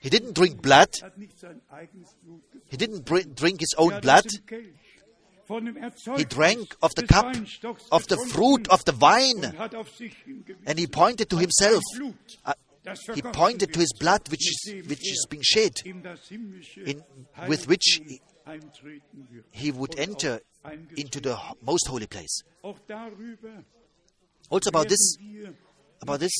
He 0.00 0.10
didn't 0.10 0.34
drink 0.34 0.62
blood. 0.62 0.88
Er 1.00 1.06
hat 1.06 1.18
nicht 1.18 1.38
sein 1.38 1.60
eigenes 1.68 2.14
Blut 2.22 2.42
getrunken. 2.50 2.70
He 2.70 2.76
didn't 2.76 3.04
drink 3.38 3.60
his 3.60 3.74
Er 3.76 3.80
own 3.82 4.00
blood. 4.00 4.26
aus 4.26 4.32
dem 4.32 4.46
Kelch, 4.46 4.74
von 5.46 5.64
dem 5.66 5.76
He 6.16 6.24
drank 6.24 6.76
of 6.80 6.92
the 6.96 7.06
cup 7.06 7.36
of 7.90 8.06
the 8.08 8.16
fruit 8.28 8.68
of 8.70 8.82
the 8.86 8.92
vine. 8.92 9.46
und 9.50 9.58
hat 9.58 9.74
auf 9.74 9.94
sich 9.94 10.14
hingewiesen. 10.24 10.66
And 10.66 10.78
he 10.78 10.86
pointed 10.86 11.28
to 11.28 11.38
himself. 11.38 11.82
Uh, 12.44 12.54
he 13.14 13.22
pointed 13.22 13.72
to 13.72 13.80
his 13.80 13.92
blood 13.98 14.30
which 14.30 14.46
is, 14.46 14.88
which 14.88 15.02
is 15.02 15.26
being 15.28 15.42
shed, 15.42 15.72
in, 15.84 17.02
with 17.46 17.66
which 17.68 18.00
he, 18.04 18.20
he 19.52 19.70
would 19.70 19.98
enter 19.98 20.40
into 20.96 21.20
the 21.20 21.36
most 21.62 21.88
holy 21.88 22.06
place. 22.06 22.42
Also 24.50 24.68
about 24.68 24.88
this, 24.88 25.16
about 26.02 26.20
this, 26.20 26.32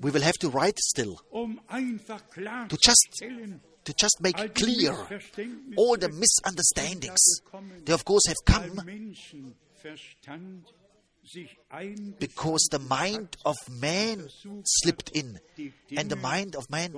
we 0.00 0.10
will 0.10 0.22
have 0.22 0.36
to 0.38 0.48
write 0.50 0.78
still 0.78 1.20
to 1.32 2.78
just 2.80 3.22
to 3.84 3.94
just 3.94 4.18
make 4.20 4.54
clear 4.54 4.92
all 5.76 5.96
the 5.96 6.08
misunderstandings. 6.10 7.40
They 7.84 7.92
of 7.92 8.04
course 8.04 8.26
have 8.26 8.36
come 8.44 8.80
because 12.18 12.68
the 12.70 12.78
mind 12.78 13.36
of 13.44 13.56
man 13.70 14.28
slipped 14.64 15.10
in, 15.10 15.40
and 15.96 16.10
the 16.10 16.16
mind 16.16 16.56
of 16.56 16.70
man 16.70 16.94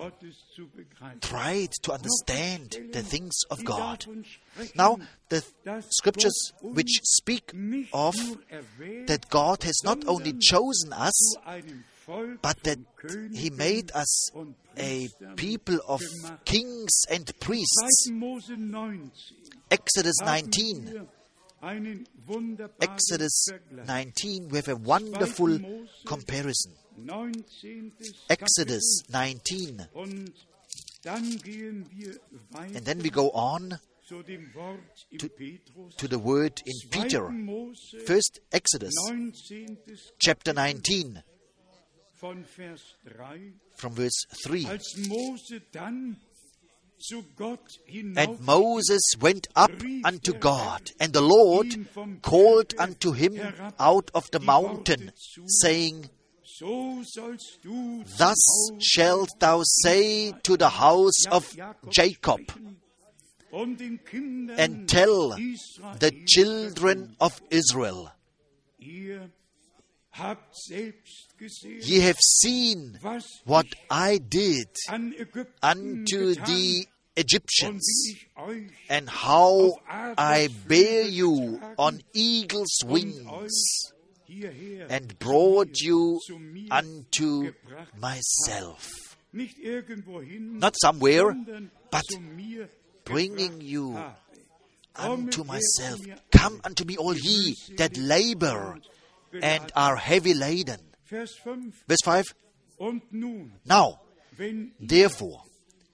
tried 1.21 1.71
to 1.83 1.93
understand 1.93 2.77
the 2.93 3.03
things 3.03 3.35
of 3.51 3.65
God. 3.65 4.07
Now, 4.75 4.99
the 5.29 5.45
scriptures 5.91 6.53
which 6.63 7.01
speak 7.03 7.53
of 7.93 8.15
that 9.07 9.27
God 9.31 9.63
has 9.65 9.81
not 9.85 10.07
only 10.07 10.35
chosen 10.41 10.93
us, 10.93 11.37
but 12.43 12.63
that 12.65 12.79
He 13.35 13.51
made 13.51 13.91
us 13.95 14.31
a 14.79 15.09
people 15.37 15.79
of 15.87 16.01
kings 16.45 17.03
and 17.11 17.31
priests. 17.41 18.11
Exodus 19.71 20.17
19 20.23 21.09
Exodus 22.81 23.49
19, 23.87 24.49
we 24.49 24.57
have 24.57 24.69
a 24.69 24.77
wonderful 24.77 25.59
comparison. 26.07 26.73
Exodus 28.31 29.03
19. 29.11 29.87
And 29.95 30.33
then 32.85 32.99
we 33.01 33.11
go 33.11 33.31
on 33.31 33.79
to, 34.09 34.23
to 35.99 36.09
the 36.09 36.19
word 36.19 36.61
in 36.67 36.75
Peter. 36.91 37.31
First, 38.07 38.41
Exodus 38.53 38.95
chapter 40.19 40.53
19, 40.53 41.23
from 43.77 43.95
verse 43.95 44.27
3. 44.47 44.67
And 48.17 48.41
Moses 48.41 49.01
went 49.21 49.49
up 49.57 49.73
unto 50.05 50.33
God, 50.35 50.91
and 51.01 51.13
the 51.13 51.23
Lord 51.23 51.87
called 52.23 52.75
unto 52.79 53.13
him 53.13 53.41
out 53.79 54.11
of 54.15 54.31
the 54.31 54.41
mountain, 54.41 55.13
saying, 55.47 56.11
Thus 58.19 58.71
shalt 58.81 59.31
thou 59.39 59.63
say 59.65 60.33
to 60.43 60.57
the 60.57 60.69
house 60.69 61.27
of 61.31 61.57
Jacob, 61.89 62.41
and 63.53 64.89
tell 64.89 65.31
the 65.31 66.13
children 66.27 67.17
of 67.21 67.41
Israel, 67.51 68.13
Ye 71.83 72.01
have 72.01 72.19
seen 72.19 72.99
what 73.45 73.67
I 73.89 74.19
did 74.19 74.69
unto 75.63 76.35
the 76.35 76.87
Egyptians, 77.17 78.17
and 78.89 79.09
how 79.09 79.79
I 79.89 80.49
bear 80.67 81.03
you 81.03 81.61
on 81.79 82.01
eagle's 82.13 82.79
wings, 82.85 83.53
and 84.89 85.19
brought 85.19 85.81
you 85.81 86.21
unto 86.71 87.53
myself. 87.99 88.89
Not 89.33 90.75
somewhere, 90.81 91.37
but 91.91 92.05
bringing 93.05 93.61
you 93.61 93.97
unto 94.97 95.45
myself. 95.45 96.01
Come 96.33 96.61
unto 96.65 96.85
me, 96.85 96.97
all 96.97 97.17
ye 97.17 97.55
that 97.77 97.97
labor 97.97 98.77
and 99.43 99.71
are 99.75 99.97
heavy 99.97 100.35
laden. 100.35 100.81
Verse 101.07 101.37
5 102.05 102.25
Now, 103.67 104.01
therefore, 104.81 105.43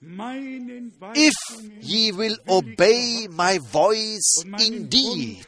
if 0.03 1.35
ye 1.81 2.13
will 2.13 2.37
obey 2.49 3.27
my 3.31 3.59
voice 3.59 4.45
indeed 4.59 5.47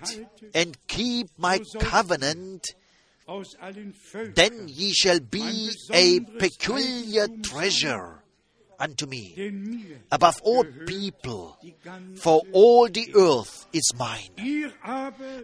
and 0.54 0.76
keep 0.86 1.28
my 1.36 1.60
covenant, 1.78 2.66
then 4.34 4.68
ye 4.68 4.92
shall 4.92 5.20
be 5.20 5.70
a 5.92 6.20
peculiar 6.20 7.28
treasure 7.42 8.17
unto 8.78 9.06
me 9.06 9.34
above 10.10 10.36
all 10.42 10.64
people, 10.86 11.56
for 12.16 12.42
all 12.52 12.88
the 12.88 13.12
earth 13.14 13.66
is 13.72 13.92
mine. 13.96 14.30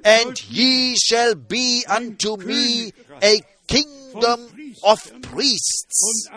And 0.05 0.51
ye 0.51 0.97
shall 0.97 1.35
be 1.35 1.85
unto 1.89 2.37
me 2.37 2.93
a 3.23 3.41
kingdom 3.67 4.51
of 4.85 4.99
priests 5.23 6.29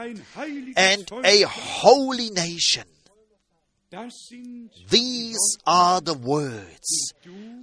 and 0.75 1.11
a 1.23 1.41
holy 1.43 2.29
nation. 2.31 2.85
These 4.89 5.57
are 5.65 6.01
the 6.01 6.13
words 6.13 7.13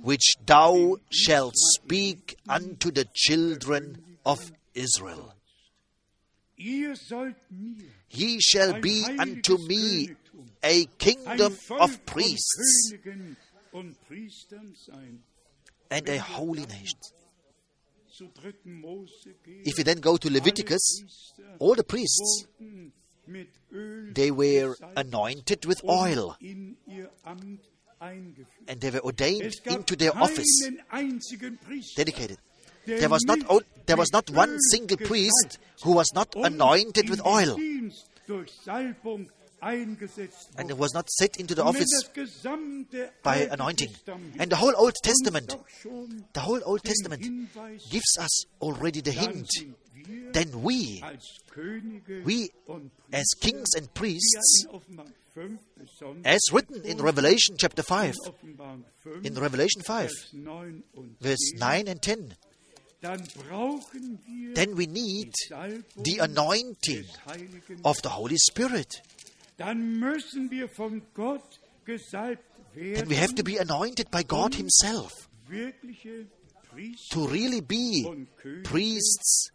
which 0.03 0.37
thou 0.47 0.97
shalt 1.11 1.55
speak 1.55 2.37
unto 2.49 2.91
the 2.91 3.07
children 3.15 4.03
of 4.25 4.53
Israel. 4.75 5.35
Ye 8.11 8.41
shall 8.41 8.81
be 8.81 9.05
unto 9.19 9.59
me 9.59 10.11
a 10.63 10.87
kingdom 10.99 11.57
of 11.71 12.07
priests. 12.07 12.93
And 15.91 16.09
a 16.09 16.19
holy 16.19 16.67
nation. 16.67 16.99
If 19.65 19.79
you 19.79 19.85
then 19.85 19.99
go 19.99 20.17
to 20.17 20.31
Leviticus, 20.31 21.03
all 21.59 21.75
the 21.75 21.85
priests, 21.85 22.47
they 24.13 24.31
were 24.31 24.77
anointed 24.97 25.67
with 25.67 25.85
oil. 25.85 26.37
and 28.01 28.81
they 28.81 28.91
were 28.91 29.01
ordained 29.01 29.55
into 29.67 29.97
their 29.97 30.17
office, 30.17 30.71
dedicated. 31.97 32.39
There 32.87 33.09
was 33.09 33.25
not 33.25 33.39
there 33.87 33.97
was 33.97 34.13
not 34.13 34.31
one 34.31 34.59
single 34.71 34.97
priest 34.97 35.59
who 35.83 35.93
was 35.93 36.11
not 36.15 36.35
anointed 36.37 37.11
with 37.11 37.25
oil 37.27 37.57
and 39.67 40.71
it 40.71 40.77
was 40.77 40.93
not 40.93 41.09
set 41.11 41.37
into 41.39 41.55
the 41.55 41.65
office 41.65 41.89
by 43.23 43.49
anointing. 43.51 43.89
And 44.39 44.51
the 44.51 44.57
whole 44.57 44.75
Old 44.77 44.95
Testament, 45.03 45.57
the 46.33 46.41
whole 46.41 46.61
Old 46.65 46.85
Testament 46.85 47.23
gives 47.91 48.19
us 48.21 48.45
already 48.61 49.01
the 49.01 49.13
hint. 49.13 49.49
Then 50.33 50.63
we, 50.63 51.03
we 52.25 52.51
as 53.13 53.27
kings 53.41 53.69
and 53.75 53.93
priests, 53.95 54.67
as 56.25 56.41
written 56.53 56.83
in 56.85 56.99
Revelation 56.99 57.57
chapter 57.59 57.83
5, 57.83 58.15
in 59.23 59.35
Revelation 59.35 59.81
5, 59.83 60.11
verse 61.21 61.53
9 61.57 61.89
and 61.89 62.03
10, 62.03 62.35
then 64.55 64.77
we 64.77 64.87
need 64.87 65.35
the 65.97 66.19
anointing 66.21 67.05
of 67.85 67.97
the 68.03 68.09
Holy 68.09 68.37
Spirit. 68.37 69.03
Then 69.59 70.01
we 73.07 73.15
have 73.15 73.35
to 73.35 73.45
be 73.45 73.59
anointed 73.59 74.11
by 74.11 74.23
God 74.23 74.55
Himself 74.55 75.13
to 77.11 77.29
really 77.29 77.61
be 77.61 78.27
priests 78.65 79.51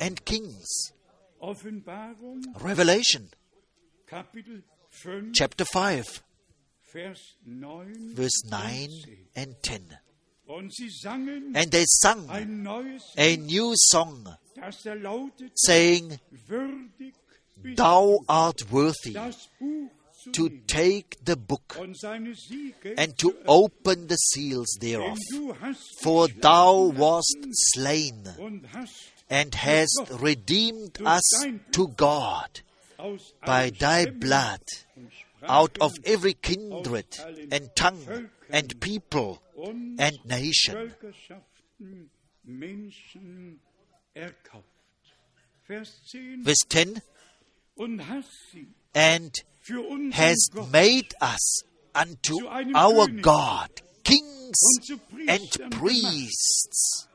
and 0.00 0.24
kings. 0.24 0.92
Revelation 2.60 3.28
chapter 5.32 5.64
5, 5.64 6.22
verse 6.92 8.42
9 8.50 8.88
and 9.36 9.54
10. 9.62 9.98
And 10.52 11.70
they 11.70 11.84
sang 11.86 12.28
a 13.16 13.36
new 13.36 13.72
song, 13.76 14.36
saying, 15.54 16.18
Thou 17.76 18.18
art 18.28 18.70
worthy 18.70 19.16
to 20.32 20.48
take 20.66 21.24
the 21.24 21.36
book 21.36 21.78
and 21.78 23.16
to 23.18 23.36
open 23.46 24.08
the 24.08 24.16
seals 24.16 24.76
thereof. 24.80 25.18
For 26.02 26.26
thou 26.28 26.92
wast 26.96 27.38
slain 27.52 28.24
and 29.28 29.54
hast 29.54 30.02
redeemed 30.18 30.98
us 31.04 31.46
to 31.72 31.88
God 31.88 32.60
by 33.46 33.70
thy 33.70 34.06
blood 34.06 34.62
out 35.48 35.78
of 35.80 35.92
every 36.04 36.34
kindred 36.34 37.06
and 37.50 37.70
tongue 37.74 38.28
and 38.50 38.80
people 38.80 39.40
and 39.68 40.24
nation. 40.24 40.94
Verse 45.66 46.66
10 46.68 47.00
und 47.76 48.06
hat 48.08 48.24
sie 48.52 48.66
and 48.94 49.44
has 50.12 50.48
made 50.70 51.14
us 51.22 51.62
unto 51.94 52.34
our 52.74 53.08
God 53.08 53.70
kings 54.04 54.60
und 54.62 54.84
zu 54.84 54.98
Priestern 54.98 55.62
and 55.64 55.78
priests, 55.78 57.08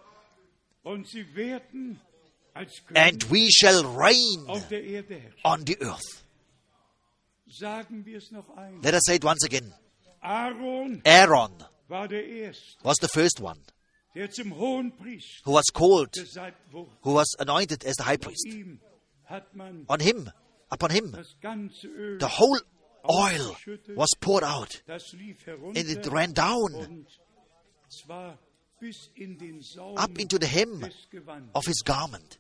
und 0.84 1.08
sie 1.08 1.36
werden 1.36 2.00
als 2.54 2.82
and 2.93 3.30
we 3.30 3.52
shall 3.52 3.84
reign 3.86 4.48
auf 4.48 4.68
der 4.70 4.84
Erde 4.84 5.16
herrschen. 5.16 5.41
on 5.43 5.66
the 5.68 5.78
earth. 5.82 6.24
Sagen 7.48 8.06
wir 8.06 8.18
es 8.18 8.32
noch 8.32 8.50
einmal. 8.56 8.82
Let 8.84 8.93
us 8.96 9.02
say 9.04 9.16
it 9.16 9.24
once 9.26 9.43
again. 9.46 9.74
Aaron 10.22 11.02
Aaron 11.86 11.89
war 11.89 12.07
der 12.07 12.25
Erste, 12.25 12.83
was 12.83 12.97
the 13.01 13.07
first 13.07 13.41
one. 13.41 13.59
Der 14.15 14.29
zum 14.29 14.57
hohen 14.57 14.95
Priester 14.95 15.45
who 15.45 15.53
was 15.53 15.65
called, 15.73 16.15
who 17.01 17.13
was 17.13 17.36
anointed 17.39 17.86
as 17.86 17.95
the 17.97 18.03
high 18.03 18.17
priest. 18.17 18.45
Ihm 18.47 18.79
hat 19.25 19.55
man 19.55 19.86
On 19.88 19.99
him, 19.99 20.29
upon 20.69 20.91
him, 20.91 21.11
das 21.11 21.36
ganze 21.41 21.88
Öl, 21.88 22.19
the 22.19 22.27
whole 22.27 22.59
oil 23.07 23.55
was 23.95 24.09
poured 24.19 24.43
out. 24.43 24.81
And 24.88 25.77
it 25.77 26.07
ran 26.11 26.33
down 26.33 26.75
und 26.75 27.07
zwar 27.89 28.39
bis 28.79 29.09
in 29.15 29.38
den 29.38 29.61
Saum 29.61 29.97
up 29.97 30.17
into 30.17 30.38
the 30.39 30.47
hem 30.47 30.83
of 31.53 31.65
his 31.65 31.83
garment. 31.83 32.39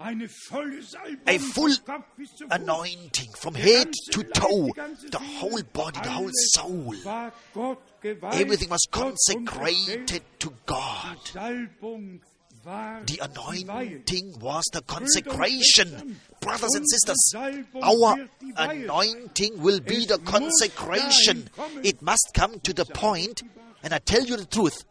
Eine 0.00 0.30
volle 0.30 0.82
Salbung 0.82 1.26
A 1.26 1.38
full 1.38 1.74
vom 1.74 1.84
Kopf 1.84 2.06
bis 2.16 2.34
zum 2.34 2.48
Fuß. 2.48 2.58
Anointing 2.58 3.30
from 3.34 3.54
head 3.54 3.92
to 4.10 4.22
toe, 4.22 4.70
the 5.10 5.18
whole 5.18 5.62
body, 5.74 6.00
the 6.02 6.08
whole 6.08 6.30
soul. 6.32 6.94
war 7.04 7.32
Gott 7.52 7.82
geweiht, 8.00 8.40
Everything 8.40 8.70
was 8.70 8.86
consecrated 8.90 10.22
to 10.38 10.52
God. 10.64 11.18
Die 11.22 11.32
Salbung 11.32 12.22
war 12.64 13.02
The 13.06 13.20
anointing 13.20 14.40
was 14.40 14.64
the 14.72 14.80
consecration. 14.86 16.18
Brothers 16.40 16.74
and 16.76 16.88
sisters, 16.88 17.34
our 17.82 18.16
wird 18.16 18.30
die 18.40 18.54
Weihe. 18.56 18.84
anointing 18.84 19.62
will 19.62 19.80
be 19.82 20.06
the 20.06 20.18
consecration. 20.24 21.50
It 21.82 22.00
must 22.00 22.30
come 22.34 22.58
to 22.60 22.72
the 22.72 22.86
point, 22.86 23.42
and 23.82 23.92
I 23.92 23.98
tell 23.98 24.24
you 24.24 24.38
the 24.38 24.46
truth, 24.46 24.82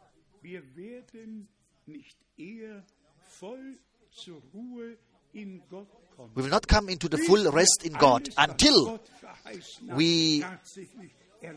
Wir 4.25 4.27
werden 4.27 4.27
nicht 4.27 4.27
eher 4.27 4.33
voll 4.33 4.41
zur 4.41 4.41
Ruhe 4.53 4.97
in 5.33 5.61
Gott 5.69 5.87
kommen. 6.15 6.31
we 6.35 6.43
will 6.43 6.49
not 6.49 6.67
come 6.67 6.91
into 6.91 7.07
the 7.07 7.17
full 7.17 7.47
rest 7.49 7.83
in 7.83 7.93
God 7.93 8.27
until 8.37 8.99
we 9.95 10.43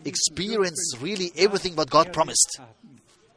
experience 0.04 0.96
really 1.00 1.32
everything 1.36 1.76
what 1.76 1.90
God 1.90 2.12
promised. 2.12 2.60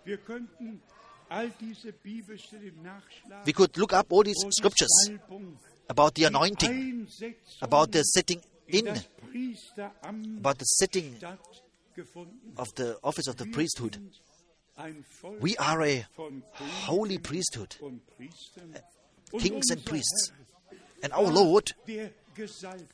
Wir 0.03 0.17
könnten 0.17 0.81
all 1.29 1.51
diese 1.59 1.91
Bibelstellen 1.93 2.81
nachschlagen. 2.83 3.45
We 3.45 3.53
could 3.53 3.75
look 3.77 3.93
up 3.93 4.11
all 4.11 4.23
these 4.23 4.45
scriptures 4.51 5.11
about 5.87 6.11
the 6.15 6.25
anointing, 6.25 7.07
about 7.61 7.91
the 7.91 8.03
setting 8.03 8.41
in 8.67 8.87
about 10.37 10.59
the 10.59 10.65
setting 10.65 11.17
of 12.57 12.67
the 12.75 12.97
office 13.01 13.27
of 13.27 13.37
the 13.37 13.45
priesthood. 13.45 13.95
sind 13.95 14.21
ein 14.75 15.05
Volk 15.21 15.41
We 15.41 15.57
are 15.57 15.81
a 15.83 16.05
holy 16.87 17.17
priesthood, 17.17 17.77
und 17.81 18.05
Priestern. 18.17 18.73
Und 18.73 18.83
kings 19.39 19.69
and 19.69 19.83
priests. 19.85 20.31
And 21.03 21.13
our 21.13 21.23
Lord 21.23 21.71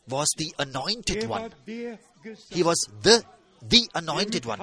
was 0.08 0.28
the 0.38 0.54
anointed 0.60 1.28
one. 1.28 1.52
He 2.50 2.64
was 2.64 2.78
the 3.02 3.24
the 3.62 3.88
anointed 3.94 4.46
one 4.46 4.60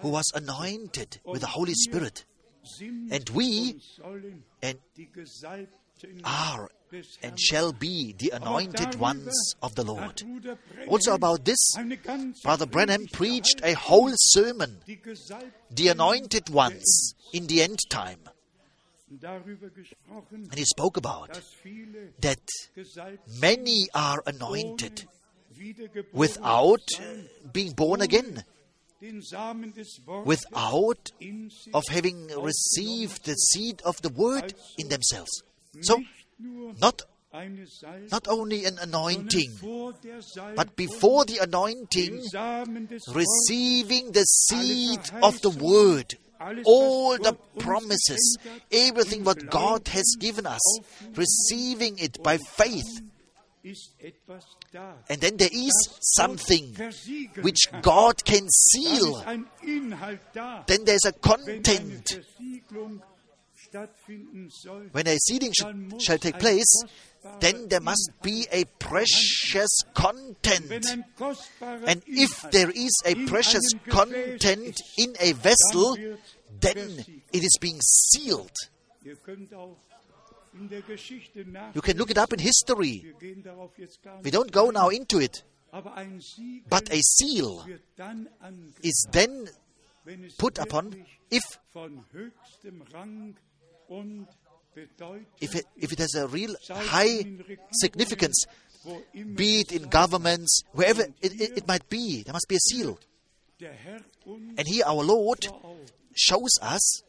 who 0.00 0.08
was 0.08 0.30
anointed 0.34 1.20
with 1.24 1.40
the 1.40 1.46
Holy 1.46 1.74
Spirit. 1.74 2.24
And 3.10 3.28
we 3.30 3.80
and 4.62 4.78
are 6.24 6.68
and 7.22 7.38
shall 7.38 7.72
be 7.72 8.14
the 8.18 8.30
anointed 8.30 8.96
ones 8.96 9.54
of 9.62 9.74
the 9.74 9.84
Lord. 9.84 10.22
Also 10.88 11.14
about 11.14 11.44
this, 11.44 11.58
Brother 12.42 12.66
Branham 12.66 13.06
preached 13.12 13.60
a 13.62 13.74
whole 13.74 14.12
sermon, 14.14 14.78
the 15.70 15.88
anointed 15.88 16.50
ones 16.50 17.14
in 17.32 17.46
the 17.46 17.62
end 17.62 17.78
time. 17.88 18.20
And 19.10 20.54
he 20.54 20.64
spoke 20.64 20.96
about 20.96 21.40
that 22.20 22.40
many 23.40 23.88
are 23.92 24.22
anointed 24.26 25.04
without 26.12 26.86
being 27.52 27.72
born 27.72 28.02
again, 28.02 28.44
den 29.00 29.20
Samen 29.22 29.72
des 29.74 30.00
Wortes 30.06 30.26
without 30.26 31.10
of 31.74 31.84
having 31.88 32.28
received 32.28 33.24
the 33.24 33.34
seed 33.34 33.82
of 33.82 34.00
the 34.02 34.10
word 34.10 34.54
in 34.78 34.88
themselves. 34.88 35.42
So, 35.80 36.02
not 36.80 37.02
not 38.10 38.26
only 38.28 38.64
an 38.64 38.78
anointing, 38.80 39.52
but 40.56 40.74
before 40.76 41.24
the 41.24 41.38
anointing, 41.38 42.16
receiving 43.14 44.12
the 44.12 44.24
seed 44.24 45.00
of 45.22 45.40
the 45.42 45.50
word, 45.50 46.16
all 46.64 47.16
the 47.18 47.34
promises, 47.58 48.38
everything 48.72 49.24
what 49.24 49.48
God 49.48 49.86
has 49.88 50.16
given 50.18 50.46
us, 50.46 50.80
receiving 51.14 51.98
it 51.98 52.22
by 52.22 52.38
faith. 52.38 53.00
And 55.08 55.20
then 55.20 55.36
there 55.36 55.50
is 55.52 55.98
something 56.00 56.74
which. 57.42 57.60
God 57.82 58.24
can 58.24 58.48
seal. 58.48 59.22
Then 60.66 60.84
there's 60.84 61.04
a 61.04 61.12
content. 61.12 62.20
Versiegelung 63.70 64.50
stattfinden 64.50 64.50
soll, 64.50 64.90
When 64.92 65.06
a 65.06 65.16
seeding 65.18 65.52
sh- 65.52 66.04
shall 66.04 66.18
take 66.18 66.38
place, 66.38 66.84
then 67.40 67.68
there 67.68 67.80
must 67.80 68.10
be 68.22 68.46
a 68.50 68.64
precious 68.78 69.70
content. 69.94 70.86
And 71.86 72.02
if 72.06 72.50
there 72.50 72.70
is 72.70 72.92
a 73.04 73.14
precious 73.26 73.62
content 73.88 74.80
in 74.96 75.14
a 75.20 75.32
vessel, 75.32 75.96
then 76.60 77.04
it 77.32 77.42
is 77.42 77.58
being 77.60 77.80
sealed. 77.80 78.52
Ihr 79.02 79.16
könnt 79.16 79.54
auch 79.54 79.76
in 80.52 80.68
der 80.68 80.82
Geschichte 80.82 81.44
nach. 81.44 81.74
You 81.74 81.80
can 81.80 81.96
look 81.96 82.10
it 82.10 82.18
up 82.18 82.32
in 82.32 82.38
history. 82.38 83.02
Wir 83.02 83.14
gehen 83.14 83.42
darauf 83.42 83.76
jetzt 83.78 84.02
gar 84.02 84.22
We 84.24 84.30
don't 84.30 84.52
go 84.52 84.70
now 84.70 84.88
into 84.90 85.20
it. 85.20 85.44
Aber 85.72 85.94
ein 85.94 86.20
Siegel 86.20 86.68
But 86.68 86.90
a 86.90 87.00
seal 87.00 87.64
wird 87.64 87.82
dann 87.96 88.28
angebracht, 88.40 88.84
is 88.84 89.06
then 89.12 89.48
put 90.36 90.58
upon 90.58 91.06
if 91.30 91.44
von 93.90 93.90
höchstem 93.90 93.90
Rang 93.90 94.18
und 94.18 94.28
Bedeutung 94.74 95.26
if 95.40 95.54
it, 95.54 95.66
if 95.76 95.92
it 95.92 95.98
has 95.98 96.14
a 96.14 96.26
real 96.26 96.54
high 96.68 97.26
significance, 97.72 98.46
be 99.14 99.60
it 99.60 99.72
in 99.72 99.88
governments, 99.90 100.62
wherever 100.72 101.02
it, 101.02 101.40
it, 101.40 101.58
it 101.58 101.66
might 101.66 101.88
be, 101.88 102.22
there 102.22 102.32
must 102.32 102.46
be 102.48 102.54
a 102.54 102.60
seal. 102.60 102.96
der 103.58 103.72
Herr 103.72 104.00
uns 104.24 104.58
And 104.58 104.66
here 104.66 104.86
our 104.86 105.04
Lord 105.04 105.46
shows 106.14 106.58
us 106.62 107.02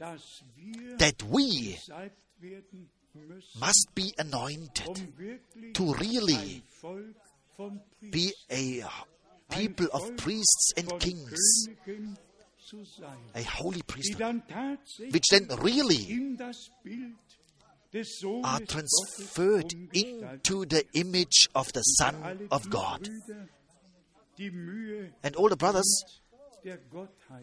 that 0.97 1.23
we 1.29 1.75
gesalbt 1.75 2.17
werden 2.39 2.89
müssen, 3.13 3.59
must 3.59 3.89
be 3.93 4.11
anointed 4.17 4.87
um 4.87 5.73
to 5.73 5.93
really 5.93 6.35
ein 6.35 6.63
Volk 6.81 7.15
von 7.55 7.81
be 8.01 8.33
a 8.49 8.83
people 9.49 9.87
of 9.93 10.15
priests 10.17 10.73
and 10.75 10.99
kings, 10.99 11.67
Königen 11.85 12.15
zu 12.15 12.21
sein, 12.25 12.30
a 13.35 13.43
holy 13.43 13.81
priesthood, 13.83 14.41
which 15.11 15.27
then 15.29 15.47
really 15.61 16.09
in 16.09 16.35
das 16.37 16.69
Bild 16.83 17.15
des 17.91 18.05
Sohnes 18.05 18.45
are 18.45 18.61
transferred 18.61 19.73
into 19.93 20.65
the 20.65 20.85
image 20.93 21.47
of 21.53 21.67
the 21.73 21.81
Son 21.81 22.47
of 22.49 22.69
God. 22.69 23.01
Brüder, 23.01 23.47
die 24.37 24.49
Mühe 24.51 25.11
And 25.23 25.35
all 25.35 25.49
the 25.49 25.57
brothers 25.57 26.05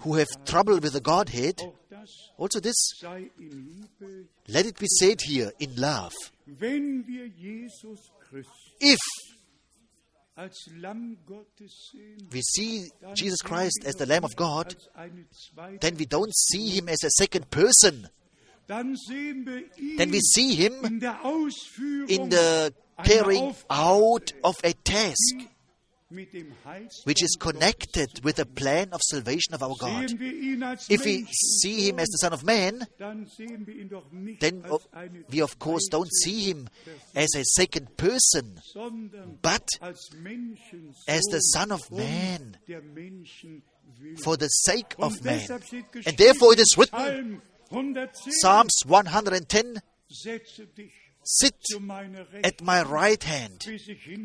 who 0.01 0.15
have 0.15 0.29
trouble 0.45 0.79
with 0.79 0.93
the 0.93 1.01
Godhead, 1.01 1.61
also 2.39 2.61
this, 2.61 2.77
sei 3.01 3.31
in 3.39 3.87
Liebe, 4.01 4.29
let 4.49 4.65
it 4.65 4.79
be 4.79 4.87
said 4.87 5.21
here 5.21 5.53
in 5.59 5.75
love. 5.77 6.15
wenn 6.47 7.07
wir 7.07 7.29
Jesus 7.29 8.11
Christus 8.21 8.73
If 8.81 8.99
we 12.31 12.41
see 12.43 12.91
Jesus 13.15 13.41
Christ 13.43 13.85
as 13.85 13.97
the 13.97 14.07
Lamb 14.07 14.25
of 14.25 14.37
God, 14.37 14.67
als 14.67 14.89
eine 14.95 15.27
zweite, 15.31 15.81
then 15.81 15.99
we 15.99 16.07
don't 16.07 16.33
see 16.33 16.69
him 16.71 16.89
as 16.89 17.03
a 17.03 17.11
second 17.11 17.51
person. 17.51 18.09
dann 18.69 18.97
sehen 18.97 19.45
wir 19.47 19.65
ihn 19.77 19.97
Then 19.97 20.13
we 20.13 20.21
see 20.21 20.55
him 20.55 20.85
in 20.85 21.01
der 21.01 21.25
Ausführung 21.25 22.09
in 22.09 22.31
the 22.31 22.73
carrying 23.05 23.55
out 23.69 24.33
of 24.43 24.57
a 24.63 24.73
task. 24.85 25.35
mit 25.35 25.41
dem 25.41 25.49
Heilsplan 25.49 25.58
which 27.05 27.23
is 27.23 27.37
connected 27.39 28.09
with 28.25 28.37
the 28.37 28.47
plan 28.47 28.89
of 28.93 29.01
salvation 29.03 29.53
of 29.55 29.63
our 29.63 29.75
God. 29.79 30.09
Sehen 30.09 30.19
wir 30.19 30.33
ihn 30.33 30.63
als 30.63 30.89
If 30.89 31.05
we 31.05 31.27
see 31.31 31.83
him 31.89 31.99
as 31.99 32.09
the 32.09 32.19
Son 32.19 32.33
of 32.33 32.43
Man, 32.45 32.87
dann 32.99 33.27
sehen 33.27 33.67
wir 33.67 33.75
ihn 33.75 33.89
doch 33.91 34.11
nicht 34.11 34.41
then 34.41 34.63
als 34.65 34.73
of- 34.73 34.89
eine 34.93 35.25
we 35.29 35.43
of 35.43 35.59
course 35.59 35.89
don't 35.91 36.11
see 36.11 36.41
him 36.41 36.67
as 37.15 37.35
a 37.37 37.43
second 37.45 37.97
person, 37.97 38.59
but 39.43 39.65
as 39.81 40.09
the 41.31 41.41
Son 41.41 41.73
of 41.73 41.91
Man 41.91 42.57
der 42.67 42.81
Menschen 42.83 43.63
willen. 43.99 44.17
for 44.19 44.37
the 44.39 44.49
sake 44.49 44.95
of 44.99 45.23
man. 45.23 45.41
And 46.07 46.17
therefore 46.17 46.55
it 46.55 46.61
is 46.61 46.75
written, 46.79 47.43
Psalms 48.41 48.83
110 48.87 49.81
setze 50.09 50.67
dich 50.69 50.93
Sit 51.31 51.55
at 52.43 52.63
my 52.63 52.83
right 52.83 53.23
hand 53.23 53.67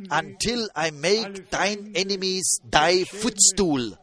until 0.10 0.70
I 0.74 0.92
make 0.92 1.50
thine 1.50 1.92
enemies 1.96 2.62
thy 2.64 3.04
footstool. 3.04 3.98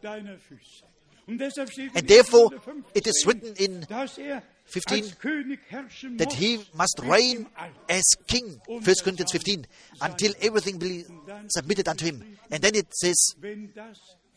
And 1.27 2.07
therefore, 2.07 2.51
it 2.95 3.07
is 3.07 3.25
written 3.27 3.55
in 3.57 3.87
er 3.91 4.43
15 4.67 5.05
als 5.05 5.19
König 5.19 5.61
herrschen 5.69 6.19
that 6.19 6.33
he 6.35 6.61
must 6.75 7.01
reign 7.03 7.47
as 7.89 8.05
king. 8.29 8.61
1 8.67 8.83
Corinthians 9.03 9.33
15, 9.33 9.67
until 10.03 10.35
everything 10.43 10.79
be 10.79 11.07
submitted 11.49 11.89
unto 11.89 12.05
him. 12.05 12.23
And 12.51 12.63
then 12.63 12.75
it 12.75 12.95
says, 12.95 13.35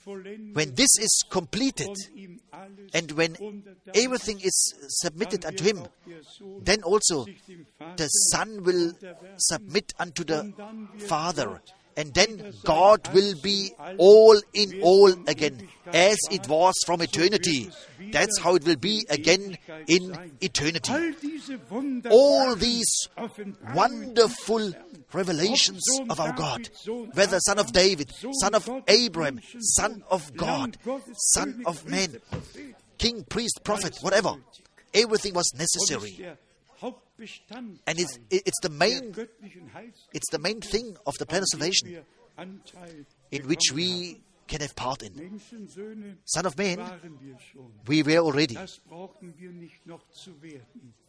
when 0.06 0.76
this 0.76 0.98
is 1.00 1.24
completed, 1.30 1.90
and 2.94 3.12
when 3.12 3.36
everything 3.96 4.40
is 4.42 4.74
submitted 4.88 5.46
unto 5.46 5.64
him, 5.64 5.86
then 6.62 6.84
also 6.84 7.26
the 7.98 8.08
Son 8.08 8.64
will 8.64 8.94
submit 9.38 9.94
unto 10.00 10.24
the 10.24 10.54
Father. 11.08 11.62
And 11.96 12.14
then 12.14 12.54
God 12.64 13.14
will 13.14 13.36
be 13.42 13.72
all 13.98 14.40
in 14.54 14.82
all 14.82 15.14
again, 15.28 15.68
as 15.88 16.18
it 16.32 16.48
was 16.48 16.74
from 16.86 17.02
eternity. 17.02 17.70
That's 18.12 18.40
how 18.40 18.56
it 18.56 18.66
will 18.66 18.78
be 18.78 19.06
again 19.10 19.58
in 19.88 20.16
eternity. 20.42 20.92
all 20.92 21.12
diese 21.22 21.60
All 22.10 22.56
wunderbaren 22.56 22.60
these 22.60 23.10
wonderful 23.76 24.74
revelations 25.14 25.84
of 26.10 26.20
our 26.20 26.34
God, 26.34 26.70
whether 27.14 27.40
son 27.40 27.60
of 27.60 27.72
David, 27.72 28.12
son 28.42 28.56
of 28.56 28.70
Abraham, 28.88 29.40
son 29.60 30.04
of 30.10 30.36
God, 30.36 30.78
son 31.36 31.64
of 31.66 31.88
man, 31.88 32.20
king, 32.98 33.24
priest, 33.30 33.62
prophet, 33.64 33.98
whatever, 34.02 34.36
everything 34.94 35.34
was 35.34 35.52
necessary. 35.56 36.36
Ist 37.24 37.42
der 37.50 37.58
Hauptbestandteil 37.58 37.80
And 37.86 38.00
it's, 38.00 38.20
it's 38.30 38.60
the 38.62 38.70
main 38.70 39.14
it's 40.14 40.30
the 40.32 40.40
main 40.40 40.62
thing 40.62 40.98
of 41.06 41.16
the 41.20 41.26
plan 41.26 41.42
of 41.42 41.48
salvation 41.52 42.04
in 43.32 43.48
which 43.48 43.72
we 43.74 44.22
can 44.48 44.62
have 44.62 44.76
part 44.76 45.04
in. 45.04 45.40
Son 46.26 46.46
of 46.46 46.58
man, 46.58 46.78
waren 46.78 47.20
wir 47.22 47.40
schon. 47.40 47.72
we 47.88 48.06
were 48.06 48.22
already. 48.22 48.56
Das 48.56 48.80
brauchten 48.80 49.34
wir 49.38 49.52
nicht 49.52 49.86
noch 49.86 50.02
zu. 50.12 50.32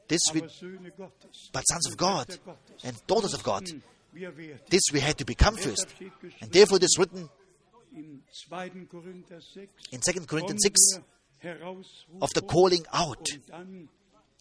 This 0.06 0.20
we, 0.32 0.40
but 1.52 1.62
sons 1.66 1.88
of 1.90 1.96
God 1.96 2.38
and 2.84 2.96
daughters 3.06 3.34
of 3.34 3.42
God. 3.42 3.62
mussten 3.62 3.82
Wir 4.14 4.36
werden. 4.36 4.60
This 4.70 4.82
we 4.92 5.00
had 5.00 5.18
to 5.18 5.24
become 5.24 5.56
first. 5.56 5.88
And 6.40 6.52
therefore 6.52 6.76
it 6.76 6.84
is 6.84 6.96
written 6.98 7.28
In 7.92 8.22
2. 8.48 8.86
Korinther 8.90 9.40
6 9.40 9.72
in 9.92 10.00
2 10.00 10.26
Corinthians 10.26 10.62
6 10.62 11.00
der 11.42 11.56
of 12.20 12.30
the 12.34 12.42
calling 12.42 12.84
out. 12.92 13.28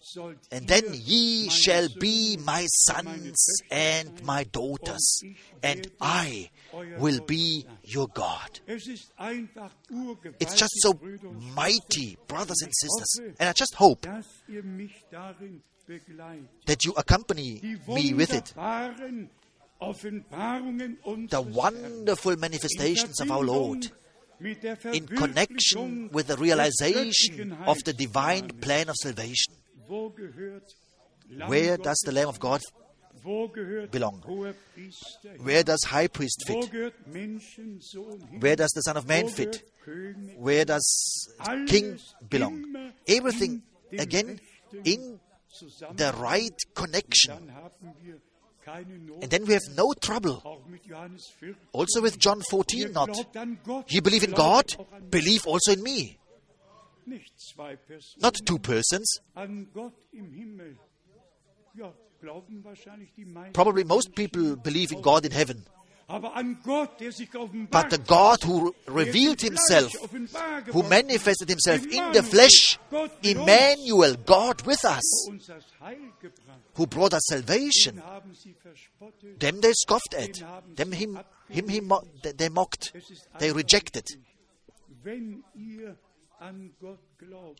Und 0.04 0.10
dann 0.12 0.24
sollt 0.24 0.38
And 0.52 0.68
then 0.68 0.92
ye 0.94 1.48
shall 1.50 1.88
be 1.98 2.36
my 2.38 2.66
sons 2.68 3.62
and 3.70 4.22
my 4.24 4.44
daughters, 4.44 5.22
and 5.62 5.90
I 6.00 6.50
will 6.98 7.20
be 7.20 7.64
your 7.84 8.08
God. 8.08 8.60
Es 8.66 8.86
ist 8.86 9.12
einfach 9.16 9.70
urgewaltig, 9.90 10.40
It's 10.40 10.58
just 10.58 10.80
so 10.80 10.92
Brüder 10.92 11.28
und 11.28 11.42
Schwestern, 11.42 11.54
mighty, 11.54 12.18
brothers 12.28 12.62
and 12.62 12.74
sisters. 12.74 13.34
And 13.38 13.48
I 13.48 13.52
just 13.56 13.78
hope 13.78 14.06
dass 14.06 14.26
ihr 14.48 14.62
mich 14.62 15.04
darin 15.10 15.62
begleitet. 15.86 16.48
that 16.66 16.84
you 16.84 16.92
accompany 16.96 17.60
me 17.88 18.14
with 18.16 18.32
it. 18.32 18.54
The 21.30 21.42
wonderful 21.52 22.36
manifestations 22.36 23.20
of 23.20 23.30
our 23.30 23.44
Lord 23.44 23.90
in 24.92 25.06
connection 25.06 26.10
with 26.12 26.28
the 26.28 26.36
realization 26.36 27.52
of 27.66 27.78
the 27.84 27.92
divine 27.92 28.48
plan 28.60 28.88
of 28.88 28.96
salvation. 28.96 29.54
Wo 29.88 30.10
gehört 30.10 30.64
Lamm 31.28 31.50
Where 31.50 31.78
does 31.78 31.98
the 32.04 32.12
Lamb 32.12 32.28
of 32.28 32.38
God, 32.38 32.60
belong? 33.90 34.22
hoher 34.26 34.54
Priester 34.74 35.32
hin? 35.32 35.44
where 35.44 35.64
does 35.64 35.84
high 35.90 36.08
priest 36.08 36.44
fit? 36.46 36.70
gehört 36.70 36.94
Menschensohn 37.06 38.20
hin? 38.28 38.42
Where 38.42 38.56
does 38.56 38.70
the 38.74 38.82
Son 38.82 38.96
of 38.96 39.06
Man 39.06 39.28
fit? 39.28 39.64
Where 40.38 40.64
does 40.64 41.34
King 41.66 41.98
belong? 42.28 42.64
Everything 43.06 43.62
again 43.98 44.38
in 44.84 45.18
the 45.96 46.12
right 46.20 46.56
connection. 46.74 47.34
Dann 47.46 47.54
haben 47.54 47.94
wir 48.02 48.20
keine 48.64 48.98
Not, 48.98 49.22
And 49.22 49.30
then 49.30 49.46
we 49.46 49.52
have 49.54 49.68
no 49.76 49.92
trouble. 50.00 50.40
auch 50.44 50.66
mit 50.66 50.84
Johannes 50.86 51.28
4. 51.38 51.54
Also 51.72 52.02
with 52.02 52.16
John 52.18 52.42
14, 52.50 52.92
not. 52.92 53.12
glaubt 53.12 53.36
an 53.36 53.58
Gott, 53.62 53.90
You 53.92 54.00
believe 54.02 54.24
in 54.24 54.32
God, 54.32 54.76
believe 55.10 55.46
also 55.46 55.72
in 55.72 55.82
me. 55.82 56.18
Nicht 57.06 57.38
zwei 57.38 57.76
Personen, 57.76 58.22
Not 58.22 58.46
two 58.46 58.58
persons. 58.58 59.20
an 59.34 59.68
Gott 59.72 59.94
im 60.12 60.32
Himmel. 60.32 60.78
Ja, 61.74 61.92
glauben 62.20 62.64
wahrscheinlich 62.64 63.12
die 63.14 63.24
meisten. 63.24 63.52
Probably 63.52 63.84
most 63.84 64.14
people 64.14 64.56
believe 64.56 64.94
in 64.94 65.02
God 65.02 65.24
in 65.24 65.32
heaven. 65.32 65.64
Aber 66.06 66.34
an 66.36 66.60
Gott, 66.62 67.00
der 67.00 67.12
sich 67.12 67.30
But 67.30 67.90
the 67.90 67.98
God 67.98 68.44
who 68.44 68.74
revealed 68.86 69.40
himself, 69.40 69.90
who 70.70 70.82
manifested 70.82 71.48
himself 71.48 71.82
in 71.86 72.12
the 72.12 72.22
flesh, 72.22 72.78
Emmanuel, 73.22 74.14
God 74.26 74.66
with 74.66 74.84
us, 74.84 75.26
uns 75.28 75.46
das 75.46 75.64
Heil 75.80 76.12
gebracht, 76.20 76.60
who 76.76 76.86
brought 76.86 77.14
us 77.14 77.22
salvation, 77.26 77.96
den 77.96 78.04
haben 78.04 78.34
sie 78.34 78.52
verspottet. 78.52 79.40
them 79.40 79.62
they 79.62 79.72
scoffed 79.72 80.14
at, 80.14 80.44
them 80.76 80.92
him, 80.92 81.18
him, 81.48 81.68
him 81.68 81.90
they 82.36 82.50
mocked, 82.50 82.92
they 83.38 83.50
rejected. 83.50 84.04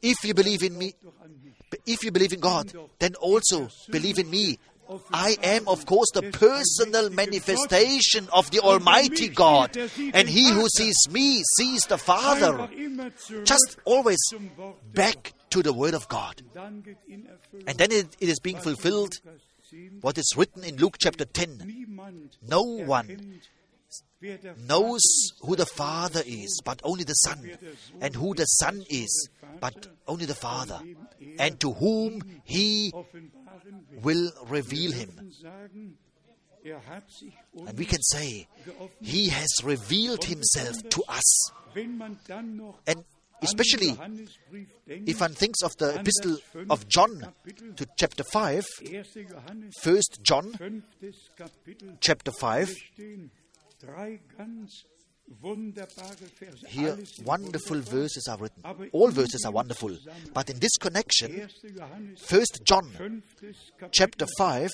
If 0.03 0.25
you 0.25 0.35
believe 0.35 0.63
in 0.63 0.77
me, 0.77 0.95
if 1.87 2.05
you 2.05 2.11
believe 2.11 2.33
in 2.33 2.41
God, 2.41 2.73
then 2.99 3.15
also 3.17 3.69
believe 3.91 4.19
in 4.19 4.31
me. 4.31 4.59
I 5.13 5.37
am, 5.43 5.67
of 5.67 5.87
course, 5.87 6.11
the 6.13 6.23
personal 6.23 7.09
manifestation 7.09 8.29
of 8.33 8.51
the 8.51 8.61
Almighty 8.61 9.29
God. 9.29 9.77
And 10.13 10.29
he 10.29 10.51
who 10.51 10.69
sees 10.69 10.97
me 11.11 11.43
sees 11.57 11.85
the 11.87 11.97
Father. 11.97 12.69
Just 13.45 13.79
always 13.85 14.19
back 14.93 15.33
to 15.51 15.63
the 15.63 15.73
Word 15.73 15.95
of 15.95 16.09
God. 16.09 16.43
And 16.55 17.79
then 17.79 17.93
it, 17.93 18.17
it 18.21 18.29
is 18.29 18.41
being 18.41 18.59
fulfilled 18.59 19.15
what 20.03 20.19
is 20.19 20.35
written 20.37 20.65
in 20.65 20.77
Luke 20.77 20.97
chapter 21.01 21.25
10. 21.25 21.87
No 22.47 22.63
one 22.63 23.41
knows 24.67 25.03
who 25.43 25.57
the 25.57 25.67
Father 25.67 26.23
is, 26.27 26.61
but 26.65 26.81
only 26.85 27.05
the 27.05 27.15
Son, 27.15 27.51
and 28.01 28.15
who 28.15 28.35
the 28.35 28.45
Son 28.45 28.83
is, 28.89 29.29
but 29.61 29.87
only 30.07 30.27
the 30.27 30.35
Father, 30.35 30.81
and 31.39 31.59
to 31.61 31.73
whom 31.73 32.21
he 32.45 32.93
will. 34.03 34.31
reveal 34.49 34.93
him. 34.93 35.31
And 37.67 37.79
we 37.79 37.85
can 37.85 38.03
say, 38.03 38.49
He 39.03 39.29
has 39.29 39.49
revealed 39.63 40.25
Himself 40.25 40.77
to 40.91 41.03
us. 41.09 41.51
And 42.87 43.05
especially 43.43 43.99
if 44.87 45.21
one 45.21 45.35
thinks 45.35 45.63
of 45.63 45.77
the 45.77 46.01
epistle 46.01 46.39
of 46.71 46.89
John 46.89 47.35
to 47.77 47.87
chapter 47.97 48.25
5, 48.33 48.65
1. 49.83 50.01
John 50.23 50.83
chapter 52.01 52.33
5, 52.33 52.75
stehen 53.79 53.89
drei 53.89 54.21
ganz 54.37 54.85
wunderbare 55.41 56.17
Verse. 56.39 56.67
here 56.69 56.99
wonderful 57.25 57.81
verses 57.81 58.27
are 58.29 58.41
written. 58.41 58.63
All 58.93 59.11
verses 59.11 59.45
are 59.45 59.53
wonderful. 59.55 59.97
But 60.35 60.51
in 60.51 60.61
this 60.61 60.77
connection, 60.79 61.49
1. 61.79 62.45
John 62.65 63.23
chapter 63.91 64.27
5, 64.37 64.71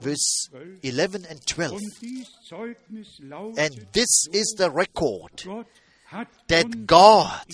verse 0.00 0.48
11 0.82 1.26
and 1.26 1.40
12. 1.46 1.72
Und 1.72 1.82
dies 2.00 2.28
Zeugnis 2.48 3.18
lautet, 3.20 3.58
And 3.58 3.86
this 3.92 4.26
is 4.32 4.54
the 4.56 4.70
record 4.70 5.44
that 6.48 6.86
God 6.86 7.44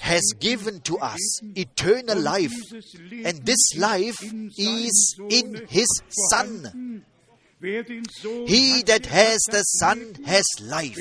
has 0.00 0.22
given 0.40 0.80
to 0.82 0.98
us 0.98 1.40
eternal 1.54 2.18
life, 2.18 2.54
and 3.24 3.44
this 3.44 3.76
life 3.76 4.16
is 4.56 5.16
in 5.28 5.66
His 5.68 5.88
Son. 6.30 7.04
He 7.60 8.82
that 8.86 9.06
has 9.06 9.38
the 9.50 9.62
Son 9.62 10.14
has 10.24 10.44
life, 10.62 10.96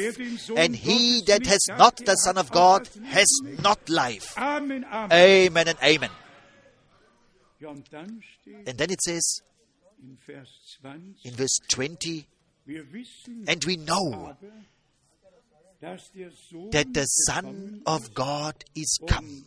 and 0.55 0.76
he 0.76 1.22
that 1.28 1.45
has 1.45 1.60
not 1.78 1.97
the 1.97 2.16
Son 2.16 2.38
of 2.38 2.51
God 2.51 2.89
has 3.05 3.28
not 3.62 3.89
life. 3.89 4.34
Amen, 4.38 4.86
Amen. 4.91 5.68
And 5.68 5.78
amen. 5.84 6.10
And 7.62 8.78
then 8.78 8.91
it 8.91 9.01
says 9.01 9.41
in 10.01 10.18
Vers 10.26 10.78
20, 10.82 11.16
in 11.26 11.34
verse 11.34 11.60
20, 11.70 12.28
and 13.47 13.64
we 13.66 13.78
know 13.78 14.36
that 15.82 16.93
the 16.93 17.05
Son 17.05 17.82
of 17.86 18.14
God 18.14 18.64
is 18.76 18.99
come 19.08 19.45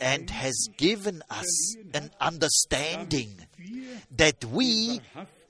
and 0.00 0.30
has 0.30 0.68
given 0.76 1.22
us 1.30 1.76
an 1.94 2.10
understanding 2.20 3.34
that 4.16 4.44
we 4.44 5.00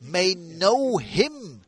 may 0.00 0.34
know 0.34 0.96
Him 0.98 1.62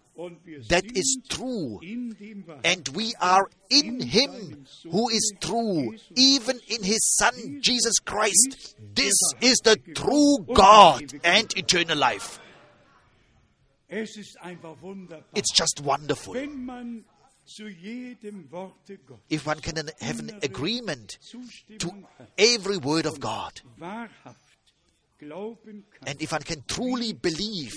that 0.69 0.85
is 0.95 1.19
true, 1.31 1.81
in 1.83 2.11
dem 2.19 2.45
Wahrheit. 2.47 2.61
and 2.65 2.89
we 2.89 3.15
are 3.21 3.49
in 3.71 4.01
Him 4.01 4.67
who 4.91 5.09
is 5.09 5.33
true, 5.41 5.95
even 6.15 6.61
in 6.69 6.83
His 6.83 7.01
Son, 7.17 7.59
Jesus 7.63 7.95
Christ. 8.05 8.77
This 8.95 9.15
is 9.41 9.57
the 9.65 9.77
true 9.95 10.39
God 10.55 11.05
and 11.25 11.51
eternal 11.57 11.97
life. 11.97 12.39
Es 13.89 14.17
ist 14.17 14.37
einfach 14.41 14.77
wunderbar. 14.83 15.25
It's 15.35 15.53
just 15.53 15.81
wonderful. 15.83 16.35
Wenn 17.59 17.67
man 17.67 17.75
zu 17.75 17.81
jedem 17.81 18.51
Worte 18.51 18.99
Gottes 18.99 19.25
If 19.29 19.47
one 19.47 19.61
can 19.61 19.77
have 20.01 20.21
an 20.21 20.39
agreement 20.43 21.19
to 21.79 21.93
every 22.37 22.77
word 22.77 23.07
of 23.07 23.21
God, 23.21 23.63
wahrhaft 23.79 24.37
glauben 25.19 25.85
kann 25.91 26.09
and 26.09 26.23
if 26.23 26.33
one 26.33 26.43
can 26.43 26.65
truly 26.67 27.13
believe 27.13 27.75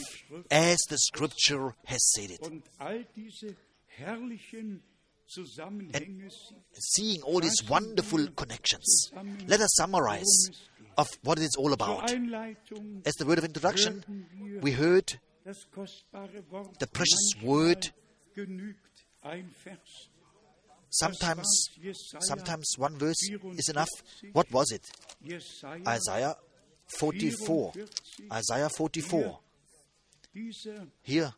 as 0.50 0.78
the 0.90 0.98
scripture 0.98 1.74
has 1.86 2.12
said 2.12 2.32
it, 2.32 2.42
und 2.42 2.64
all 2.80 3.04
diese 3.16 3.56
herrlichen 3.88 4.84
Zusammenhänge 5.26 6.30
sieht, 6.30 6.58
seeing 6.74 7.22
all 7.24 7.42
these 7.42 7.64
wonderful 7.68 8.28
connections, 8.36 9.12
let 9.48 9.60
us 9.60 9.74
summarize 9.76 10.50
um 10.50 10.56
of 10.96 11.10
what 11.24 11.40
it 11.40 11.46
is 11.46 11.56
all 11.58 11.74
about. 11.74 12.04
As 13.06 13.16
the 13.16 13.26
word 13.26 13.40
of 13.40 13.46
introduction, 13.46 14.04
we 14.62 14.74
heard 14.74 15.20
das 15.44 15.66
kostbare 15.72 16.44
Wort. 16.52 16.80
the 16.80 16.88
precious 16.88 17.34
word. 17.42 17.92
Genügt 19.24 19.26
ein 19.26 19.50
Vers. 19.64 20.10
Sometimes, 20.90 21.70
sometimes 22.20 22.76
one 22.78 23.00
verse 23.00 23.30
is 23.58 23.70
enough. 23.70 23.90
What 24.34 24.52
was 24.52 24.72
it? 24.72 24.84
Isaiah 25.88 26.36
44. 27.00 27.74
Isaiah 28.32 28.70
44. 28.70 29.40
Here, 31.02 31.34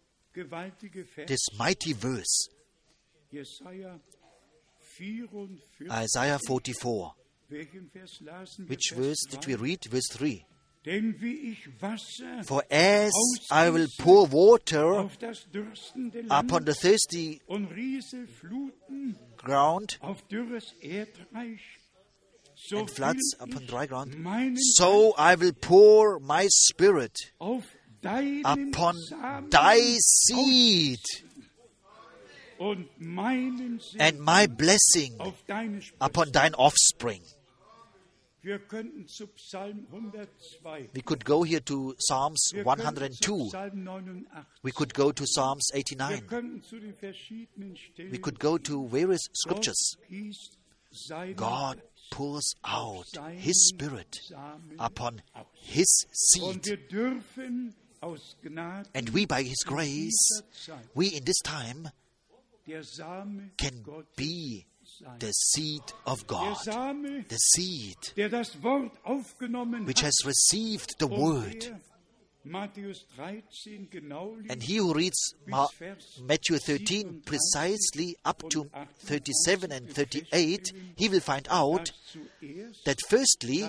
this 1.28 1.46
mighty 1.58 1.94
verse, 1.94 2.50
Isaiah 5.90 6.40
44. 6.48 7.16
Welchen 7.48 7.90
Vers 7.94 8.20
lasen 8.22 8.66
wir? 8.66 8.70
Which 8.70 8.92
verse 8.94 9.26
did 9.30 9.46
we 9.48 9.56
read? 9.56 9.86
Verse 9.90 10.10
3. 10.10 10.46
Denn 10.86 11.20
wie 11.20 11.52
ich 11.52 11.68
Wasser 11.82 12.44
For 12.46 12.64
as 12.70 13.12
I 13.52 13.74
will 13.74 13.88
pour 13.98 14.32
water 14.32 15.00
auf 15.00 15.18
das 15.18 15.50
dürstende 15.52 16.22
Land 16.22 16.52
upon 16.52 16.66
the 16.66 16.74
thirsty 16.74 17.42
ground 19.38 19.98
auf 20.02 20.22
dürres 20.28 20.74
Erdreich, 20.82 21.62
so 22.56 22.80
and 22.80 22.92
floods 22.92 23.36
upon 23.40 23.66
dry 23.66 23.88
ground, 23.88 24.16
so 24.76 25.16
I 25.18 25.40
will 25.40 25.54
pour 25.54 26.20
my 26.20 26.48
spirit 26.50 27.34
upon 28.44 28.96
thy 29.50 29.98
seed 30.00 31.02
und 32.60 32.88
meinen 33.00 33.80
Segen 33.80 34.02
and 34.02 34.20
my 34.20 34.48
blessing 34.48 35.20
auf 35.20 35.34
deine 35.48 35.82
Sprossen. 35.82 36.02
upon 36.02 36.32
thine 36.32 36.56
offspring. 36.56 37.22
We 40.94 41.02
could 41.02 41.26
go 41.26 41.44
here 41.44 41.66
to 41.66 41.96
Psalms 41.98 42.52
Wir 42.54 42.64
könnten 42.64 43.12
zu 43.14 43.52
102. 43.52 44.62
We 44.62 44.72
could 44.72 44.94
go 44.94 45.12
to 45.12 45.26
Psalms 45.26 45.72
89. 45.74 46.28
könnten 46.28 46.62
zu 46.62 46.80
den 46.80 46.94
verschiedenen 46.94 47.76
Stellen. 47.76 48.12
We 48.12 48.20
could 48.20 48.40
go 48.40 48.60
to 48.60 48.88
various 48.88 49.28
scriptures. 49.34 49.98
God 51.36 51.82
pours 52.12 52.54
out 52.64 53.08
His 53.36 53.70
Spirit 53.74 54.22
upon. 54.78 55.24
His 55.54 56.06
seed. 56.12 56.64
wir 56.68 56.78
dürfen 56.78 57.74
aus 58.00 58.38
Gnade 58.44 58.88
And 58.94 59.12
we, 59.12 59.26
by 59.26 59.42
His 59.42 59.64
grace, 59.66 60.44
we 60.94 61.08
in 61.08 61.26
this 61.26 61.40
time 61.44 61.90
can 63.58 63.84
be. 64.16 64.68
The 65.20 65.32
seed 65.32 65.84
of 66.06 66.26
God. 66.28 66.56
The 66.66 67.38
seed 67.38 67.98
der 68.16 68.30
das 68.30 68.62
Wort 68.64 68.92
aufgenommen 69.04 69.88
which 69.88 70.04
has 70.04 70.16
received 70.26 70.96
the 71.00 71.10
word. 71.10 71.64
der 71.64 71.80
Matthäus 72.48 73.08
13 73.16 73.90
genau 73.90 74.36
liest, 74.36 74.52
And 74.52 74.62
he 74.62 74.78
who 74.80 74.94
reads 74.94 75.34
Ma- 75.48 75.68
Matthew 76.28 76.60
13 76.60 77.24
precisely 77.26 78.16
up 78.24 78.48
to 78.52 78.70
37 79.00 79.72
and 79.72 79.90
38, 79.92 80.72
he 80.96 81.10
will 81.10 81.22
find 81.22 81.48
out 81.50 81.92
that 82.86 83.00
firstly, 83.10 83.64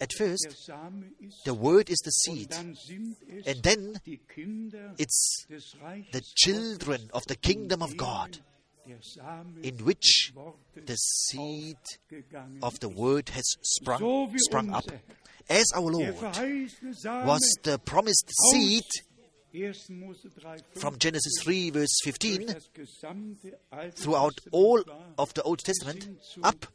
at 0.00 0.12
first, 0.18 0.68
the 1.44 1.54
word 1.54 1.88
is 1.88 1.98
the 2.04 2.10
seed, 2.10 2.50
dann 2.50 2.74
sind 2.74 3.16
es 3.30 3.46
and 3.46 3.62
then 3.62 4.00
it's 4.98 5.46
the 6.10 6.22
children 6.34 7.08
of 7.12 7.22
the 7.28 7.36
kingdom 7.36 7.82
of 7.82 7.96
God, 7.96 8.40
in 9.62 9.78
which 9.84 10.32
the 10.74 10.96
seed 10.96 11.76
of 12.62 12.78
the 12.80 12.88
word 12.88 13.28
has 13.30 13.44
sprung, 13.62 14.32
sprung 14.38 14.70
up. 14.72 14.84
As 15.48 15.66
our 15.74 15.82
Lord 15.82 16.14
was 17.24 17.58
the 17.62 17.78
promised 17.84 18.30
seed 18.50 18.84
1. 19.52 19.72
Mose 19.90 20.26
3, 20.34 20.42
5, 20.42 20.62
from 20.74 20.98
Genesis 20.98 21.32
3, 21.42 21.70
verse 21.70 22.00
15, 22.04 22.46
das 22.46 22.68
gesamte 22.74 23.58
Alte 23.70 23.96
throughout 23.96 24.34
all 24.52 24.82
of 25.18 25.32
the 25.34 25.42
Old 25.42 25.60
Testament, 25.60 26.08
up 26.42 26.66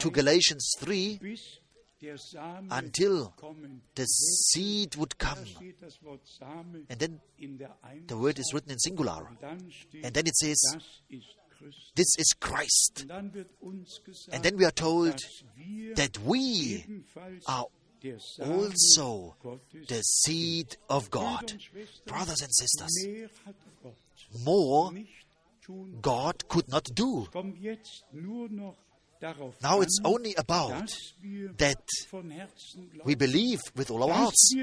to 0.00 0.10
Galatians 0.10 0.72
3, 0.80 1.18
bis 1.18 1.40
der 1.40 1.40
Same 1.52 1.71
until 2.70 3.34
the 3.94 4.04
seed 4.04 4.96
would 4.96 5.18
come. 5.18 5.38
And 6.88 6.98
then 6.98 7.20
the 8.06 8.16
word 8.16 8.38
is 8.38 8.52
written 8.52 8.72
in 8.72 8.78
singular. 8.78 9.28
And 10.02 10.14
then 10.14 10.26
it 10.26 10.36
says. 10.36 10.60
This 11.94 12.16
is 12.18 12.34
Christ. 12.40 13.06
And 13.08 14.42
then 14.42 14.56
we 14.56 14.64
are 14.64 14.72
told 14.72 15.16
that 15.94 16.18
we 16.24 16.84
are 17.46 17.66
also 18.40 19.36
the 19.88 20.02
seed 20.02 20.76
of 20.90 21.08
God. 21.10 21.52
Brothers 22.04 22.40
and 22.40 22.52
sisters, 22.52 23.06
more. 24.44 24.92
God 26.00 26.48
could 26.48 26.68
not 26.68 26.84
do. 26.92 27.28
Kommt 29.22 29.22
jetzt 29.22 29.22
nur 29.22 29.22
noch 29.22 29.54
darauf 29.58 29.60
Now 29.60 29.82
it's 29.82 30.00
only 30.04 30.36
about 30.36 30.86
that 31.58 31.82
von 32.10 32.30
Herzen 32.30 32.90
glauben, 32.90 33.08
we 33.08 33.16
believe 33.16 33.60
with 33.76 33.90
all 33.90 34.02
our 34.02 34.12
hearts, 34.12 34.54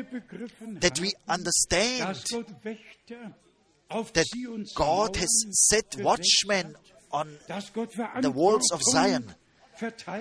that 0.82 1.00
we 1.02 1.14
understand 1.28 2.02
dass 2.02 2.24
Gott 2.30 2.64
Wächter 2.64 3.36
auf 3.90 4.12
that 4.12 4.28
God 4.76 5.18
has 5.18 5.46
set 5.52 6.04
watchmen 6.04 6.76
on 7.12 7.40
the 8.22 8.34
walls 8.34 8.72
of 8.72 8.82
Zion, 8.84 9.34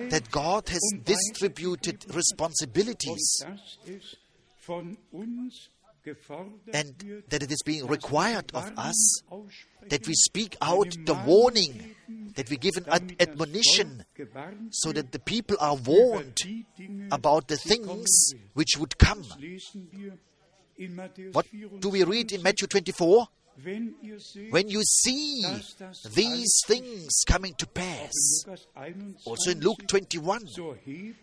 that 0.09 0.31
God 0.31 0.69
has 0.69 0.81
distributed 1.03 2.05
responsibilities, 2.15 3.43
and 6.73 7.23
that 7.29 7.43
it 7.43 7.51
is 7.51 7.61
being 7.65 7.87
required 7.87 8.51
of 8.53 8.71
us 8.77 9.21
that 9.89 10.07
we 10.07 10.13
speak 10.13 10.55
out 10.61 10.89
the 11.05 11.13
warning, 11.25 11.95
that 12.35 12.49
we 12.49 12.57
give 12.57 12.77
an 12.77 12.85
ad- 12.89 13.15
admonition, 13.19 14.03
so 14.71 14.91
that 14.91 15.11
the 15.11 15.19
people 15.19 15.57
are 15.59 15.75
warned 15.75 16.37
about 17.11 17.47
the 17.47 17.57
things 17.57 18.33
which 18.53 18.77
would 18.77 18.97
come. 18.97 19.23
What 21.33 21.45
do 21.79 21.89
we 21.89 22.03
read 22.03 22.31
in 22.31 22.41
Matthew 22.43 22.67
24? 22.67 23.27
Wenn 23.61 23.93
ihr 24.01 24.19
seht, 24.21 24.53
When 24.53 24.69
you 24.69 24.81
see 24.83 25.43
these 26.15 26.61
things 26.65 27.23
coming 27.27 27.53
to 27.57 27.67
pass, 27.67 28.45
also 29.25 29.51
in 29.51 29.59
Luke 29.59 29.85
21, 29.85 30.39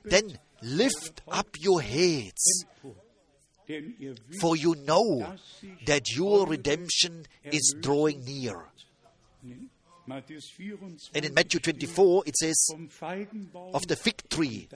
then 0.04 0.38
lift 0.60 1.22
up 1.28 1.48
your 1.58 1.80
heads, 1.80 2.66
for 4.40 4.56
you 4.56 4.74
know 4.86 5.34
that 5.86 6.14
your 6.14 6.46
redemption 6.46 7.26
is 7.44 7.74
drawing 7.80 8.24
near. 8.24 8.66
in 9.42 9.68
Matthäus 10.08 10.54
24 10.56 10.88
And 11.14 11.24
in 11.24 11.34
Matthew 11.34 11.60
24, 11.60 12.22
it 12.26 12.36
says, 12.36 12.68
of 13.74 13.86
the 13.88 13.96
fig 13.96 14.28
tree, 14.28 14.68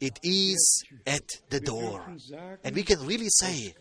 it 0.00 0.20
is 0.22 0.84
at 1.06 1.26
the 1.48 1.60
door. 1.60 2.04
And 2.64 2.74
we 2.74 2.82
can 2.82 3.04
really 3.06 3.28
say, 3.30 3.74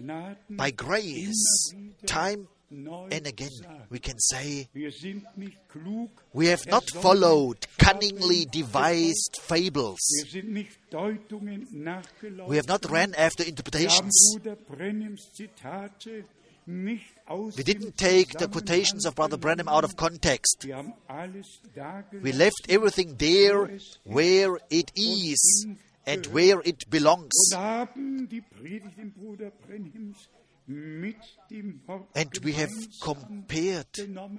by 0.50 0.72
grace, 0.72 1.74
time 2.06 2.48
and 2.70 3.28
again, 3.28 3.50
we 3.90 4.00
can 4.00 4.20
say, 4.20 4.68
Wir 4.74 4.92
sind 4.92 5.26
nicht 5.38 5.58
klug, 5.70 6.10
we 6.34 6.48
have 6.48 6.66
not 6.68 6.90
followed 6.90 7.58
cunningly 7.78 8.46
devised 8.46 9.38
fables. 9.42 10.00
Wir 10.24 10.32
sind 10.32 10.52
nicht 10.52 10.78
Deutungen 10.90 11.68
nachgelaufen. 11.72 12.52
We 12.52 12.58
have 12.58 12.68
not 12.68 12.90
ran 12.90 13.14
after 13.16 13.46
interpretations. 13.46 14.36
Bruder 14.36 14.56
Branhams 14.56 15.32
Zitate 15.34 16.26
nicht 16.66 17.16
aus 17.28 17.58
We 17.58 17.64
didn't 17.64 17.98
take 17.98 18.38
the 18.40 18.48
quotations 18.48 19.06
of 19.06 19.16
Brother 19.16 19.38
Branham 19.38 19.68
out 19.68 19.84
of 19.84 19.96
context. 19.96 20.64
Wir 20.66 20.78
haben 20.78 20.94
alles 21.08 21.62
dargelassen, 21.76 22.24
We 22.24 22.32
left 22.32 22.70
everything 22.70 23.18
there 23.18 23.70
where 24.06 24.58
it 24.70 24.92
is 24.96 25.68
and 26.06 26.26
where 26.34 26.62
it 26.64 26.90
belongs. 26.90 27.32
And 30.68 32.32
we 32.44 32.54
have 32.54 32.72
compared, 33.02 33.86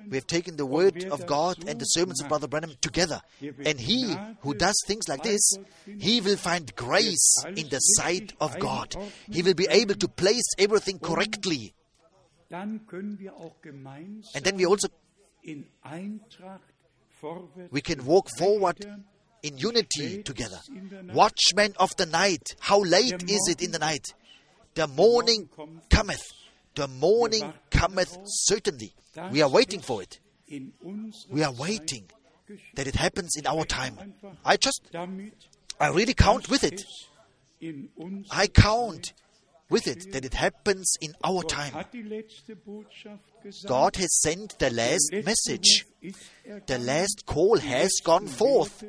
we 0.08 0.16
have 0.16 0.26
taken 0.26 0.56
the 0.56 0.66
word 0.66 1.04
of 1.04 1.24
God 1.26 1.68
and 1.68 1.78
the 1.78 1.84
sermons 1.84 2.20
of 2.20 2.28
Brother 2.28 2.48
Branham 2.48 2.74
together. 2.80 3.20
And 3.64 3.78
he 3.78 4.16
who 4.40 4.54
does 4.54 4.74
things 4.86 5.08
like 5.08 5.22
this, 5.22 5.56
he 5.98 6.20
will 6.20 6.36
find 6.36 6.74
grace 6.74 7.44
in 7.56 7.68
the 7.68 7.78
sight 7.78 8.32
of 8.40 8.58
God. 8.58 8.96
He 9.30 9.42
will 9.42 9.54
be 9.54 9.68
able 9.70 9.94
to 9.94 10.08
place 10.08 10.54
everything 10.58 10.98
correctly. 10.98 11.74
And 12.50 12.80
then 14.42 14.56
we 14.56 14.66
also 14.66 14.88
we 17.70 17.80
can 17.80 18.04
walk 18.04 18.28
forward 18.36 18.84
in 19.42 19.58
unity 19.58 20.22
together. 20.22 20.58
Watchmen 21.12 21.74
of 21.78 21.94
the 21.96 22.06
night, 22.06 22.56
how 22.58 22.82
late 22.82 23.22
is 23.22 23.48
it 23.48 23.62
in 23.62 23.70
the 23.70 23.78
night? 23.78 24.12
The 24.76 24.86
morning 24.86 25.48
cometh. 25.90 26.22
The 26.74 26.86
morning 26.86 27.52
cometh 27.70 28.18
certainly. 28.24 28.92
We 29.32 29.40
are 29.40 29.48
waiting 29.48 29.80
for 29.80 30.02
it. 30.02 30.20
We 31.30 31.42
are 31.42 31.52
waiting 31.52 32.04
that 32.74 32.86
it 32.86 32.94
happens 32.94 33.36
in 33.36 33.46
our 33.46 33.64
time. 33.64 34.14
I 34.44 34.56
just, 34.58 34.82
I 35.80 35.88
really 35.88 36.14
count 36.14 36.50
with 36.50 36.62
it. 36.62 36.84
I 38.30 38.46
count 38.48 39.14
with 39.70 39.88
it 39.88 40.12
that 40.12 40.26
it 40.26 40.34
happens 40.34 40.92
in 41.00 41.14
our 41.24 41.42
time. 41.42 41.72
God 43.66 43.96
has 43.96 44.20
sent 44.20 44.58
the 44.58 44.70
last 44.70 45.10
message. 45.24 45.86
The 46.66 46.78
last 46.78 47.24
call 47.24 47.58
has 47.58 47.92
gone 48.04 48.26
forth. 48.26 48.84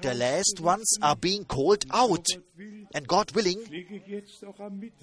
The 0.00 0.14
last 0.14 0.60
ones 0.60 0.96
are 1.02 1.14
being 1.14 1.44
called 1.44 1.84
out. 1.92 2.26
And 2.94 3.08
God 3.08 3.32
willing, 3.32 3.58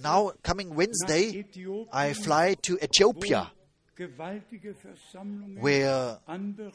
now 0.01 0.31
coming 0.43 0.73
Wednesday, 0.73 1.45
I 1.91 2.13
fly 2.13 2.55
to 2.61 2.79
Ethiopia, 2.81 3.51
where 5.59 6.17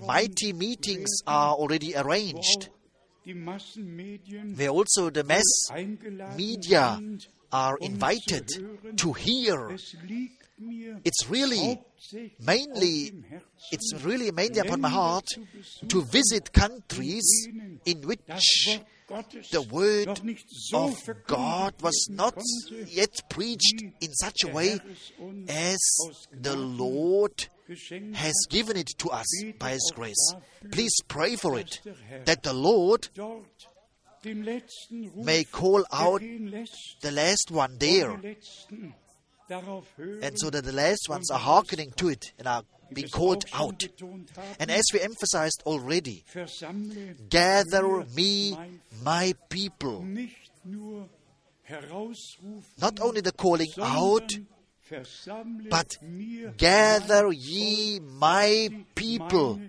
mighty 0.06 0.52
meetings 0.52 1.08
are 1.26 1.54
already 1.54 1.96
arranged, 1.96 2.68
where 3.24 4.68
also 4.68 5.08
the 5.08 5.24
mass 5.24 5.70
media 6.36 7.00
are 7.50 7.78
invited 7.80 8.50
to 8.98 9.12
hear. 9.14 9.74
It's 11.04 11.28
really, 11.30 11.80
mainly, 12.40 13.12
it's 13.72 13.94
really 14.04 14.30
mainly 14.32 14.58
upon 14.60 14.82
my 14.82 14.90
heart 14.90 15.26
to 15.88 16.02
visit 16.02 16.52
countries 16.52 17.48
in 17.86 18.02
which 18.02 18.20
the 19.08 19.66
word 19.70 20.06
noch 20.06 20.22
nicht 20.22 20.46
so 20.50 20.88
of 20.88 21.26
God 21.26 21.74
was 21.80 22.08
not 22.10 22.34
yet 22.86 23.14
preached 23.28 23.82
in 24.00 24.12
such 24.14 24.44
a 24.44 24.48
way 24.48 24.70
Herr 24.70 24.90
es 24.90 25.12
uns 25.18 25.50
as 25.50 26.28
the 26.32 26.56
Lord 26.56 27.48
has 28.14 28.46
given 28.48 28.76
it 28.76 28.90
to 28.98 29.10
us 29.10 29.26
by 29.58 29.72
His 29.72 29.92
grace. 29.94 30.34
Please 30.70 30.94
pray 31.08 31.36
for 31.36 31.58
it, 31.58 31.80
that 32.24 32.42
the 32.42 32.52
Lord 32.52 33.08
dort 33.14 33.66
den 34.22 34.44
letzten 34.44 35.10
Ruf 35.14 35.24
may 35.24 35.44
call 35.44 35.84
out 35.92 36.20
the 37.00 37.12
last 37.12 37.50
one 37.50 37.76
there, 37.78 38.16
die 38.16 38.28
Letzten 38.28 38.94
darauf 39.48 39.86
hören, 39.96 40.22
and 40.22 40.38
so 40.38 40.50
that 40.50 40.64
the 40.64 40.72
last 40.72 41.08
ones 41.08 41.30
are 41.30 41.38
hearkening 41.38 41.92
to 41.92 42.08
it 42.08 42.32
and 42.38 42.48
are 42.48 42.64
es 42.94 43.10
called 43.10 43.44
out. 43.52 43.86
And 44.58 44.70
as 44.70 44.84
we 44.92 45.00
emphasized 45.00 45.62
already, 45.66 46.24
gather 47.28 48.04
me, 48.14 48.56
my 49.02 49.34
people. 49.48 50.04
Not 52.80 53.00
only 53.00 53.20
the 53.20 53.32
calling 53.32 53.68
out, 53.80 54.32
but 55.68 55.96
gather 56.56 57.32
ye 57.32 58.00
my 58.00 58.68
people, 58.94 59.60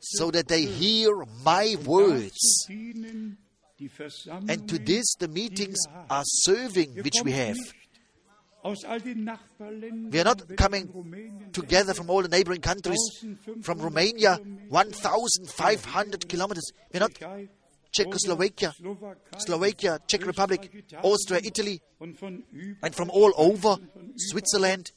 so 0.00 0.30
that 0.30 0.48
they 0.48 0.62
hear 0.62 1.10
my 1.44 1.76
words. 1.84 2.66
And 2.68 4.68
to 4.68 4.78
this 4.78 5.14
the 5.18 5.28
meetings 5.28 5.78
are 6.08 6.22
serving 6.24 7.02
which 7.02 7.20
we 7.24 7.32
have. 7.32 7.56
nicht 7.56 7.56
aus 7.56 7.64
all 7.64 7.64
den 7.64 7.72
Nachbarländern, 7.72 7.84
We 8.64 10.20
are 10.20 10.24
not 10.24 10.56
coming 10.56 11.50
together 11.52 11.92
from 11.92 12.08
all 12.08 12.22
the 12.22 12.28
neighboring 12.28 12.62
countries, 12.62 12.98
from 13.62 13.78
Romania, 13.78 14.38
1,500 14.70 16.28
kilometers. 16.28 16.72
We're 16.92 17.00
not 17.00 17.12
Czechoslovakia, 17.92 18.72
Slovakia, 19.38 19.98
Czech 20.06 20.26
Republic, 20.26 20.84
Austria, 21.02 21.40
Italy, 21.44 21.80
und 22.00 22.18
von 22.18 22.42
überall, 22.52 22.76
and 22.82 22.94
from 22.94 23.10
all 23.10 23.32
over. 23.36 23.78
Switzerland. 24.16 24.92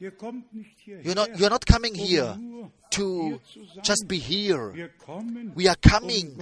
Ihr 0.00 0.10
kommt 0.10 0.52
nicht 0.52 0.78
hierher, 0.80 1.04
You're 1.04 1.14
not, 1.14 1.28
you're 1.38 1.50
not 1.50 1.64
coming 1.66 1.92
um 1.94 1.98
here 1.98 2.36
to 2.90 3.22
hier 3.28 3.40
zu 3.44 3.64
sein. 3.64 3.84
just 3.84 4.08
be 4.08 4.16
here, 4.18 4.90
We 5.54 5.68
are 5.68 5.76
coming 5.76 6.36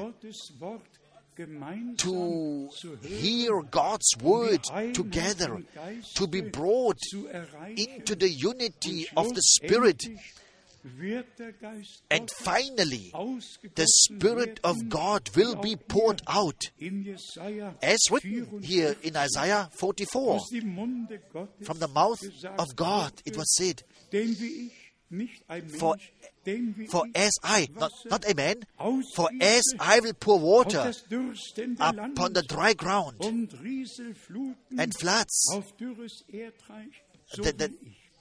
Gottes 1.47 2.07
Wort 2.07 2.72
gemeinsam 2.72 3.01
to 3.03 3.09
hear 3.09 3.62
God's 3.62 4.14
um 4.18 4.26
word 4.26 4.62
together, 4.95 5.62
to 6.14 6.26
be 6.26 6.40
brought 6.40 7.01
into 7.76 8.14
the 8.14 8.28
unity 8.28 9.09
of 9.16 9.34
the 9.34 9.43
Spirit. 9.43 10.03
schlussendlich 10.03 10.43
wird 10.84 11.26
der 11.38 11.53
Geist 11.53 12.03
And 12.11 12.30
finally, 12.30 13.12
the 13.74 13.86
Spirit 13.86 14.61
of 14.64 14.88
God 14.88 15.30
will 15.36 15.55
be 15.57 15.76
poured 15.76 16.22
out, 16.26 16.72
as 17.82 18.01
written 18.11 18.62
here 18.62 18.97
in 19.03 19.16
Isaiah 19.16 19.68
44. 19.72 20.34
aus 20.34 20.49
dem 20.51 20.74
Munde 20.74 21.20
Gottes 21.32 21.66
From 21.66 21.78
the 21.78 21.88
mouth 21.88 22.20
of 22.59 22.74
God 22.76 23.12
it 23.24 23.36
was 23.36 23.55
said, 23.55 23.82
Denn 25.12 25.18
wie 25.18 25.24
ich, 25.24 25.30
nicht 25.30 25.44
ein 25.48 25.66
Mensch, 25.66 25.78
For- 25.78 25.96
For 26.88 27.06
as 27.14 27.32
I, 27.44 27.68
not, 27.78 27.92
not 28.10 28.24
a 28.24 28.34
man, 28.34 28.56
for 29.14 29.28
as 29.40 29.62
I 29.78 30.00
will 30.02 30.14
pour 30.14 30.40
water 30.40 30.92
upon 31.78 32.34
the 32.34 32.42
dry 32.42 32.74
ground 32.74 33.20
and 33.20 34.94
floods, 34.98 35.46
so 35.50 37.42
that- 37.42 37.58
that- 37.58 37.72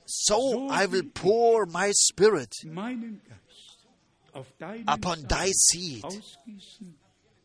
so 0.06 0.68
I 0.70 0.86
will 0.86 1.04
pour 1.14 1.66
my 1.66 1.92
Spirit 1.94 2.54
meinen 2.66 3.22
Geist 3.28 3.86
auf 4.34 4.48
deinen 4.60 4.88
upon 4.88 5.26
thy 5.28 5.52
seed 5.54 6.04
ausgießen 6.04 6.96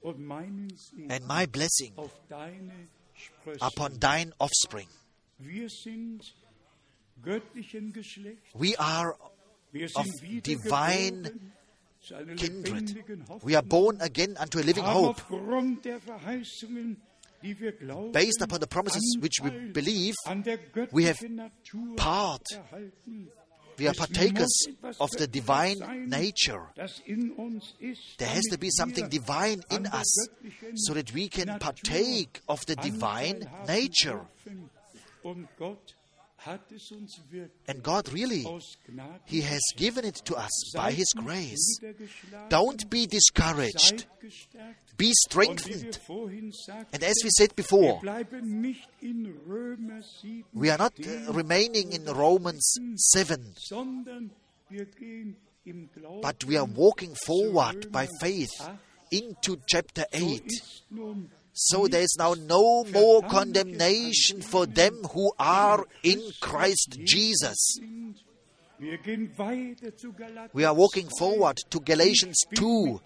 und 0.03 0.19
meinen 0.21 0.69
Segen 0.77 1.11
and 1.11 1.27
my 1.27 1.47
blessing 1.47 1.93
auf 1.97 2.13
deine 2.29 2.89
Sprösse. 3.15 3.61
upon 3.65 3.99
thine 4.01 4.33
offspring. 4.39 4.89
Wir 5.39 5.69
sind 5.69 6.35
göttlichen 7.23 7.93
Geschlecht. 7.93 8.43
We 8.55 8.79
are 8.79 9.17
of 9.95 10.07
divine 10.43 11.25
wiedergeboren 11.25 11.53
zu 12.07 12.15
einer 12.15 12.35
kindred. 12.37 12.97
We 13.43 13.57
are 13.57 13.67
born 13.67 14.01
again 14.01 14.37
unto 14.41 14.59
a 14.59 14.63
living 14.63 14.85
hope, 14.85 15.21
aufgrund 15.21 15.85
der 15.85 16.01
Verheißungen, 16.01 17.01
die 17.43 17.59
wir 17.59 17.73
glauben, 17.73 18.13
based 18.13 18.43
upon 18.43 18.61
the 18.61 18.67
promises 18.67 19.17
which 19.21 19.41
we 19.43 19.51
believe. 19.73 20.15
we 20.93 21.07
have 21.07 21.19
part. 21.97 22.47
We 23.79 23.87
are 23.89 23.95
partakers 23.95 24.69
of 24.99 25.11
the 25.19 25.27
divine 25.29 26.09
nature. 26.09 26.71
das 26.77 27.01
in 27.05 27.33
uns 27.33 27.75
ist, 27.79 28.17
There 28.17 28.31
has 28.31 28.45
to 28.51 28.57
be 28.57 28.71
something 28.71 29.11
divine 29.11 29.61
in 29.71 29.87
us 29.87 30.29
so 30.77 30.95
that 30.95 31.13
we 31.13 31.29
can 31.29 31.59
partake 31.59 32.41
of 32.49 32.65
the 32.67 32.77
divine 32.77 33.47
nature. 33.67 34.27
Dürfen. 36.47 36.55
Und 36.55 36.55
Gott 36.55 36.61
hat 36.61 36.73
es 36.73 36.91
uns 36.93 37.21
wirklich 37.31 37.69
And 37.69 37.83
God 37.83 38.13
really, 38.13 38.47
He 39.25 39.43
has 39.43 39.63
given 39.77 40.05
it 40.05 40.25
to 40.25 40.37
us 40.37 40.73
by 40.75 40.93
His 40.93 41.13
grace. 41.15 41.81
Don't 42.49 42.89
be 42.89 43.07
discouraged. 43.07 44.07
Be 44.97 45.07
Und 45.07 45.07
wie 45.07 45.09
wir 45.09 45.13
strengthened. 45.29 46.01
And 46.93 47.05
as 47.05 47.17
we 47.23 47.31
said 47.31 47.55
before, 47.55 48.01
bleiben 48.01 48.61
nicht 48.61 48.89
in 49.01 49.27
Römer 49.47 50.03
7 50.03 50.45
we 50.53 50.71
are 50.71 50.79
not 50.79 50.93
uh, 50.99 51.33
remaining 51.33 51.93
in 51.93 52.09
Romans 52.09 52.79
7, 52.97 53.55
sondern 53.59 54.31
wir 54.69 54.87
gehen 54.87 55.37
im 55.65 55.91
Glauben 55.93 56.23
but 56.23 56.49
we 56.49 56.59
are 56.59 56.67
walking 56.67 57.15
forward 57.15 57.93
by 57.93 58.09
faith 58.21 58.53
into 59.11 59.57
chapter 59.67 60.07
8. 60.13 60.43
So 61.59 61.87
there 61.87 62.03
is 62.03 62.15
now 62.19 62.35
no 62.35 62.85
more 62.85 63.23
condemnation 63.23 64.43
for 64.43 64.67
them 64.67 64.95
who 65.15 65.33
are 65.39 65.87
in 66.03 66.21
Christ 66.39 66.99
Jesus. 67.03 67.79
We 70.53 70.65
are 70.65 70.75
walking 70.75 71.09
forward 71.19 71.57
to 71.71 71.81
Galatians 71.81 72.37
2. 72.57 73.01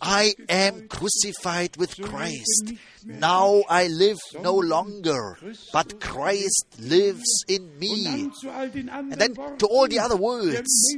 I 0.00 0.32
am 0.48 0.86
crucified 0.86 1.76
with 1.76 2.00
Christ. 2.00 2.74
Now 3.04 3.62
I 3.68 3.86
live 3.88 4.18
no 4.40 4.54
longer, 4.54 5.38
but 5.72 6.00
Christ 6.00 6.66
lives 6.78 7.44
in 7.48 7.78
me. 7.78 8.30
And 8.44 9.12
then 9.12 9.34
to 9.34 9.66
all 9.66 9.88
the 9.88 9.98
other 9.98 10.16
words. 10.16 10.94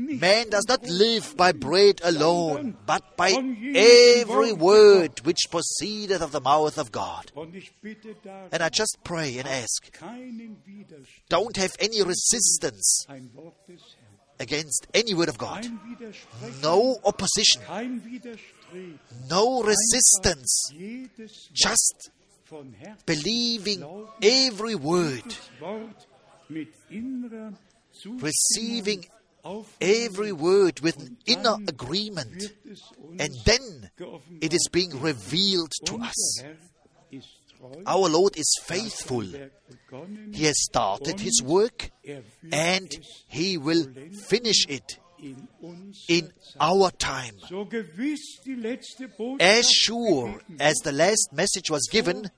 Man 0.00 0.50
does 0.50 0.64
not 0.68 0.86
live 0.88 1.36
by 1.36 1.52
bread 1.52 2.00
alone, 2.04 2.76
but 2.86 3.16
by 3.16 3.30
every 3.74 4.52
word 4.52 5.20
which 5.24 5.50
proceedeth 5.50 6.22
of 6.22 6.32
the 6.32 6.40
mouth 6.40 6.78
of 6.78 6.92
God. 6.92 7.30
And 8.52 8.62
I 8.62 8.68
just 8.68 8.98
pray 9.04 9.38
and 9.38 9.48
ask, 9.48 9.98
don't 11.28 11.56
have 11.56 11.72
any 11.78 12.02
resistance 12.02 13.06
against 14.40 14.86
any 14.92 15.14
word 15.14 15.28
of 15.28 15.38
God. 15.38 15.66
No 16.62 16.98
opposition. 17.04 17.62
No 19.28 19.62
resistance, 19.62 20.72
just 21.52 22.10
believing 23.06 23.84
every 24.22 24.74
word, 24.74 25.36
receiving 28.04 29.06
every 29.80 30.32
word 30.32 30.80
with 30.80 30.98
an 31.00 31.16
inner 31.26 31.56
agreement, 31.68 32.52
and 33.18 33.34
then 33.44 33.90
it 34.40 34.52
is 34.54 34.68
being 34.70 35.00
revealed 35.00 35.72
to 35.86 35.96
us. 35.98 36.42
Our 37.86 38.08
Lord 38.08 38.36
is 38.36 38.56
faithful. 38.64 39.24
He 40.32 40.44
has 40.44 40.60
started 40.64 41.20
His 41.20 41.42
work 41.42 41.90
and 42.50 42.90
He 43.28 43.56
will 43.56 43.86
finish 44.28 44.66
it 44.68 44.98
in 46.08 46.32
our 46.60 46.90
time. 46.98 47.34
so 47.48 47.64
gewiss 47.64 48.40
die 48.44 48.54
letzte 48.54 49.08
Botschaft 49.08 49.42
As 49.42 49.70
sure 49.70 50.40
as 50.58 50.76
the 50.82 50.92
last 50.92 51.32
message 51.32 51.70
was 51.70 51.88
given 51.90 52.30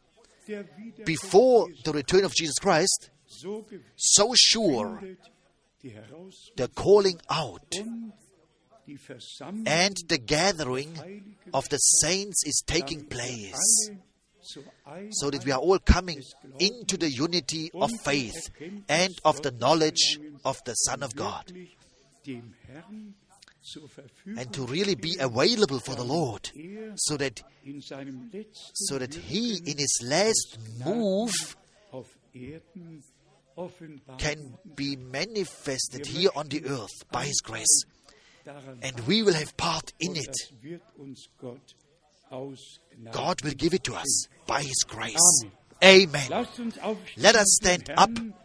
before 1.05 1.69
the 1.85 1.93
return 1.93 2.25
of 2.25 2.35
Jesus 2.35 2.59
Christ, 2.59 3.11
so 3.97 4.33
sure 4.35 4.99
findet 5.01 5.19
die 5.83 5.91
Herausforderung 5.91 6.57
the 6.57 6.69
calling 6.69 7.21
out 7.29 7.79
und 7.79 8.13
die 8.87 8.99
Versammlung 8.99 9.67
and 9.67 9.97
the 10.09 10.19
gathering 10.19 11.37
of 11.53 11.69
the 11.71 11.79
saints 11.79 12.45
is 12.47 12.63
taking 12.67 13.07
place 13.09 13.89
alle 13.89 13.99
zur 14.45 14.65
Einheit 14.85 15.15
so 15.15 15.31
that 15.31 15.45
we 15.47 15.53
are 15.53 15.61
all 15.61 15.79
coming 15.79 16.23
into 16.59 16.97
the 16.99 17.09
unity 17.09 17.71
of 17.73 17.91
faith 18.03 18.51
and 18.89 19.15
of 19.25 19.41
the 19.43 19.51
knowledge 19.51 20.21
of 20.45 20.63
the 20.65 20.75
Son 20.75 21.03
of 21.03 21.15
God 21.17 21.53
wirklich 22.25 22.43
dem 22.43 22.55
Herrn 22.67 23.15
zur 23.63 23.89
Verfügung 23.89 24.39
and 24.39 24.53
to 24.53 24.65
really 24.67 24.95
be 24.95 25.17
available 25.21 25.81
for 25.81 25.97
the 25.97 26.05
Lord 26.05 26.53
er 26.55 26.93
so 26.97 27.17
that 27.17 27.45
in 27.65 27.81
seinem 27.81 28.31
letzten 28.31 28.71
so 28.75 28.99
that 28.99 29.15
he 29.15 29.59
in 29.65 29.79
his 29.79 30.01
last 30.03 30.59
move 30.85 31.33
auf 31.91 32.07
Erden 32.35 33.03
offenbar 33.57 34.19
can 34.19 34.59
be 34.65 34.97
manifested 34.97 36.07
here 36.07 36.31
on 36.35 36.49
the 36.51 36.63
earth 36.67 37.09
by 37.11 37.25
his 37.25 37.41
grace 37.43 37.87
and 38.83 39.01
we 39.07 39.23
will 39.23 39.35
have 39.35 39.57
part 39.57 39.95
in 39.99 40.15
it 40.17 40.27
das 40.27 40.63
wird 40.63 40.83
uns 40.99 41.29
Gott 41.39 41.75
aus 42.31 42.81
Gnade. 42.97 43.17
God 43.17 43.45
will 43.45 43.55
give 43.55 43.75
it 43.75 43.85
to 43.85 43.95
us 43.95 44.29
by 44.47 44.63
his 44.63 44.85
grace 44.87 45.47
amen 45.83 46.29
Lasst 46.29 46.59
uns 46.59 46.79
aufstehen 46.79 47.23
Let 47.23 47.35
us 47.35 47.59
stand 47.63 47.91
up 47.97 48.11
Herrn 48.11 48.15
gemeinsam 48.15 48.15
danken. 48.17 48.44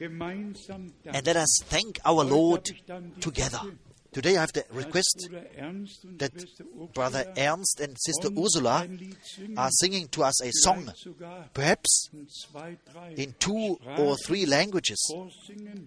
And 0.00 1.26
let 1.26 1.36
us 1.36 1.58
thank 1.64 2.00
our 2.04 2.24
Lord 2.24 2.64
together. 3.20 3.60
Today 4.12 4.36
I 4.36 4.40
have 4.40 4.52
the 4.52 4.64
request 4.72 5.28
that 6.18 6.32
brother 6.94 7.32
Ernst 7.36 7.80
and 7.80 7.96
sister 8.00 8.28
Ursula 8.36 8.88
are 9.56 9.68
singing 9.70 10.08
to 10.08 10.24
us 10.24 10.42
a 10.42 10.50
song 10.52 10.90
perhaps 11.54 12.10
in 13.16 13.34
two 13.38 13.78
or 13.98 14.16
three 14.26 14.46
languages 14.46 15.14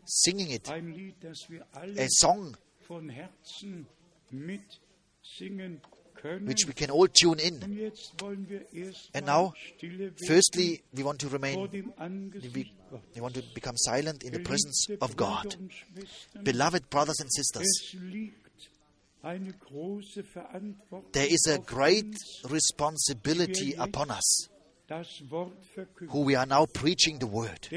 singing 0.05 0.51
it 0.51 0.69
a 1.97 2.07
song 2.09 2.55
which 6.43 6.65
we 6.65 6.73
can 6.73 6.89
all 6.89 7.07
tune 7.07 7.39
in. 7.39 7.91
And 9.13 9.25
now, 9.25 9.53
firstly 10.27 10.83
we 10.93 11.03
want 11.03 11.19
to 11.19 11.27
remain 11.27 11.57
we, 12.53 12.71
We 13.15 13.21
want 13.21 13.35
to 13.35 13.43
become 13.53 13.77
silent 13.77 14.23
in 14.23 14.33
the 14.33 14.39
presence 14.39 14.87
of 15.01 15.15
God 15.15 15.57
beloved 16.43 16.89
brothers 16.89 17.19
and 17.19 17.31
sisters 17.31 17.65
es 17.65 17.93
liegt 17.93 18.71
eine 19.21 19.53
große 19.53 20.23
Verantwortung 20.23 21.11
there 21.11 21.27
is 21.27 21.47
a 21.47 21.57
great 21.59 22.15
responsibility 22.49 23.75
upon 23.77 24.09
us 24.09 24.49
das 24.87 25.07
Wort 25.29 25.63
verkündigen. 25.73 26.13
who 26.13 26.27
we 26.27 26.37
are 26.37 26.45
now 26.45 26.65
preaching 26.65 27.19
the 27.19 27.27
word 27.31 27.69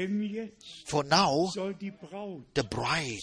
for 0.85 1.03
now 1.05 1.47
soll 1.53 1.73
die 1.73 1.91
Braut 1.91 2.43
the 2.55 2.63
bride 2.63 3.21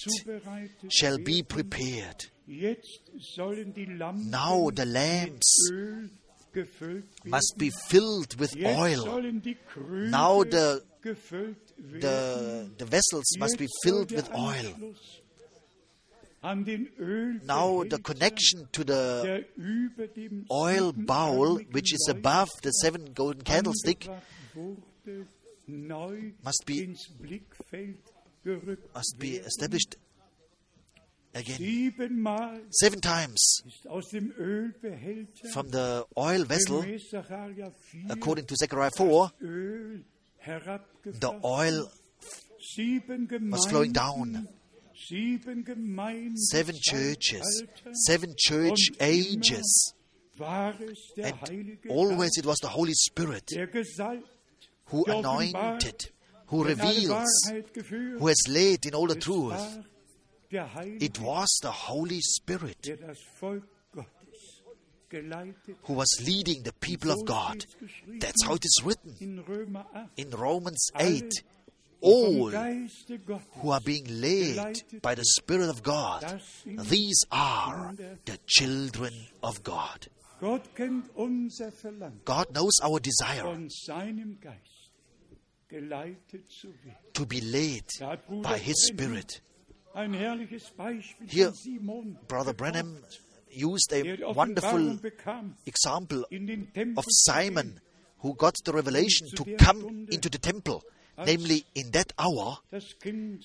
shall 0.88 1.18
be 1.18 1.42
prepared 1.42 2.30
Jetzt 2.46 3.00
sollen 3.18 3.72
die 3.72 3.86
Lampen 3.86 4.30
now 4.30 4.70
the 4.74 4.84
lamps 4.84 5.70
Öl 5.70 5.74
gefüllt 5.74 6.10
werden. 6.10 6.23
Must 7.24 7.54
be 7.58 7.70
filled 7.88 8.38
with 8.38 8.54
oil. 8.64 9.02
sollen 9.04 9.42
die 9.42 9.56
Krüge 9.72 10.10
Now 10.10 10.42
the- 10.44 10.82
the, 11.02 12.70
the 12.78 12.86
vessels 12.86 13.36
must 13.38 13.58
be 13.58 13.66
filled 13.82 14.10
with 14.10 14.30
oil. 14.34 14.94
Now 17.46 17.84
the 17.84 17.98
connection 18.02 18.68
to 18.72 18.84
the 18.84 19.22
der 19.24 19.44
über 19.56 20.06
dem 20.08 20.44
oil 20.50 20.92
bowl 20.92 21.58
which 21.72 21.92
is 21.94 22.06
above 22.10 22.48
the 22.62 22.70
seven 22.70 23.14
golden 23.14 23.42
candlestick 23.44 24.06
angebracht 24.08 24.22
wurde, 24.54 25.26
neu 25.66 26.32
must 26.42 26.64
be- 26.66 26.82
ins 26.84 27.08
Blickfeld 27.18 27.96
gerückt 28.44 28.94
must 28.94 29.16
be 29.18 29.38
established 29.38 29.96
again. 31.34 31.92
Seven 32.70 33.00
times. 33.00 33.62
ist 33.66 33.86
aus 33.88 34.08
dem 34.10 34.32
Ölbehälter 34.38 35.48
from 35.52 35.70
the 35.72 36.04
oil 36.16 36.48
vessel 36.48 36.80
gemäß 36.82 37.10
Sacharja 37.10 37.70
4 37.70 38.10
according 38.10 38.46
to 38.46 38.54
Zechariah 38.56 38.90
4 38.96 39.32
the 41.20 41.40
oil 41.42 41.86
was 43.50 43.66
flowing 43.66 43.92
down. 43.92 44.48
seven 46.36 46.74
churches 46.80 47.64
seven 48.06 48.34
church 48.36 48.90
ages. 49.00 49.94
war 50.38 50.74
es 50.80 51.12
der 51.16 51.26
and 51.26 51.78
always 51.88 52.36
it 52.36 52.46
was 52.46 52.58
the 52.60 52.68
Holy 52.68 52.94
Spirit 52.94 53.50
who 54.86 55.04
anointed 55.06 56.10
who 56.46 56.64
der 56.64 56.72
in 56.72 56.80
alle 56.80 56.90
reveals 56.90 57.52
who 58.18 58.26
has 58.26 58.42
led 58.48 58.84
in 58.86 58.94
all 58.94 59.08
the 59.08 59.18
truth. 59.18 59.52
war 59.52 59.60
der 59.60 59.62
Heilige, 59.62 59.93
it 61.00 61.20
was 61.20 61.58
the 61.62 61.70
Holy 61.88 62.20
Spirit 62.22 62.86
der 62.86 62.96
das 62.96 63.18
Volk 63.40 63.64
Gottes 63.92 64.62
geleitet 65.08 65.76
who 65.86 65.96
was 65.96 66.20
leading 66.24 66.62
the 66.64 66.72
people 66.80 67.10
of 67.10 67.24
God. 67.24 67.66
That's 68.20 68.44
how 68.44 68.54
it 68.54 68.64
is 68.64 68.82
written 68.84 69.16
in 69.20 69.38
Römer 69.40 69.86
8. 70.16 70.26
in 70.26 70.30
Romans 70.32 70.90
8. 70.96 71.44
All 72.00 72.50
vom 72.50 72.50
Geiste 72.50 73.18
Gottes 73.18 73.46
who 73.62 73.70
are 73.70 73.80
being 73.80 74.04
led 74.20 74.82
by 75.00 75.14
the 75.14 75.24
Spirit 75.24 75.70
of 75.70 75.82
God, 75.82 76.22
these 76.90 77.24
are 77.30 77.94
the 78.26 78.38
children 78.46 79.12
of 79.42 79.62
God. 79.62 80.08
Gott 80.40 80.74
kennt 80.74 81.06
unser 81.16 81.72
Verlangen, 81.72 82.20
God 82.24 82.48
knows 82.52 82.78
our 82.82 83.00
desire 83.00 83.42
von 83.44 83.70
seinem 83.70 84.38
Geist 84.40 84.90
geleitet 85.68 86.50
zu 86.50 86.68
werden. 86.84 86.98
to 87.14 87.24
be 87.24 87.40
led 87.40 87.84
Da 87.98 88.10
hat 88.10 88.26
Bruder 88.26 88.50
by 88.50 88.58
His 88.58 88.86
Spirit. 88.86 89.40
Ein 89.94 90.12
herrliches 90.12 90.70
Beispiel 90.72 91.28
Hier, 91.28 91.46
von 91.46 91.54
Simon. 91.54 92.18
Brother 92.26 92.52
Branham 92.52 92.98
used 93.48 93.92
a 93.92 94.02
wonderful 94.34 94.98
example 95.66 96.24
in 96.30 96.48
den 96.48 96.72
Tempel 96.72 96.98
of 96.98 97.04
Simon 97.08 97.80
who 98.18 98.34
got 98.34 98.56
the 98.64 98.72
um 98.72 98.76
revelation 98.76 99.28
to 99.36 99.44
come 99.56 100.08
into 100.10 100.28
the 100.28 100.38
temple, 100.38 100.82
namely 101.16 101.64
in 101.74 101.90
that 101.92 102.12
hour 102.18 102.58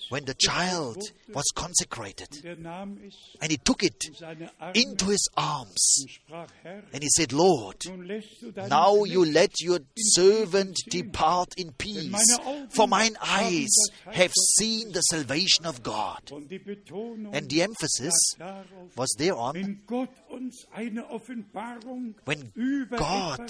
when 0.10 0.26
the 0.26 0.36
child 0.38 0.98
was 1.34 1.46
consecrated. 1.56 2.28
und 2.44 2.62
nahm 2.62 2.98
es 3.08 3.16
And 3.40 3.52
he 3.52 3.58
took 3.58 3.84
it 3.84 4.08
in 4.08 4.14
seine 4.16 4.52
Arme 4.60 4.74
into 4.76 5.08
his 5.08 5.30
arms 5.36 6.02
und 6.02 6.12
sprach, 6.12 6.50
Herr, 6.64 6.84
and 6.94 7.04
he 7.04 7.10
said, 7.10 7.32
Lord, 7.32 7.86
nun 7.86 8.04
lässt 8.04 8.42
du 8.42 8.52
deinen 8.52 8.70
Now 8.70 9.06
you 9.06 9.24
let 9.24 9.52
your 9.62 9.80
servant 9.96 10.78
depart 10.92 11.54
in 11.58 11.74
peace, 11.74 12.40
for 12.70 12.88
mine 12.88 13.16
eyes 13.22 13.76
have 14.06 14.32
seen 14.58 14.92
the 14.94 15.02
salvation 15.02 15.66
of 15.66 15.84
God. 15.84 16.32
Und 16.32 16.50
die 16.50 16.60
Betonung 16.60 17.34
And 17.34 17.50
the 17.50 17.62
emphasis 17.62 18.14
was 18.96 19.10
there 19.18 19.36
on 19.36 19.56
wenn 19.56 19.84
Gott 19.86 20.10
uns 20.30 20.68
eine 20.72 21.04
When 22.26 22.52
God 22.90 23.50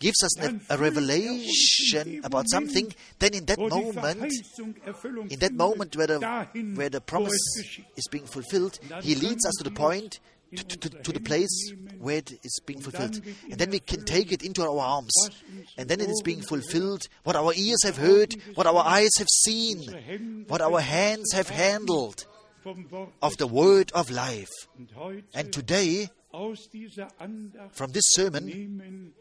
gives 0.00 0.22
us 0.22 0.38
a, 0.40 0.60
a 0.70 0.78
revelation 0.78 2.20
about 2.24 2.48
something, 2.48 2.92
then 3.18 3.34
in 3.34 3.44
that 3.46 3.58
moment, 3.58 4.32
in 5.30 5.38
that 5.38 5.52
moment 5.52 5.96
where 5.96 6.06
the, 6.06 6.48
where 6.74 6.88
the 6.88 7.00
promise 7.00 7.40
is 7.96 8.08
being 8.10 8.26
fulfilled, 8.26 8.78
He 9.02 9.14
leads 9.14 9.46
us 9.46 9.54
to 9.58 9.64
the 9.64 9.70
point, 9.70 10.20
to, 10.56 10.64
to, 10.64 10.88
to, 10.88 11.12
the 11.12 11.20
place 11.20 11.72
where 11.98 12.18
it 12.18 12.32
is 12.44 12.60
being 12.64 12.80
fulfilled. 12.80 13.20
And 13.50 13.58
then 13.58 13.70
we 13.70 13.80
can 13.80 14.04
take 14.04 14.30
it 14.30 14.44
into 14.44 14.62
our 14.62 14.78
arms. 14.78 15.12
And 15.76 15.88
then 15.88 16.00
it 16.00 16.08
is 16.08 16.22
being 16.24 16.42
fulfilled. 16.42 17.08
What 17.24 17.34
our 17.34 17.52
ears 17.54 17.82
have 17.84 17.96
heard, 17.96 18.34
what 18.54 18.66
our 18.66 18.84
eyes 18.84 19.10
have 19.18 19.28
seen, 19.28 20.44
what 20.48 20.60
our 20.60 20.80
hands 20.80 21.32
have 21.32 21.48
handled 21.48 22.24
of 23.22 23.36
the 23.36 23.46
word 23.46 23.90
of 23.92 24.10
life. 24.10 24.52
And 25.34 25.52
today, 25.52 26.08
aus 26.32 26.68
dieser 26.68 27.08
Andacht 27.20 27.76
from 27.76 27.92
this 27.92 28.04
sermon, 28.08 28.46
nehmen 28.46 28.80
wir 28.80 28.90
mit, 28.90 29.14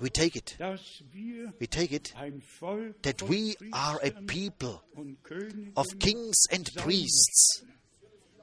we 0.00 0.10
take 0.10 0.36
it. 0.36 0.56
We 1.60 1.66
take 1.66 1.92
it 1.92 2.14
that 3.02 3.22
we 3.22 3.56
are 3.72 4.00
a 4.02 4.10
people 4.10 4.82
of 5.76 5.86
kings 5.98 6.46
and 6.50 6.70
priests, 6.76 7.64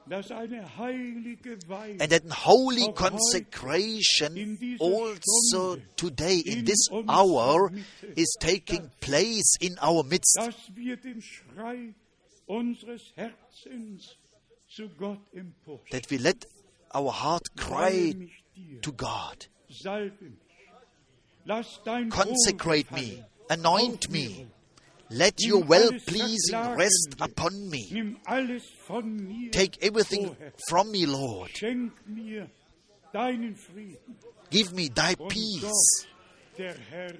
dass 0.08 0.30
eine 0.30 0.76
heilige 0.76 1.58
Weihe 1.68 2.00
and 2.00 2.10
that 2.10 2.28
holy 2.30 2.92
consecration 2.92 4.58
also 4.80 5.76
today 5.96 6.38
in 6.38 6.64
this 6.64 6.88
hour 7.08 7.70
is 8.16 8.36
taking 8.40 8.90
place 9.00 9.56
in 9.60 9.78
our 9.80 10.02
midst. 10.04 10.36
dass 10.36 10.56
wir 10.74 10.96
den 10.96 11.22
Schrei 11.22 11.94
unseres 12.46 13.12
Herzens 13.14 14.16
zu 14.68 14.88
Gott 14.88 15.20
empor. 15.32 15.80
That 15.90 16.10
we 16.10 16.16
let 16.18 16.46
our 16.94 17.12
heart 17.12 17.54
cry 17.56 18.28
to 18.82 18.92
God. 18.92 19.46
Consecrate 22.10 22.90
me, 22.92 23.22
anoint 23.50 24.10
me, 24.10 24.46
let 25.10 25.34
your 25.40 25.62
well 25.62 25.90
pleasing 26.06 26.58
rest 26.74 27.16
upon 27.20 27.68
me. 27.68 27.88
Nimm 27.92 28.16
alles 28.26 28.62
von 28.86 29.04
mir 29.04 29.50
Take 29.50 29.76
everything 29.82 30.36
from 30.68 30.90
me, 30.90 31.06
Lord. 31.06 31.50
Schenk 31.50 31.92
mir 32.06 32.48
deinen 33.12 33.56
Frieden. 33.56 34.16
Give 34.50 34.72
me 34.72 34.88
thy 34.88 35.14
peace. 35.14 35.62
Gott, 35.62 36.08
der 36.58 36.74
Herr, 36.90 37.14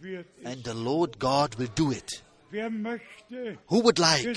wird 0.00 0.26
es. 0.40 0.46
And 0.46 0.64
the 0.64 0.74
Lord 0.74 1.18
God 1.18 1.54
will 1.56 1.70
do 1.74 1.90
it. 1.90 2.22
Who 3.68 3.80
would 3.80 3.98
like 3.98 4.34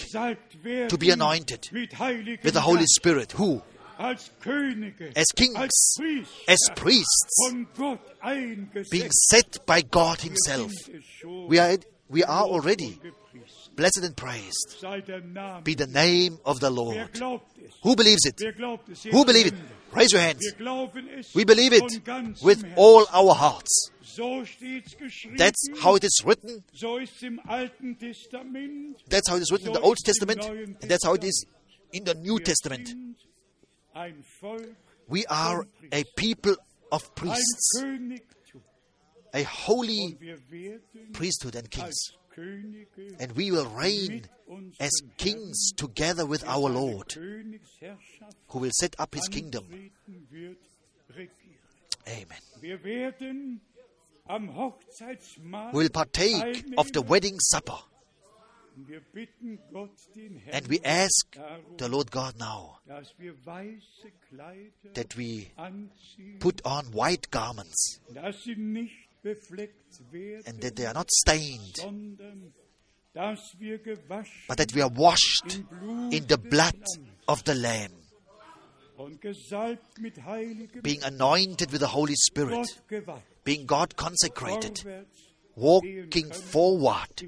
to 0.90 0.98
be 0.98 1.10
anointed 1.12 1.70
with 1.72 2.54
the 2.54 2.62
Holy 2.62 2.86
Spirit? 2.86 3.34
Who? 3.34 3.62
As 4.00 4.30
kings, 5.36 5.58
as 6.48 6.70
priests, 6.74 7.50
von 7.50 7.68
Gott 7.76 8.00
eingesetzt 8.22 8.92
being 8.92 9.10
set 9.12 9.66
by 9.66 9.82
God 9.82 10.22
Himself. 10.22 10.72
sind 10.72 10.96
es 10.96 11.04
schon. 11.20 11.50
We 11.50 11.60
are, 11.60 11.78
we 12.08 12.24
are 12.24 12.46
already 12.46 12.98
blessed 13.76 14.04
and 14.06 14.16
praised. 14.16 14.78
Sei 14.80 15.02
der 15.02 15.20
Name. 15.20 15.64
Be 15.66 15.76
the 15.76 15.88
name 15.88 16.40
of 16.46 16.62
the 16.62 16.70
Lord. 16.70 16.96
Who 17.84 17.96
believes 17.98 18.26
it? 18.26 18.36
Wer 18.40 18.54
glaubt 18.54 18.88
es? 18.90 19.04
Who 19.12 19.26
believe 19.26 19.48
it? 19.48 19.56
Raise 19.92 20.14
your 20.14 20.22
hands. 20.22 20.46
Wir 20.46 20.54
glauben 20.54 21.10
es 21.10 21.36
We 21.36 21.44
believe 21.44 21.74
it 21.74 22.02
with 22.42 22.64
all 22.78 23.06
our 23.14 23.36
hearts. 23.36 23.92
So 24.02 24.46
steht's 24.46 24.96
geschrieben. 24.98 25.38
That's 25.38 25.68
how 25.82 25.96
it 25.98 26.06
is 26.06 26.24
written. 26.26 26.64
so 26.74 27.00
ist 27.00 27.22
im 27.22 27.42
Alten 27.46 27.98
Testament. 28.00 28.98
That's 29.10 29.30
how 29.30 29.36
it 29.36 29.42
is 29.42 29.52
written 29.52 29.68
in 29.68 29.74
the 29.74 29.82
Old 29.82 29.98
Testament. 30.06 30.42
And 30.46 30.90
that's 30.90 31.06
how 31.06 31.16
it 31.16 31.26
is 31.26 31.46
in 31.92 32.06
the 32.06 32.14
New 32.14 32.40
Testament. 32.40 32.96
Sind 33.94 34.02
ein 34.02 34.24
Volk, 34.40 34.76
We 35.08 35.26
are 35.28 35.66
a 35.92 36.04
people 36.16 36.56
of 36.92 37.16
priests, 37.16 37.84
a 39.34 39.44
holy 39.44 40.14
Und 40.14 40.22
wir 40.22 40.38
werden 40.52 41.12
priesthood 41.14 41.56
and 41.56 41.70
kings. 41.70 42.14
And 43.20 43.36
we 43.36 43.52
will 43.52 43.66
reign 43.66 44.22
as 44.80 44.92
kings 45.18 45.74
together 45.76 46.26
with 46.26 46.48
our 46.48 46.70
Lord, 46.70 47.14
who 48.48 48.60
will 48.60 48.72
set 48.72 48.96
up 49.00 49.14
his 49.14 49.28
kingdom. 49.28 49.66
antreten 49.66 50.28
wird, 50.30 50.58
regieren. 51.10 51.58
Amen. 52.08 52.40
Wir 52.62 52.84
werden 52.84 53.62
am 54.26 54.56
Hochzeitsmahl 54.56 55.74
We 55.74 55.80
will 55.80 55.90
partake 55.90 56.64
of 56.78 56.92
the 56.94 57.02
wedding 57.02 57.38
supper. 57.40 57.80
And 60.52 60.68
we 60.70 60.80
ask 60.84 61.38
the 61.78 61.88
Lord 61.88 62.12
God 62.12 62.38
now 62.38 62.80
dass 62.86 63.14
wir 63.18 63.34
weiße 63.46 64.12
Kleider 64.30 64.94
that 64.94 65.18
we 65.18 65.48
put 66.40 66.66
on 66.66 66.94
white 66.94 67.30
garments 67.32 68.02
dass 68.14 68.44
sie 68.44 68.56
nicht 68.56 69.10
befleckt 69.22 70.12
werden, 70.12 70.46
and 70.48 70.62
that 70.62 70.76
they 70.76 70.86
are 70.86 70.94
not 70.94 71.10
stained, 71.12 71.76
sondern 71.76 72.54
dass 73.14 73.40
wir 73.58 73.80
gewaschen 73.80 74.48
but 74.48 74.58
that 74.58 74.74
we 74.74 74.82
are 74.82 74.96
washed 74.96 75.64
in 76.12 76.26
the 76.28 76.38
blood 76.38 76.84
of 77.28 77.42
the 77.46 77.54
Lamb, 77.54 77.92
und 78.98 79.22
gesalbt 79.22 80.00
mit 80.00 80.24
heiligem 80.24 80.82
being 80.82 81.04
anointed 81.04 81.72
with 81.72 81.80
the 81.80 81.94
Holy 81.94 82.16
Spirit, 82.16 82.82
being 83.44 83.68
God 83.68 83.96
consecrated, 83.98 84.84
walking 85.56 86.32
forward. 86.34 87.24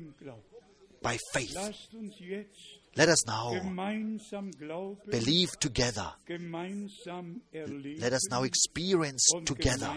By 1.02 1.18
faith. 1.34 1.54
Lasst 1.56 1.94
uns 1.94 2.20
jetzt 2.20 2.82
Let 2.96 3.08
us 3.08 3.26
now 3.26 3.54
believe 5.10 5.58
together. 5.60 6.14
Let 6.28 8.14
us 8.14 8.30
now 8.30 8.44
experience 8.44 9.26
together. 9.46 9.90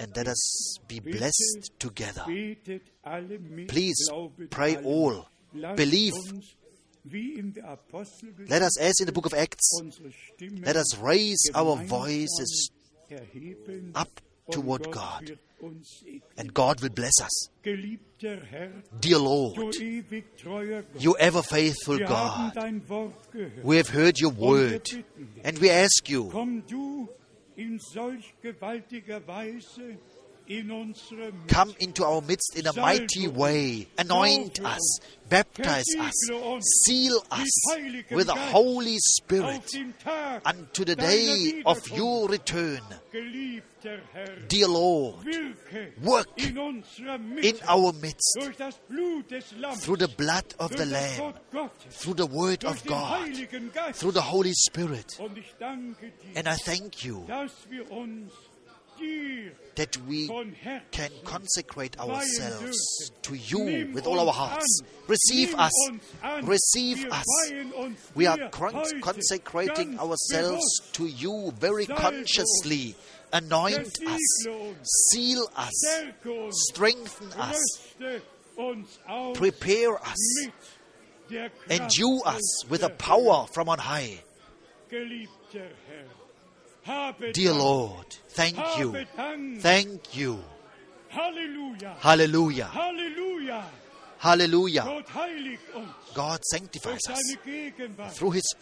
And 0.00 0.16
let 0.16 0.28
us 0.28 0.76
be 0.86 1.00
blessed 1.00 1.70
together. 1.78 2.24
Betet 2.26 2.82
alle 3.02 3.38
mit, 3.38 3.68
Please 3.68 3.96
pray 4.50 4.76
all. 4.84 5.26
Believe. 5.76 6.12
uns, 6.30 6.56
wie 7.04 7.38
in 7.38 7.52
der 7.54 7.64
Apostelgeschichte, 7.64 8.50
Let 8.50 8.62
us, 8.62 8.78
as 8.78 9.00
in 9.00 9.06
the 9.06 9.12
book 9.12 9.26
of 9.26 9.32
Acts, 9.32 9.80
let 10.40 10.76
us 10.76 10.98
raise 11.00 11.50
our 11.54 11.76
voices 11.86 12.70
up 13.94 14.20
toward 14.50 14.90
God. 14.90 15.28
wird 15.28 15.38
uns 15.60 16.00
segnen. 16.00 16.22
and 16.36 16.54
God 16.54 16.82
will 16.82 16.90
bless 16.90 17.20
us. 17.20 17.50
Dear 17.64 19.18
Lord, 19.18 19.74
you 20.98 21.16
ever 21.18 21.42
faithful 21.42 21.98
God, 21.98 22.52
dein 22.54 22.82
Wort 22.88 23.32
gehört. 23.32 23.64
we 23.64 23.76
have 23.76 23.88
heard 23.88 24.18
your 24.18 24.32
word 24.32 24.82
and 25.42 25.60
we 25.60 25.70
ask 25.70 26.08
you, 26.08 26.30
Come 31.48 31.74
into 31.80 32.04
our 32.04 32.20
midst 32.20 32.56
in 32.56 32.66
a 32.66 32.72
mighty 32.74 33.28
way, 33.28 33.88
anoint 33.96 34.60
us, 34.62 34.98
baptize 35.30 35.86
us, 35.98 36.12
seal 36.86 37.22
us 37.30 37.76
with 38.10 38.26
the 38.26 38.34
Holy 38.34 38.98
Spirit 38.98 39.66
unto 40.44 40.84
the 40.84 40.96
day 40.96 41.62
of 41.64 41.88
your 41.88 42.28
return. 42.28 42.80
Dear 44.48 44.68
Lord, 44.68 45.26
work 46.02 46.28
in 46.36 46.58
our 47.66 47.92
midst 47.92 48.38
through 49.78 49.96
the 49.96 50.08
blood 50.16 50.54
of 50.58 50.76
the 50.76 50.86
Lamb, 50.86 51.34
through 51.90 52.14
the 52.14 52.26
word 52.26 52.64
of 52.64 52.84
God, 52.84 53.34
through 53.94 54.12
the 54.12 54.22
Holy 54.22 54.52
Spirit. 54.52 55.18
And 56.36 56.48
I 56.48 56.54
thank 56.56 57.04
you 57.04 57.26
dass 58.96 59.00
wir 59.00 59.10
uns 59.10 59.44
dir 59.44 59.52
that 59.76 59.98
we 60.08 60.28
can 60.92 61.10
consecrate 61.24 61.98
ourselves 61.98 63.10
to 63.22 63.34
you 63.34 63.92
with 63.92 64.06
all 64.06 64.20
our 64.20 64.32
hearts. 64.32 64.82
Receive 65.08 65.54
us. 65.54 65.72
Receive 66.42 67.06
us. 67.10 67.24
We 68.14 68.26
are 68.26 68.48
con- 68.50 69.00
consecrating 69.00 69.98
ourselves 69.98 70.80
to 70.92 71.06
you 71.06 71.52
very 71.58 71.86
consciously. 71.86 72.94
Anoint 73.32 73.88
us, 74.06 74.46
seal 75.10 75.44
us, 75.56 75.72
strengthen 76.68 77.32
us, 77.32 77.58
prepare 79.34 79.96
us, 79.96 80.48
endue 81.68 82.20
us 82.24 82.64
with 82.68 82.84
a 82.84 82.90
power 82.90 83.46
from 83.52 83.68
on 83.68 83.78
high. 83.78 84.20
Geliebter 86.84 86.92
Herr, 86.92 87.06
habe 87.06 87.32
Dear 87.32 87.54
Lord, 87.54 88.06
thank 88.28 88.58
you. 88.78 88.94
Thank 89.60 90.16
you. 90.16 90.38
Hallelujah. 91.08 91.96
Hallelujah. 92.00 92.70
Hallelujah. 94.18 94.84
Gott 94.84 95.14
heiligt 95.14 95.74
uns 95.74 95.88
God 96.14 96.40
sanctifies 96.44 97.00
us 97.08 98.16
through 98.16 98.32
His 98.32 98.54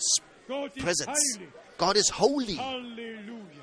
presence. 0.81 1.39
God 1.79 1.97
is 1.97 2.11
holy. 2.11 2.57
Hallelujah. 2.57 3.63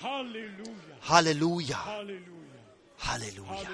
Halleluja. 0.00 0.94
Hallelujah. 1.00 1.76
Hallelujah. 1.76 2.28
Halleluja. 2.98 3.68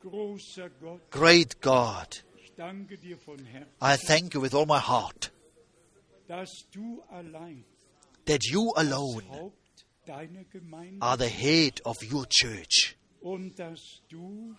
Großer 0.00 0.70
Gott, 0.80 1.00
Great 1.10 1.60
God, 1.60 2.22
ich 2.58 2.64
danke 2.64 2.98
dir 2.98 3.16
von 3.18 3.38
Herzen, 3.44 3.72
I 3.80 3.96
thank 3.96 4.34
you 4.34 4.42
with 4.42 4.52
all 4.52 4.66
my 4.66 4.80
heart 4.80 5.32
dass 6.26 6.66
du 6.72 7.02
allein 7.08 7.64
that 8.26 8.44
you 8.44 8.72
alone 8.74 9.22
Haupt 9.28 9.86
deiner 10.06 10.42
Gemeinde 10.44 11.00
are 11.00 11.16
the 11.16 11.28
head 11.28 11.80
of 11.86 11.96
your 12.02 12.26
church 12.28 12.96
und 13.20 13.56
dass 13.60 14.02
du 14.08 14.56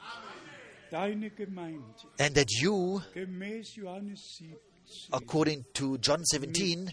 deine 0.90 1.30
Gemeinde 1.30 1.94
and 2.20 2.36
that 2.36 2.50
you, 2.62 3.02
gemäß 3.14 3.76
Johannes 3.76 4.38
17 4.38 4.58
according 5.12 5.66
to 5.74 5.98
John 5.98 6.24
17, 6.24 6.90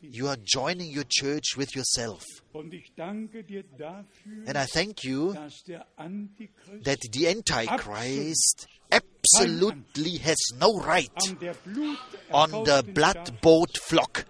you 0.00 0.28
are 0.28 0.36
joining 0.44 0.90
your 0.90 1.04
church 1.08 1.56
with 1.56 1.74
yourself. 1.74 2.24
Und 2.52 2.74
ich 2.74 2.92
danke 2.94 3.42
dir 3.44 3.64
dafür, 3.78 4.46
And 4.46 4.56
I 4.56 4.66
thank 4.66 5.04
you 5.04 5.32
dass 5.32 5.62
der 5.64 5.86
Antichrist 5.96 6.84
that 6.84 6.98
the 7.12 7.28
Antichrist 7.28 8.66
absolutely 8.90 10.18
has 10.18 10.36
no 10.58 10.78
right 10.78 11.10
an 11.28 11.38
der 11.38 11.54
Blut 11.54 11.98
on 12.30 12.50
the 12.64 12.82
blood 12.92 13.40
bought 13.40 13.78
flock. 13.78 14.26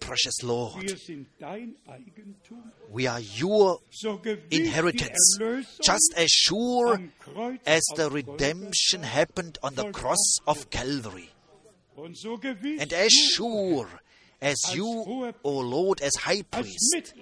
Precious 0.00 0.42
Lord, 0.42 0.82
wir 0.82 0.96
sind 0.96 1.28
dein 1.38 1.76
Eigentum, 1.86 2.72
we 2.92 3.08
are 3.08 3.20
your 3.20 3.80
inheritance, 4.50 5.38
just 5.80 6.14
as 6.16 6.28
sure 6.28 7.00
as 7.64 7.82
the 7.94 8.10
redemption 8.10 9.04
happened 9.04 9.58
on 9.62 9.76
the 9.76 9.90
cross 9.92 10.38
of 10.44 10.68
Calvary. 10.70 11.30
Und 11.96 12.16
so 12.16 12.38
gewiss 12.38 12.80
And 12.80 12.92
as 12.92 13.12
sure 13.12 13.88
as 14.40 14.74
you, 14.74 15.32
O 15.44 15.60
Lord, 15.60 16.02
as 16.02 16.12
high 16.24 16.42
priest, 16.42 17.14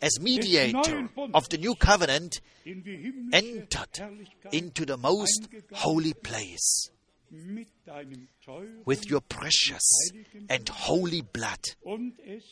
as 0.00 0.18
mediator 0.20 1.08
of 1.32 1.48
the 1.48 1.58
new 1.58 1.74
covenant, 1.76 2.40
in 2.64 2.82
die 2.82 2.96
himmlische 2.96 3.32
entered 3.32 4.22
into 4.52 4.84
the 4.84 4.96
most 4.96 5.48
holy 5.72 6.14
place 6.14 6.90
mit 7.30 7.68
deinem 7.84 8.28
teuren 8.44 8.82
with 8.86 9.10
your 9.10 9.20
precious 9.20 10.12
and 10.48 10.68
holy 10.68 11.22
blood, 11.22 11.76
und 11.82 12.18
es 12.20 12.44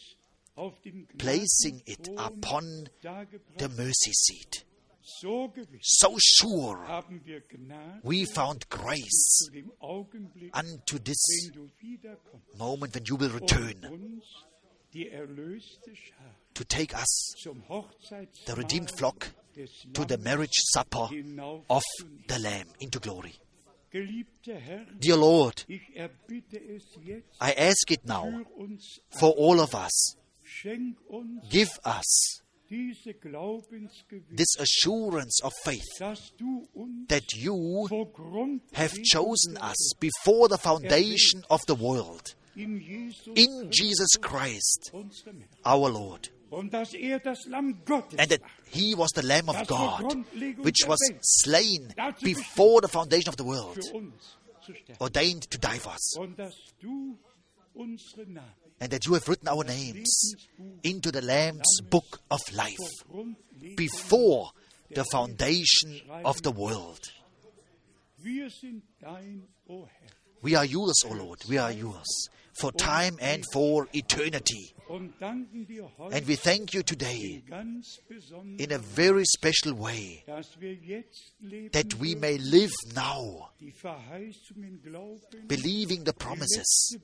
auf 0.54 0.80
dem 0.82 1.06
placing 1.18 1.82
it 1.86 2.08
upon 2.16 2.88
the 3.58 3.68
mercy 3.68 4.12
seat. 4.12 4.64
So 5.04 6.16
sure 6.18 6.86
haben 6.86 7.20
wir 7.24 7.40
Gnade 7.40 8.00
we 8.04 8.24
found 8.26 8.70
grace 8.70 9.44
zu 9.44 9.50
dem 9.50 9.72
Augenblick, 9.80 10.56
unto 10.56 10.98
this 10.98 11.16
wenn 11.44 11.52
du 11.52 11.70
wiederkommst 11.78 12.56
moment 12.56 12.94
when 12.94 13.04
you 13.04 13.18
will 13.18 13.30
return 13.30 13.84
uns 13.84 14.24
die 14.92 15.08
erlöste 15.08 15.94
Schar 15.96 16.36
to 16.54 16.64
take 16.64 16.94
us, 16.94 17.34
the 18.46 18.52
redeemed 18.54 18.90
flock, 18.96 19.32
to 19.94 20.04
the 20.04 20.18
marriage 20.18 20.62
supper 20.72 21.08
of 21.68 21.82
the 22.28 22.38
Lamb 22.38 22.68
into 22.78 23.00
glory. 23.00 23.34
Dear 23.92 25.16
Lord, 25.16 25.64
ich 25.68 25.94
erbitte 25.94 26.58
es 26.58 26.84
jetzt 27.04 27.40
I 27.40 27.52
ask 27.58 27.90
it 27.90 28.04
now 28.06 28.44
for 29.10 29.34
all 29.36 29.60
of 29.60 29.74
us. 29.74 30.16
Give 31.50 31.70
us 31.84 32.42
this 34.34 34.56
assurance 34.58 35.40
of 35.42 35.52
faith 35.64 35.84
dass 35.98 36.32
du 36.38 36.68
uns 36.74 37.08
that 37.08 37.34
you 37.34 37.86
have 38.72 38.92
chosen 39.02 39.56
us 39.58 39.94
before 40.00 40.48
the 40.48 40.58
foundation 40.58 41.42
of 41.50 41.60
the 41.66 41.74
world. 41.74 42.34
in 42.54 43.70
Jesus 43.70 44.16
Christ 44.20 44.92
our 45.64 45.90
Lord, 45.90 46.30
er 46.50 47.18
das 47.18 47.46
Lamm 47.46 47.82
Gottes 47.84 48.18
and 48.18 48.30
that 48.30 48.40
He 48.70 48.94
was 48.94 49.10
the 49.14 49.22
Lamb 49.22 49.48
of 49.48 49.66
God, 49.66 50.24
which 50.62 50.86
was 50.86 50.98
slain 51.20 51.92
before 52.22 52.80
the 52.80 52.88
foundation 52.88 53.28
of 53.28 53.36
the 53.36 53.44
world, 53.44 53.78
für 53.78 53.94
uns 53.94 54.38
zu 54.64 54.74
sterben. 54.74 55.00
ordained 55.00 55.50
to 55.50 55.58
die 55.58 55.78
for 55.78 55.92
us, 55.92 56.16
And 58.82 58.90
that 58.90 59.06
you 59.06 59.14
have 59.14 59.28
written 59.28 59.46
our 59.46 59.62
names 59.62 60.34
into 60.82 61.12
the 61.12 61.22
Lamb's 61.22 61.80
book 61.88 62.20
of 62.32 62.40
life 62.52 62.76
before 63.76 64.50
the 64.90 65.04
foundation 65.04 66.00
of 66.24 66.42
the 66.42 66.50
world. 66.50 66.98
We 70.42 70.56
are 70.56 70.64
yours, 70.64 71.04
O 71.08 71.12
Lord, 71.14 71.38
we 71.48 71.58
are 71.58 71.70
yours, 71.70 72.28
for 72.54 72.72
time 72.72 73.18
and 73.20 73.44
for 73.52 73.86
eternity. 73.92 74.74
And 74.90 76.26
we 76.26 76.34
thank 76.34 76.74
you 76.74 76.82
today 76.82 77.44
in 78.58 78.72
a 78.72 78.78
very 78.78 79.24
special 79.26 79.74
way 79.74 80.24
that 80.26 81.94
we 82.00 82.16
may 82.16 82.36
live 82.38 82.72
now, 82.96 83.50
believing 85.46 86.02
the 86.02 86.12
promises, 86.12 86.96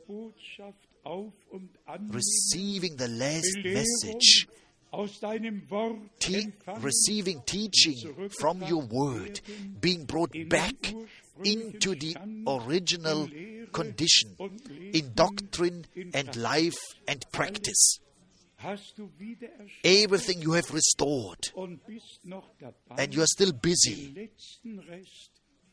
letzte 1.05 1.05
Botschaft 1.05 1.07
auf 1.07 1.33
und 1.51 1.71
annehmen, 1.87 2.11
receiving 2.15 2.99
the 2.99 3.07
last 3.07 3.57
message, 3.65 4.47
aus 4.91 5.21
deinem 5.21 5.69
Wort 5.71 5.99
te- 6.19 6.53
receiving 6.83 7.43
teaching 7.45 8.31
from 8.31 8.63
your 8.63 8.89
word, 8.91 9.43
being 9.81 10.07
brought 10.07 10.33
back 10.49 10.95
into 11.45 11.95
the 11.95 12.17
original 12.47 13.29
condition 13.73 14.35
in 14.93 15.15
doctrine 15.15 15.85
and 16.15 16.35
life 16.37 16.79
and 17.07 17.25
practice. 17.33 18.01
hast 18.57 18.99
du 18.99 19.09
wieder 19.19 19.49
erschaffen 19.51 19.85
Everything 19.85 20.43
you 20.43 20.55
have 20.55 20.73
restored, 20.75 21.53
und 21.55 21.85
bist 21.87 22.25
noch 22.25 22.51
dabei, 22.59 23.03
and 23.05 23.15
you 23.15 23.21
are 23.21 23.29
still 23.29 23.53
busy 23.53 24.31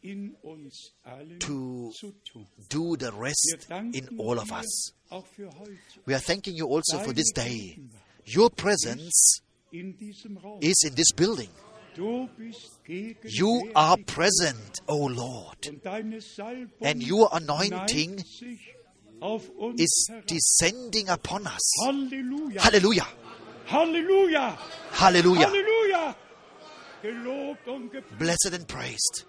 letzten 0.06 0.36
Rest 0.36 0.36
in 0.36 0.36
uns 0.44 0.92
allen 1.04 1.40
to 1.40 1.92
do 2.70 2.96
the 2.98 3.12
rest 3.12 3.68
in 3.94 4.20
all 4.20 4.38
of 4.38 4.52
us. 4.52 4.94
auch 5.10 5.26
für 5.26 5.50
heute 5.58 5.78
We 6.06 6.14
are 6.14 6.22
thanking 6.22 6.56
you 6.56 6.68
also 6.68 7.00
for 7.00 7.14
this 7.14 7.32
day. 7.34 7.80
Your 8.26 8.50
presence 8.50 9.42
in 9.72 9.98
diesem 9.98 10.38
Raum. 10.38 10.60
is 10.62 10.84
in 10.84 10.96
this 10.96 11.12
building. 11.16 11.50
Du 11.96 12.28
bist 12.38 12.84
gegenwärtig 12.84 13.40
You 13.40 13.70
are 13.74 13.98
present, 14.04 14.82
O 14.88 15.08
Lord, 15.08 15.70
und 15.70 15.86
deine 15.86 16.22
Salbung 16.22 16.88
and 16.88 17.10
your 17.10 17.34
anointing 17.34 18.16
neigt 18.16 18.28
sich 18.28 18.76
auf 19.22 19.50
uns 19.58 19.82
is 19.82 20.12
descending 20.28 21.10
upon 21.10 21.46
us. 21.48 21.74
Hallelujah! 21.86 22.62
Hallelujah! 22.62 23.08
Halleluja. 23.68 24.58
Hallelujah! 24.92 25.48
Halleluja. 25.48 26.16
Gelobt 27.02 27.68
und 27.68 27.92
gepriesen, 27.92 28.18
Blessed 28.18 28.54
and 28.54 28.68
praised, 28.68 29.26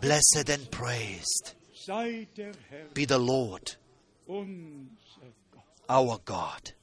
blessed 0.00 0.50
and 0.50 0.70
praised 0.70 1.54
sei 1.84 2.28
der 2.36 2.52
Herr 2.70 2.86
be 2.94 3.06
the 3.06 3.18
Lord, 3.18 3.76
our 5.88 6.18
God. 6.24 6.74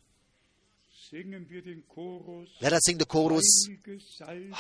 Singen 1.10 1.50
wir 1.50 1.62
den 1.62 1.84
Chorus. 1.88 2.50
Let 2.60 2.74
us 2.74 2.82
sing 2.84 3.00
the 3.00 3.06
chorus 3.06 3.68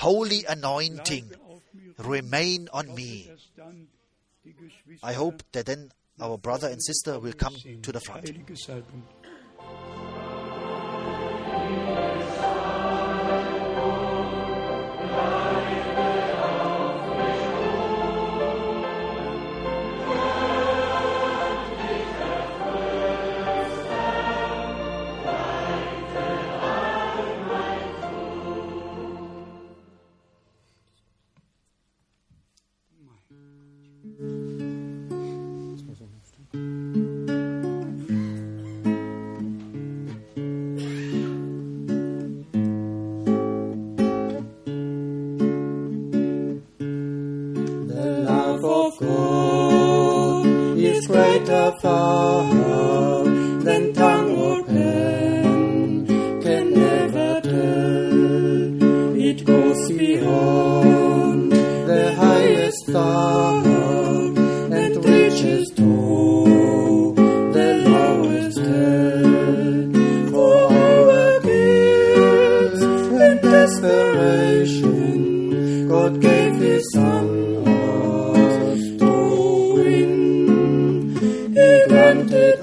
Holy 0.02 0.46
anointing, 0.48 1.28
bleibe 1.28 1.44
auf 1.44 1.64
mir 1.74 1.94
remain 2.00 2.70
on 2.70 2.94
me. 2.96 3.26
dass 3.28 3.52
dann 3.56 3.88
die 4.44 4.54
Geschwister 4.54 5.08
I 5.08 5.16
hope 5.16 5.44
that 5.52 5.66
then 5.66 5.92
our 6.20 6.38
brother 6.38 6.70
and 6.70 6.82
sister 6.84 7.22
will 7.22 7.34
come 7.34 7.56
to 7.82 7.92
the 7.92 8.00
front. 8.00 8.26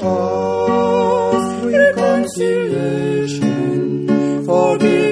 past 0.07 1.65
reconciliation, 1.65 4.45
forgiveness. 4.45 5.06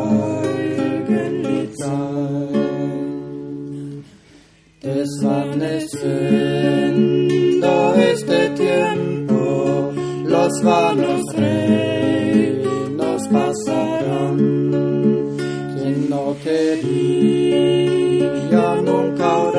Heiligen 0.02 1.44
Lied 1.44 1.78
sein. 1.78 4.04
Des 4.84 5.22
Mannes 5.22 5.92
Sünder 5.92 7.96
ist 8.14 8.30
der 8.30 8.56
Tiempo, 8.56 9.92
los 10.26 10.64
war 10.64 10.96
vanos 10.96 11.23
about 19.24 19.53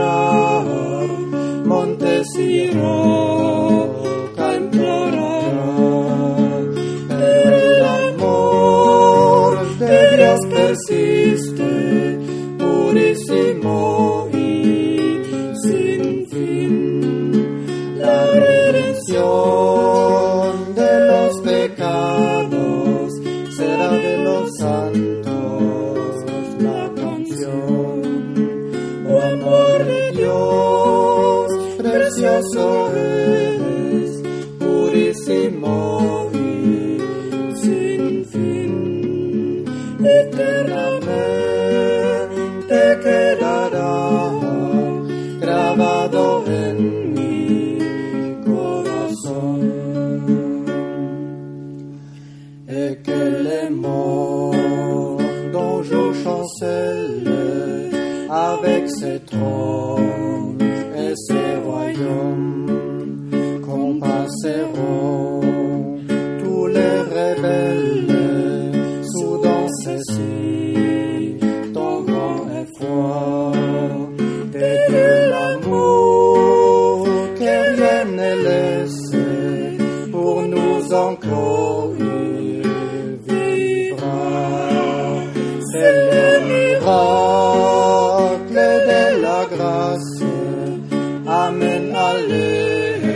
Amen, 91.47 91.95
Alléluia. 91.95 93.15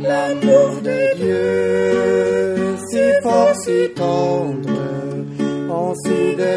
L'amour 0.00 0.70
de 0.88 1.00
Dieu, 1.20 2.76
si 2.88 3.04
fort, 3.22 3.54
si 3.64 3.90
tendre, 3.94 4.88
en 5.68 5.94
si 6.02 6.34
de 6.36 6.54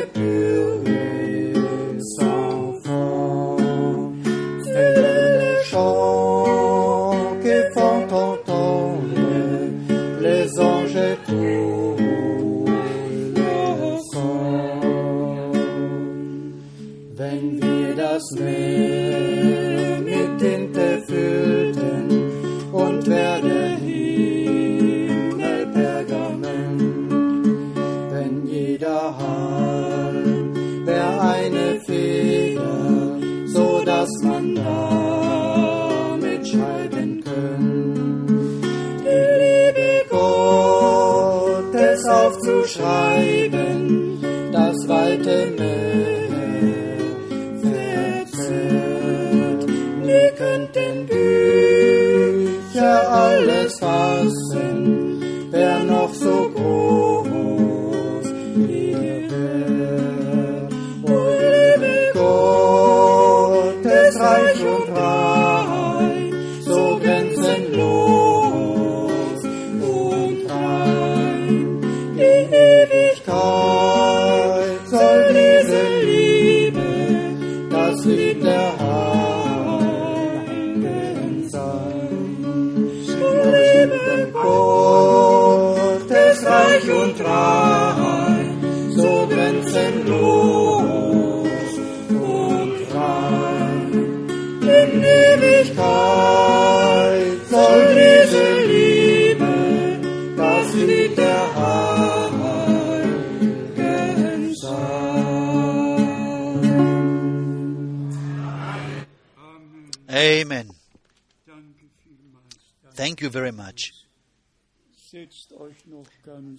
te 45.18 45.55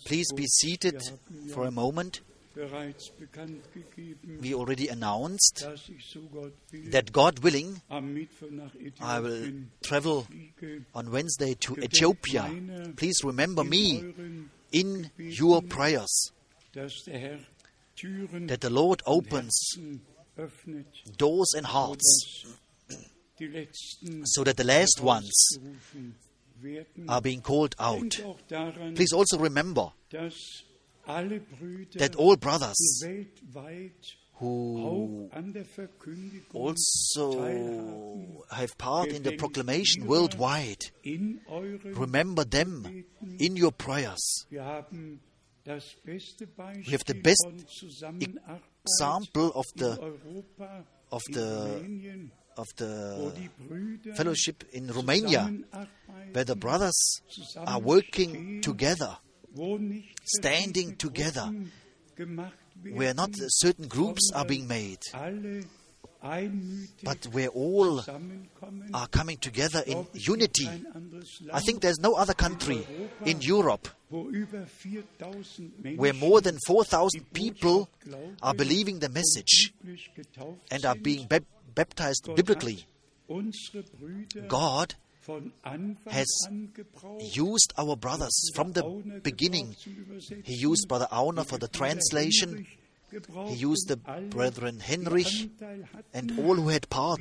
Please 0.04 0.32
be 0.32 0.46
seated 0.46 1.02
for 1.52 1.64
a 1.64 1.70
moment. 1.70 2.20
We 4.40 4.54
already 4.54 4.88
announced 4.88 5.66
that 6.90 7.12
God 7.12 7.40
willing, 7.40 7.82
I 9.00 9.20
will 9.20 9.52
travel 9.82 10.26
on 10.94 11.10
Wednesday 11.10 11.54
to 11.54 11.76
Ethiopia. 11.76 12.50
Please 12.96 13.22
remember 13.22 13.62
me 13.62 14.14
in 14.72 15.10
your 15.18 15.60
prayers 15.60 16.32
that 16.72 18.60
the 18.60 18.70
Lord 18.70 19.02
opens 19.04 19.76
doors 21.16 21.52
and 21.54 21.66
hearts 21.66 22.44
so 24.24 24.44
that 24.44 24.56
the 24.56 24.64
last 24.64 25.00
ones 25.02 25.58
who 27.08 27.20
being 27.20 27.42
called 27.42 27.74
out. 27.78 28.18
Please 28.94 29.12
also 29.12 29.38
remember 29.38 29.90
that 30.10 32.14
all 32.16 32.36
brothers 32.36 33.04
who 34.38 35.30
also 36.52 38.44
have 38.50 38.76
part 38.78 39.08
in 39.08 39.22
the 39.22 39.36
proclamation 39.36 40.06
worldwide, 40.06 40.82
remember 41.04 42.44
them 42.44 43.04
in 43.38 43.56
your 43.56 43.72
prayers. 43.72 44.46
Wir 44.50 44.64
haben 44.64 45.20
das 45.64 45.96
beste 46.04 46.46
Beispiel 46.46 46.86
We 46.86 46.92
have 46.92 47.04
the 47.06 47.14
best 47.14 47.46
Example 48.86 49.50
of 49.54 49.64
the 49.74 49.98
of 51.10 51.22
the 51.32 51.80
of 52.56 52.68
the 52.76 53.16
oh, 53.18 54.14
fellowship 54.14 54.64
in 54.72 54.88
Romania, 54.88 55.50
where 56.32 56.44
the 56.44 56.56
brothers 56.56 57.20
are 57.66 57.80
working 57.80 58.60
together, 58.62 59.18
standing 60.24 60.96
together, 60.96 61.42
Gruppen 61.42 61.72
gemacht 62.16 62.58
werden, 62.82 62.98
where 62.98 63.14
not 63.14 63.30
certain 63.48 63.88
groups 63.88 64.30
are 64.34 64.44
being 64.46 64.66
made, 64.66 65.00
but 67.02 67.26
where 67.32 67.48
all 67.48 68.00
are 68.92 69.08
coming 69.08 69.38
together 69.38 69.82
in 69.86 69.92
Glaube, 69.92 70.08
es 70.14 70.26
gibt 70.26 70.28
unity. 70.28 70.68
I 71.52 71.60
think 71.60 71.80
there's 71.80 72.00
no 72.00 72.14
other 72.14 72.34
country 72.34 72.86
in 73.24 73.40
Europe 73.40 73.88
wo 74.08 74.28
über 74.30 74.66
4000 74.66 75.82
Menschen 75.82 75.98
where 75.98 76.12
more 76.12 76.40
than 76.40 76.58
4,000 76.66 77.32
people 77.32 77.88
are 78.40 78.54
believing 78.54 79.00
the 79.00 79.08
message 79.08 79.72
und 79.72 79.86
biblisch 79.86 80.10
getauft 80.14 80.72
and 80.72 80.84
are 80.84 80.94
being 80.94 81.26
bap- 81.26 81.42
baptized 81.76 82.34
biblically. 82.34 82.78
hat 82.78 82.86
unsere 83.28 83.84
Brüder 83.84 84.48
God 84.48 84.96
has 86.06 86.48
used 87.34 87.72
our 87.76 87.92
um 87.94 88.00
brothers 88.00 88.50
from 88.54 88.72
the 88.72 88.82
beginning. 89.22 89.74
gebraucht 89.74 89.82
zum 89.82 89.94
Übersetzen. 89.94 90.42
He 90.44 90.66
used 90.66 90.88
Brother 90.88 91.12
Auner 91.12 91.44
for 91.44 91.58
the 91.58 91.68
translation. 91.68 92.66
He 93.46 93.64
used 93.64 93.88
the 93.88 93.96
brethren 94.30 94.80
Henrich 94.80 95.48
and 96.12 96.32
all 96.38 96.56
who 96.56 96.68
had 96.68 96.88
part 96.90 97.20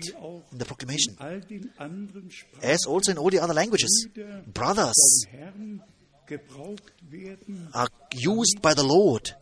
in 0.52 0.58
the 0.58 0.66
proclamation, 0.66 1.16
in 1.20 1.26
all 1.26 1.40
den 1.42 1.72
anderen 1.78 2.32
Sprachen 2.32 2.64
as 2.64 2.86
also 2.88 3.12
in 3.12 3.18
all 3.18 3.30
the 3.30 3.40
other 3.40 3.54
languages. 3.54 4.08
Brothers 4.52 5.26
vom 5.30 5.40
Herrn 5.40 5.82
gebraucht 6.26 6.94
werden, 7.10 7.70
are 7.72 7.90
used 8.12 8.62
by 8.62 8.74
the 8.74 8.84
Lord 8.84 9.36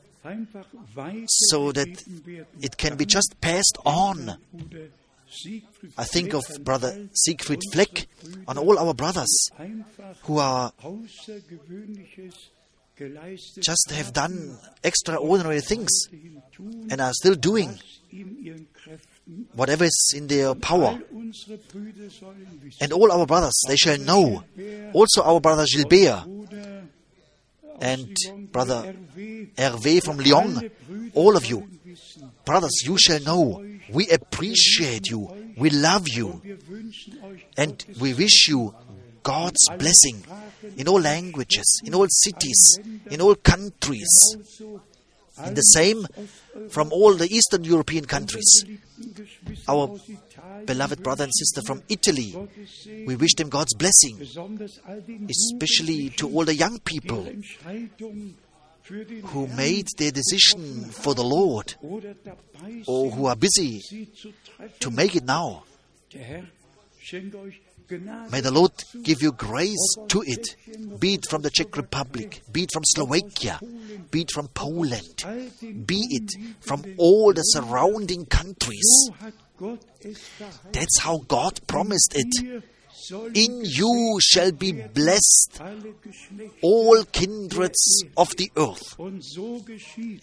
so 1.49 1.71
that 1.71 1.87
it 2.61 2.77
can 2.77 2.97
be 2.97 3.05
just 3.05 3.35
passed 3.41 3.77
on. 3.85 4.37
I 5.97 6.03
think 6.03 6.33
of 6.33 6.43
Brother 6.63 7.07
Siegfried 7.13 7.61
Fleck, 7.71 8.07
and 8.47 8.59
all 8.59 8.77
our 8.79 8.93
brothers 8.93 9.49
who 10.23 10.37
are 10.37 10.71
just 13.59 13.91
have 13.91 14.13
done 14.13 14.57
extraordinary 14.83 15.61
things 15.61 15.89
and 16.89 17.01
are 17.01 17.11
still 17.13 17.35
doing 17.35 17.79
whatever 19.53 19.85
is 19.85 20.13
in 20.15 20.27
their 20.27 20.53
power. 20.55 20.99
And 22.79 22.93
all 22.93 23.11
our 23.11 23.25
brothers, 23.25 23.59
they 23.67 23.75
shall 23.75 23.97
know. 23.97 24.43
Also 24.93 25.23
our 25.23 25.39
brother 25.41 25.65
Gilbert 25.65 26.25
and 27.81 28.15
Brother 28.51 28.93
Hervé 29.57 30.03
from 30.03 30.17
Lyon, 30.19 30.69
all 31.15 31.35
of 31.35 31.45
you, 31.45 31.67
brothers, 32.45 32.83
you 32.85 32.97
shall 32.99 33.19
know. 33.21 33.65
We 33.91 34.09
appreciate 34.09 35.09
you. 35.09 35.53
We 35.57 35.69
love 35.69 36.07
you. 36.07 36.41
And 37.57 37.83
we 37.99 38.13
wish 38.13 38.47
you 38.47 38.73
God's 39.23 39.67
blessing 39.77 40.23
in 40.77 40.87
all 40.87 40.99
languages, 40.99 41.81
in 41.85 41.95
all 41.95 42.07
cities, 42.09 42.79
in 43.09 43.21
all 43.21 43.35
countries, 43.35 44.37
in 45.45 45.53
the 45.53 45.61
same 45.61 46.05
from 46.69 46.91
all 46.91 47.13
the 47.13 47.33
Eastern 47.33 47.63
European 47.63 48.05
countries. 48.05 48.65
Our 49.67 49.97
Beloved 50.65 51.03
brother 51.03 51.23
and 51.25 51.33
sister 51.33 51.61
from 51.65 51.81
Italy, 51.89 52.35
we 53.05 53.15
wish 53.15 53.33
them 53.35 53.49
God's 53.49 53.73
blessing, 53.73 54.21
especially 55.29 56.09
to 56.11 56.29
all 56.29 56.45
the 56.45 56.55
young 56.55 56.79
people 56.79 57.27
Who 58.85 59.47
made 59.47 59.87
their 59.97 60.11
decision 60.11 60.89
for 60.91 61.15
the 61.15 61.23
Lord 61.23 61.75
or 62.85 63.11
who 63.11 63.25
are 63.27 63.35
busy 63.35 63.81
to 64.79 64.91
make 64.91 65.15
it 65.15 65.23
now. 65.23 65.63
May 68.31 68.41
the 68.41 68.51
Lord 68.51 68.71
give 69.03 69.21
you 69.21 69.31
grace 69.33 69.95
to 70.07 70.23
it, 70.25 70.55
be 70.99 71.15
it 71.15 71.25
from 71.29 71.41
the 71.41 71.49
Czech 71.49 71.75
Republic, 71.77 72.41
be 72.51 72.63
it 72.63 72.69
from 72.73 72.83
Slovakia, 72.85 73.59
be 74.09 74.21
it 74.21 74.31
from 74.31 74.47
Poland, 74.47 75.23
be 75.85 76.07
it 76.09 76.31
from 76.61 76.83
all 76.97 77.33
the 77.33 77.41
surrounding 77.41 78.25
countries. 78.25 79.09
That's 80.71 80.99
how 81.01 81.19
God 81.27 81.59
promised 81.67 82.15
it. 82.15 82.63
In 83.11 83.61
you 83.63 84.17
shall 84.21 84.51
be 84.51 84.71
blessed 84.71 85.61
all 86.61 87.03
kindreds 87.05 88.03
of 88.15 88.29
the 88.37 88.51
earth. 88.57 88.97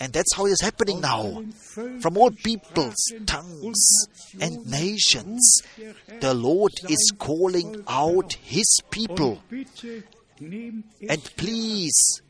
And 0.01 0.12
that's 0.12 0.35
how 0.35 0.47
it 0.47 0.52
is 0.52 0.61
happening 0.61 1.01
now. 1.01 1.43
From 2.01 2.16
all 2.16 2.31
peoples, 2.31 2.97
tongues, 3.27 4.07
and 4.40 4.66
nations, 4.66 5.62
the 6.20 6.35
Lord 6.35 6.73
is 6.89 7.12
calling 7.19 7.82
out 7.89 8.35
His 8.43 8.81
people. 8.90 9.43
And 10.40 11.24
please, 11.36 12.23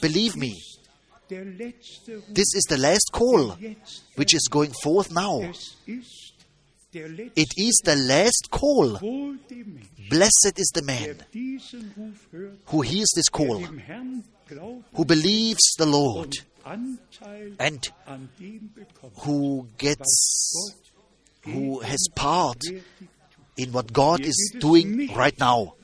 believe 0.00 0.36
me, 0.36 0.60
this 1.28 2.54
is 2.54 2.66
the 2.68 2.78
last 2.78 3.10
call 3.12 3.56
which 4.16 4.34
is 4.34 4.48
going 4.50 4.72
forth 4.82 5.10
now. 5.10 5.52
It 6.94 7.54
is 7.56 7.80
the 7.84 7.96
last 7.96 8.48
call. 8.50 8.98
wohl 9.00 9.36
dem 9.48 9.78
Menschen, 9.78 10.08
Blessed 10.10 10.58
is 10.58 10.70
the 10.74 10.82
man 10.82 11.24
diesen 11.32 11.92
Ruf 11.96 12.28
hört, 12.30 12.58
who 12.66 12.82
hears 12.82 13.10
this 13.14 13.30
call, 13.30 13.60
dem 13.60 13.78
Herrn 13.78 14.24
glaubt 14.46 14.84
who 14.92 15.04
believes 15.06 15.74
the 15.78 15.86
Lord, 15.86 16.36
and 16.66 16.98
an 18.06 18.28
dem 18.38 18.70
bekommt, 18.74 19.12
who 19.24 19.68
gets, 19.78 20.74
who 21.44 21.80
has 21.80 22.08
part 22.14 22.62
in 23.56 23.72
what 23.72 23.92
God 23.92 24.20
is 24.20 24.54
doing 24.58 25.08
right 25.14 25.38
now. 25.38 25.74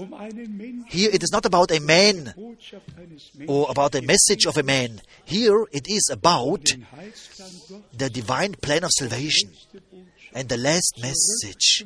Um 0.00 0.84
Here 0.88 1.10
it 1.12 1.22
is 1.22 1.30
not 1.30 1.44
about 1.44 1.70
a 1.70 1.80
man 1.80 2.32
Botschaft 2.36 2.96
eines 2.98 3.30
Menschen, 3.36 3.48
or 3.48 3.66
about 3.68 3.94
a 3.94 4.00
message 4.00 4.46
of 4.46 4.56
a 4.56 4.62
man. 4.62 5.00
Here 5.26 5.66
it 5.72 5.88
is 5.88 6.08
about 6.10 6.64
den 6.64 6.86
Heilsplan 6.90 7.68
Gottes, 7.68 7.98
the 7.98 8.08
divine 8.08 8.54
plan 8.54 8.84
of 8.84 8.90
salvation 8.98 9.50
and 10.32 10.48
the 10.48 10.56
last 10.56 10.94
message. 11.02 11.84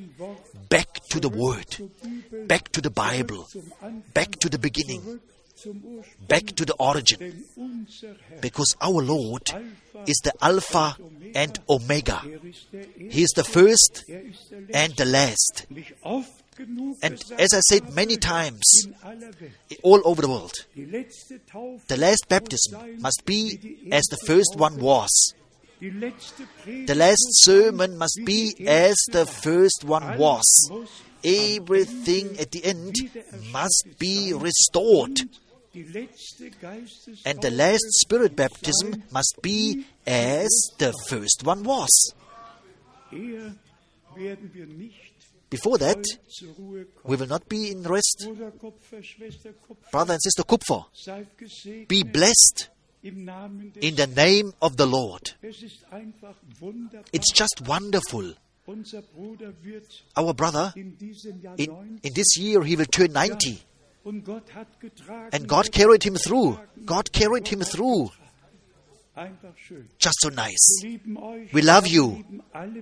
back 0.69 1.01
to 1.11 1.19
the 1.19 1.29
Word, 1.29 1.91
back 2.47 2.71
to 2.73 2.81
the 2.81 2.91
Bible, 2.91 3.49
back 4.13 4.39
to 4.39 4.49
the 4.49 4.59
beginning, 4.59 5.01
zurück 5.01 5.03
zum 5.03 5.21
Ursprung, 5.21 5.34
back 6.29 6.47
to 6.57 6.65
the 6.65 6.75
origin. 6.75 7.45
Because 8.41 8.75
our 8.81 9.03
Lord 9.03 9.43
is 10.07 10.21
the 10.25 10.33
Alpha 10.41 10.97
and 11.35 11.59
Omega. 11.69 12.23
He 12.99 13.23
is 13.23 13.31
the 13.37 13.45
first 13.45 14.05
and 14.73 14.95
the 14.97 15.05
last. 15.05 15.67
And 17.03 17.23
as 17.39 17.53
I 17.53 17.61
said 17.61 17.95
many 17.95 18.17
times, 18.17 18.87
all 19.83 20.01
over 20.05 20.23
the 20.23 20.29
world, 20.29 20.55
the 20.75 21.97
last 21.97 22.29
baptism 22.29 23.01
must 23.01 23.25
be 23.25 23.89
as 23.91 24.05
the 24.05 24.19
first 24.25 24.57
one 24.57 24.81
was. 24.81 25.35
The 25.81 26.95
last 26.95 27.27
sermon 27.43 27.99
must 27.99 28.21
be 28.25 28.55
as 28.67 28.97
the 29.11 29.27
first 29.27 29.85
one 29.85 30.17
was. 30.17 30.45
Everything 31.25 32.39
at 32.39 32.53
the 32.53 32.65
end 32.65 32.95
must 33.51 33.89
be 33.99 34.33
restored. 34.33 35.21
Und 35.75 35.87
die 35.87 35.93
letzte 35.93 36.51
Geistestaufe 36.51 37.29
And 37.29 37.43
the 37.43 37.51
last 37.51 37.85
spirit 38.05 38.37
baptism 38.37 39.03
must 39.11 39.39
be 39.43 39.85
as 40.07 40.49
the 40.79 40.93
first 41.09 41.45
one 41.45 41.65
was. 41.65 42.15
Eher 43.11 43.57
werden 44.15 44.51
wir 44.53 44.67
nicht 44.67 45.01
Before 45.51 45.79
that, 45.79 45.97
voll 45.97 46.29
zur 46.29 46.55
Ruhe 46.55 46.85
kommen. 46.87 47.13
we 47.13 47.19
will 47.19 47.29
not 47.29 47.49
be 47.49 47.69
in 47.71 47.85
rest. 47.87 48.25
Bruder 48.25 48.51
Kupfer, 48.53 49.03
Schwester 49.03 49.53
Kupfer, 49.53 49.91
Brother 49.91 50.15
and 50.15 50.23
Sister 50.23 50.43
Kupfer, 50.45 50.87
oh. 50.87 51.87
be 51.89 52.03
blessed 52.03 52.71
im 53.03 53.25
Namen 53.25 53.73
des 53.73 53.83
in 53.83 53.97
the 53.97 54.07
name 54.07 54.53
of 54.61 54.75
the 54.79 54.87
Lord. 54.87 55.37
Es 55.43 55.63
ist 55.63 55.85
einfach 55.91 56.37
wunderbar. 56.59 57.05
It's 57.13 57.33
just 57.37 57.67
wonderful. 57.67 58.37
Unser 58.67 59.03
Bruder 59.03 59.53
wird 59.63 59.87
Our 60.17 60.35
brother, 60.35 60.73
in 60.75 60.97
diesem 60.97 61.41
Jahr 61.41 61.59
in, 61.59 61.67
90 61.67 62.05
in 62.05 62.15
this 62.15 62.37
year, 62.37 62.65
he 62.65 62.77
will 62.79 62.87
turn 62.87 63.13
90. 63.13 63.61
Und 64.05 64.25
Gott 64.25 64.55
hat 64.55 64.81
getragen. 64.81 65.33
And 65.33 65.49
God 65.49 65.73
carried 65.73 66.05
him 66.05 66.17
through. 66.17 66.59
God 66.85 67.13
carried 67.13 67.49
him 67.49 67.63
through. 67.63 68.11
Just 69.99 70.21
so 70.21 70.29
nice. 70.31 70.81
Wir 70.83 70.91
lieben 70.91 71.17
euch. 71.17 71.55
We 71.55 71.63
love 71.63 71.87
you. 71.87 72.25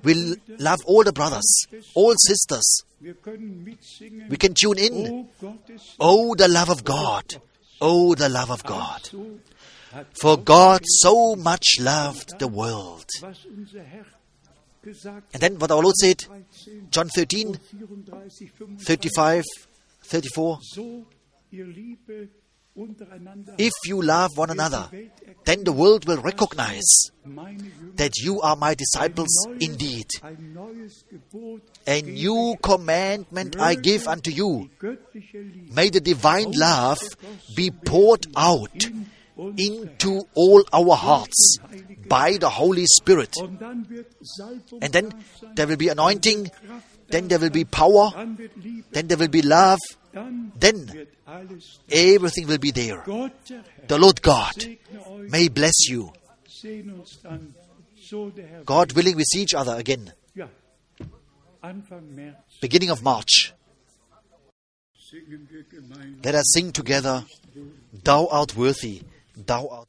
We 0.03 0.37
love 0.59 0.79
all 0.87 1.05
the 1.05 1.13
brothers, 1.13 1.67
all 1.95 2.15
sisters. 2.17 2.85
Wir 3.01 3.15
können 3.15 3.63
mitsingen. 3.65 4.31
We 4.31 4.37
can 4.39 4.55
tune 4.55 4.79
in. 4.79 5.29
Oh 5.41 5.47
oh, 5.47 5.59
oh, 5.99 6.31
oh, 6.31 6.35
the 6.35 6.49
love 6.49 6.71
of 6.71 6.85
God. 6.85 7.41
Oh, 7.81 8.15
the 8.15 8.29
love 8.29 8.51
of 8.51 8.65
God. 8.65 9.11
For 10.21 10.39
God 10.39 10.81
so 10.87 11.37
much 11.37 11.79
loved 11.81 12.39
the 12.39 12.49
world. 12.49 13.07
was 13.21 13.45
unser 13.45 13.83
Herr 13.83 14.07
gesagt 14.83 15.35
And 15.35 15.43
then 15.43 15.59
what 15.59 15.71
our 15.71 15.83
Lord 15.83 15.97
said, 15.97 16.25
John 16.91 17.09
13, 17.09 17.55
34, 17.55 18.29
35, 18.79 18.85
35, 18.87 19.45
34. 20.13 20.59
So, 20.63 21.07
ihr 21.51 21.67
Liebe 21.67 22.29
untereinander 22.75 23.55
If 23.59 23.73
you 23.87 24.03
love 24.03 24.37
one 24.37 24.51
another, 24.51 24.91
then 25.45 25.65
the 25.65 25.73
world 25.73 26.07
will 26.07 26.21
recognize 26.21 27.11
that 27.97 28.13
you 28.23 28.41
are 28.43 28.57
my 28.57 28.75
disciples 28.75 29.47
indeed. 29.61 30.07
A 31.87 32.03
new 32.03 32.57
commandment 32.63 33.57
I 33.59 33.75
give 33.75 34.07
unto 34.07 34.31
you. 34.31 34.69
May 35.71 35.91
the 35.91 36.01
divine 36.01 36.53
love 36.53 37.01
be 37.57 37.71
poured 37.71 38.27
out 38.37 38.85
into 39.57 40.23
all 40.35 40.63
our 40.73 40.97
hearts 40.97 41.59
by 42.09 42.37
the 42.39 42.51
Holy 42.51 42.87
Spirit. 42.87 43.35
und 43.41 43.61
dann 43.61 43.89
wird 43.89 44.07
Salbung 44.23 44.83
And 44.83 44.93
then 44.93 45.15
there 45.57 45.69
will 45.69 45.79
be 45.79 45.89
anointing, 45.89 46.51
then 47.11 47.29
there 47.29 47.41
will 47.41 47.51
be 47.51 47.65
power, 47.65 48.13
dann 48.15 48.39
wird 48.39 48.53
Liebe 48.57 48.85
then 48.93 49.09
there 49.09 49.19
will 49.19 49.31
be 49.31 49.41
love, 49.41 49.79
then 50.59 51.07
everything 51.91 52.47
will 52.49 52.59
be 52.59 52.71
there. 52.73 53.03
Gott 53.05 53.33
der 53.49 53.63
Herr 53.63 53.87
The 53.89 53.99
Lord 53.99 54.23
God 54.23 54.79
may 55.31 55.49
bless 55.49 55.89
you. 55.89 56.13
sehen 56.47 56.91
uns 56.93 57.21
dann 57.23 57.55
so 57.97 58.31
der 58.31 58.47
Herr 58.47 58.65
God 58.65 58.95
willing, 58.95 59.17
we 59.17 59.25
see 59.25 59.43
each 59.43 59.55
other 59.55 59.77
again. 59.77 60.13
ja 60.35 60.49
Anfang 61.61 62.15
März 62.15 62.61
Beginning 62.61 62.91
of 62.91 63.03
March. 63.03 63.55
singen 64.95 65.49
wir 65.51 65.65
gemeinsam 65.65 66.23
Let 66.23 66.35
us 66.35 66.51
sing 66.53 66.73
together, 66.73 67.25
Thou 68.05 68.29
art 68.31 68.57
worthy, 68.57 69.03
Thou 69.37 69.69
art 69.71 69.89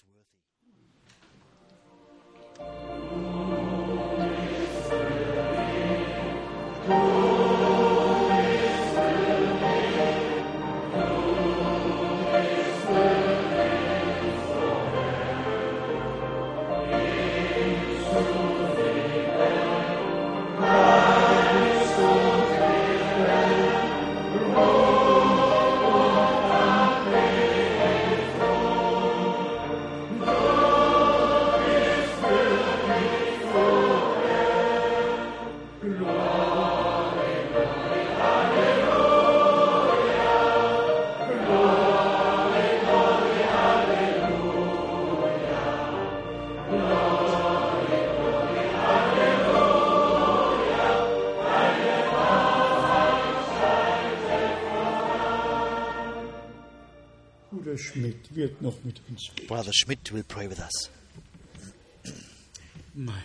wird 58.35 58.61
noch 58.61 58.75
mit 58.83 59.01
uns 59.09 59.29
beten 59.35 59.47
Brother 59.47 59.71
Schmidt 59.73 60.11
will 60.13 60.23
pray 60.23 60.49
with 60.49 60.59
us. 60.59 60.89
mein 62.93 63.15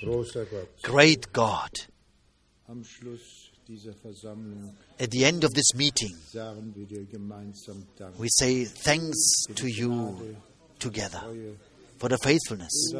Großer 0.00 0.44
Gott, 0.46 0.68
Great 0.82 1.32
God, 1.32 1.88
am 2.66 2.84
Schluss 2.84 3.50
dieser 3.66 3.94
Versammlung 3.94 4.74
at 4.98 5.10
the 5.12 5.24
end 5.24 5.44
of 5.44 5.52
this 5.52 5.74
meeting, 5.74 6.14
sagen 6.32 6.74
wir 6.74 6.86
dir 6.86 7.04
gemeinsam 7.04 7.86
Dank. 7.96 8.18
we 8.18 8.28
say 8.30 8.64
thanks 8.64 9.46
to 9.54 9.66
you 9.66 10.36
together 10.78 11.22
for 11.98 12.08
the 12.08 12.18
faithfulness, 12.18 12.92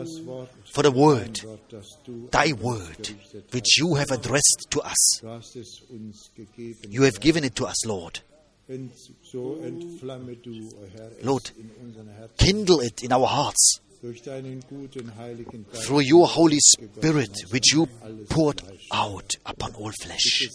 for 0.72 0.82
the 0.82 0.90
word, 0.90 1.34
dein 1.34 1.44
Wort, 1.50 1.60
das 1.68 1.98
du 2.04 2.28
thy 2.30 2.52
word, 2.52 3.14
which 3.50 3.76
you 3.78 3.96
have 3.96 4.10
addressed 4.10 4.66
to 4.70 4.80
us. 4.80 5.18
Du 5.20 5.28
hast 5.28 5.56
es 5.56 5.82
uns 5.90 6.30
gegeben. 6.34 6.90
You 6.90 7.02
have 7.02 7.20
given 7.20 7.44
it 7.44 7.54
to 7.56 7.66
us, 7.66 7.84
Lord. 7.84 8.22
Ent, 8.66 8.92
so 9.22 9.58
entflamme 9.62 10.36
du, 10.36 10.50
o 10.68 10.86
Herr, 10.96 11.10
es 11.18 11.24
Lord, 11.24 11.52
in 11.58 11.70
unseren 11.84 12.08
Herzen 12.08 12.36
Kindle 12.38 12.82
it 12.82 13.02
in 13.02 13.12
our 13.12 13.30
hearts 13.30 13.80
durch 14.00 14.20
deinen 14.22 14.60
guten 14.68 15.16
Heiligen 15.16 15.64
Geist. 15.70 15.84
through 15.86 16.02
your 16.02 16.26
Holy 16.26 16.58
Spirit, 16.60 17.30
which 17.50 17.72
you 17.72 17.86
poured 18.28 18.62
out 18.90 19.32
upon 19.44 19.74
all 19.76 19.92
flesh. 20.02 20.48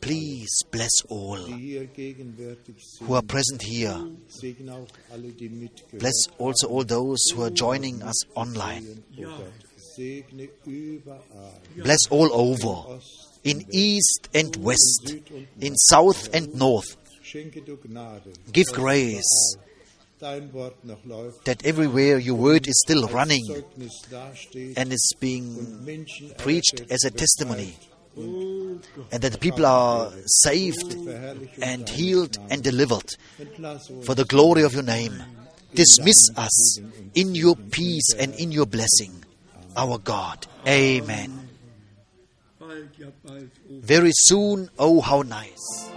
Please 0.00 0.64
bless 0.70 1.02
all 1.08 1.44
die 1.46 1.54
hier 1.54 1.86
gegenwärtig 1.86 2.76
sind. 2.78 3.08
who 3.08 3.14
are 3.14 3.22
present 3.26 3.62
here. 3.62 3.96
Segne 4.28 4.74
auch 4.74 4.86
alle, 5.12 5.32
die 5.32 5.48
mitgehört 5.48 5.98
Bless 5.98 6.28
also 6.38 6.68
all 6.68 6.84
those 6.86 7.32
who 7.34 7.42
are 7.42 7.52
joining 7.52 8.00
us 8.02 8.26
online. 8.34 9.02
O 9.18 9.22
Gott. 9.22 9.52
Segne 9.96 10.48
überall. 10.64 11.60
Bless 11.76 12.10
all 12.10 12.30
over, 12.32 13.00
in 13.42 13.64
east 13.72 14.28
and 14.34 14.56
west, 14.64 15.16
in 15.58 15.76
south 15.76 16.32
and 16.32 16.54
north. 16.54 16.96
Schenke 17.32 17.62
du 17.62 17.78
Gnade. 17.78 18.30
Give 18.52 18.70
grace 18.72 19.56
Dein 20.20 20.52
Wort 20.52 20.84
noch 20.84 21.02
läuft. 21.06 21.46
that 21.46 21.64
everywhere 21.64 22.18
your 22.18 22.36
word 22.36 22.66
is 22.66 22.78
still 22.84 23.08
running 23.08 23.42
and 24.76 24.92
is 24.92 25.14
being 25.18 26.04
preached 26.36 26.82
as 26.90 27.04
a 27.04 27.10
testimony, 27.10 27.74
and 28.16 29.22
that 29.22 29.40
people 29.40 29.64
are 29.64 30.12
saved 30.26 30.94
and 31.62 31.88
healed 31.88 32.36
and 32.50 32.62
delivered 32.62 33.08
for 34.04 34.14
the 34.14 34.26
glory 34.26 34.62
of 34.62 34.74
your 34.74 34.82
name. 34.82 35.14
Dismiss 35.74 36.28
us 36.36 36.80
in 37.14 37.34
your 37.34 37.56
peace 37.56 38.12
and 38.18 38.34
in 38.34 38.52
your 38.52 38.66
blessing, 38.66 39.24
our 39.74 39.96
God. 39.96 40.46
Amen. 40.68 41.48
bald 42.58 42.88
ja 42.98 43.08
bald 43.22 43.50
oh 43.70 43.80
Very 43.80 44.12
soon, 44.12 44.68
oh, 44.78 45.00
how 45.00 45.22
nice. 45.22 45.91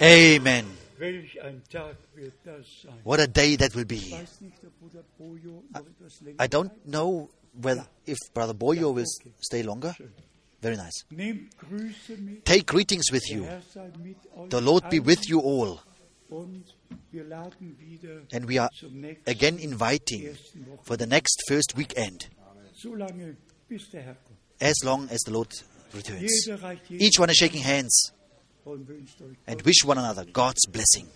Amen. 0.00 0.40
Amen. 0.40 0.64
Welch 0.98 1.40
ein 1.42 1.62
Tag 1.70 1.96
wird 2.14 2.32
das 2.44 2.66
sein. 2.82 2.94
What 3.04 3.20
a 3.20 3.26
day 3.26 3.56
that 3.56 3.74
will 3.74 3.84
be. 3.84 3.96
Ich 3.96 4.12
weiß 4.12 4.40
nicht, 4.40 4.56
ob 4.64 4.78
Bruder 4.80 5.04
Bojo 5.16 5.62
noch 5.72 5.80
etwas 5.86 6.20
länger. 6.20 6.42
I 6.44 6.48
don't 6.48 6.70
know 6.84 7.28
whether 7.52 7.86
if 8.06 8.18
Brother 8.34 8.54
Boyo 8.54 8.94
will 8.94 9.06
stay 9.40 9.62
longer. 9.62 9.94
Very 10.60 10.76
nice. 10.76 11.04
Nehmt 11.10 11.56
Grüße 11.58 12.16
mit. 12.18 12.44
Take 12.44 12.64
greetings 12.64 13.12
with 13.12 13.28
you. 13.28 13.44
Herr 13.44 13.62
sei 13.72 13.90
mit 14.02 14.16
euch. 14.34 14.50
The 14.50 14.60
Lord 14.60 14.90
be 14.90 15.04
with 15.04 15.28
you 15.28 15.40
all. 15.40 15.78
Und 16.30 16.64
wir 17.12 17.24
laden 17.24 17.78
wieder 17.78 18.22
And 18.32 18.48
we 18.48 18.60
are 18.60 18.68
again 19.26 19.56
inviting 19.58 20.36
for 20.82 20.96
the 20.98 21.06
next 21.06 21.42
first 21.48 21.76
weekend, 21.78 22.28
So 22.74 22.94
lange, 22.94 23.36
bis 23.68 23.88
der 23.90 24.02
Herr 24.02 24.14
kommt. 24.16 24.38
as 24.60 24.82
long 24.82 25.08
as 25.10 25.20
the 25.24 25.30
Lord 25.30 25.54
returns. 25.94 26.44
Jeder 26.44 26.60
reicht 26.60 26.90
jedem 26.90 27.06
Each 27.06 27.18
one 27.20 27.30
is 27.30 27.38
shaking 27.38 27.64
hands 27.64 27.72
und 27.86 27.86
wünscht 27.86 28.08
euch 28.08 28.17
and 29.46 29.62
wish 29.62 29.84
one 29.84 29.98
another 29.98 30.24
God's 30.24 30.66
blessing. 30.66 31.08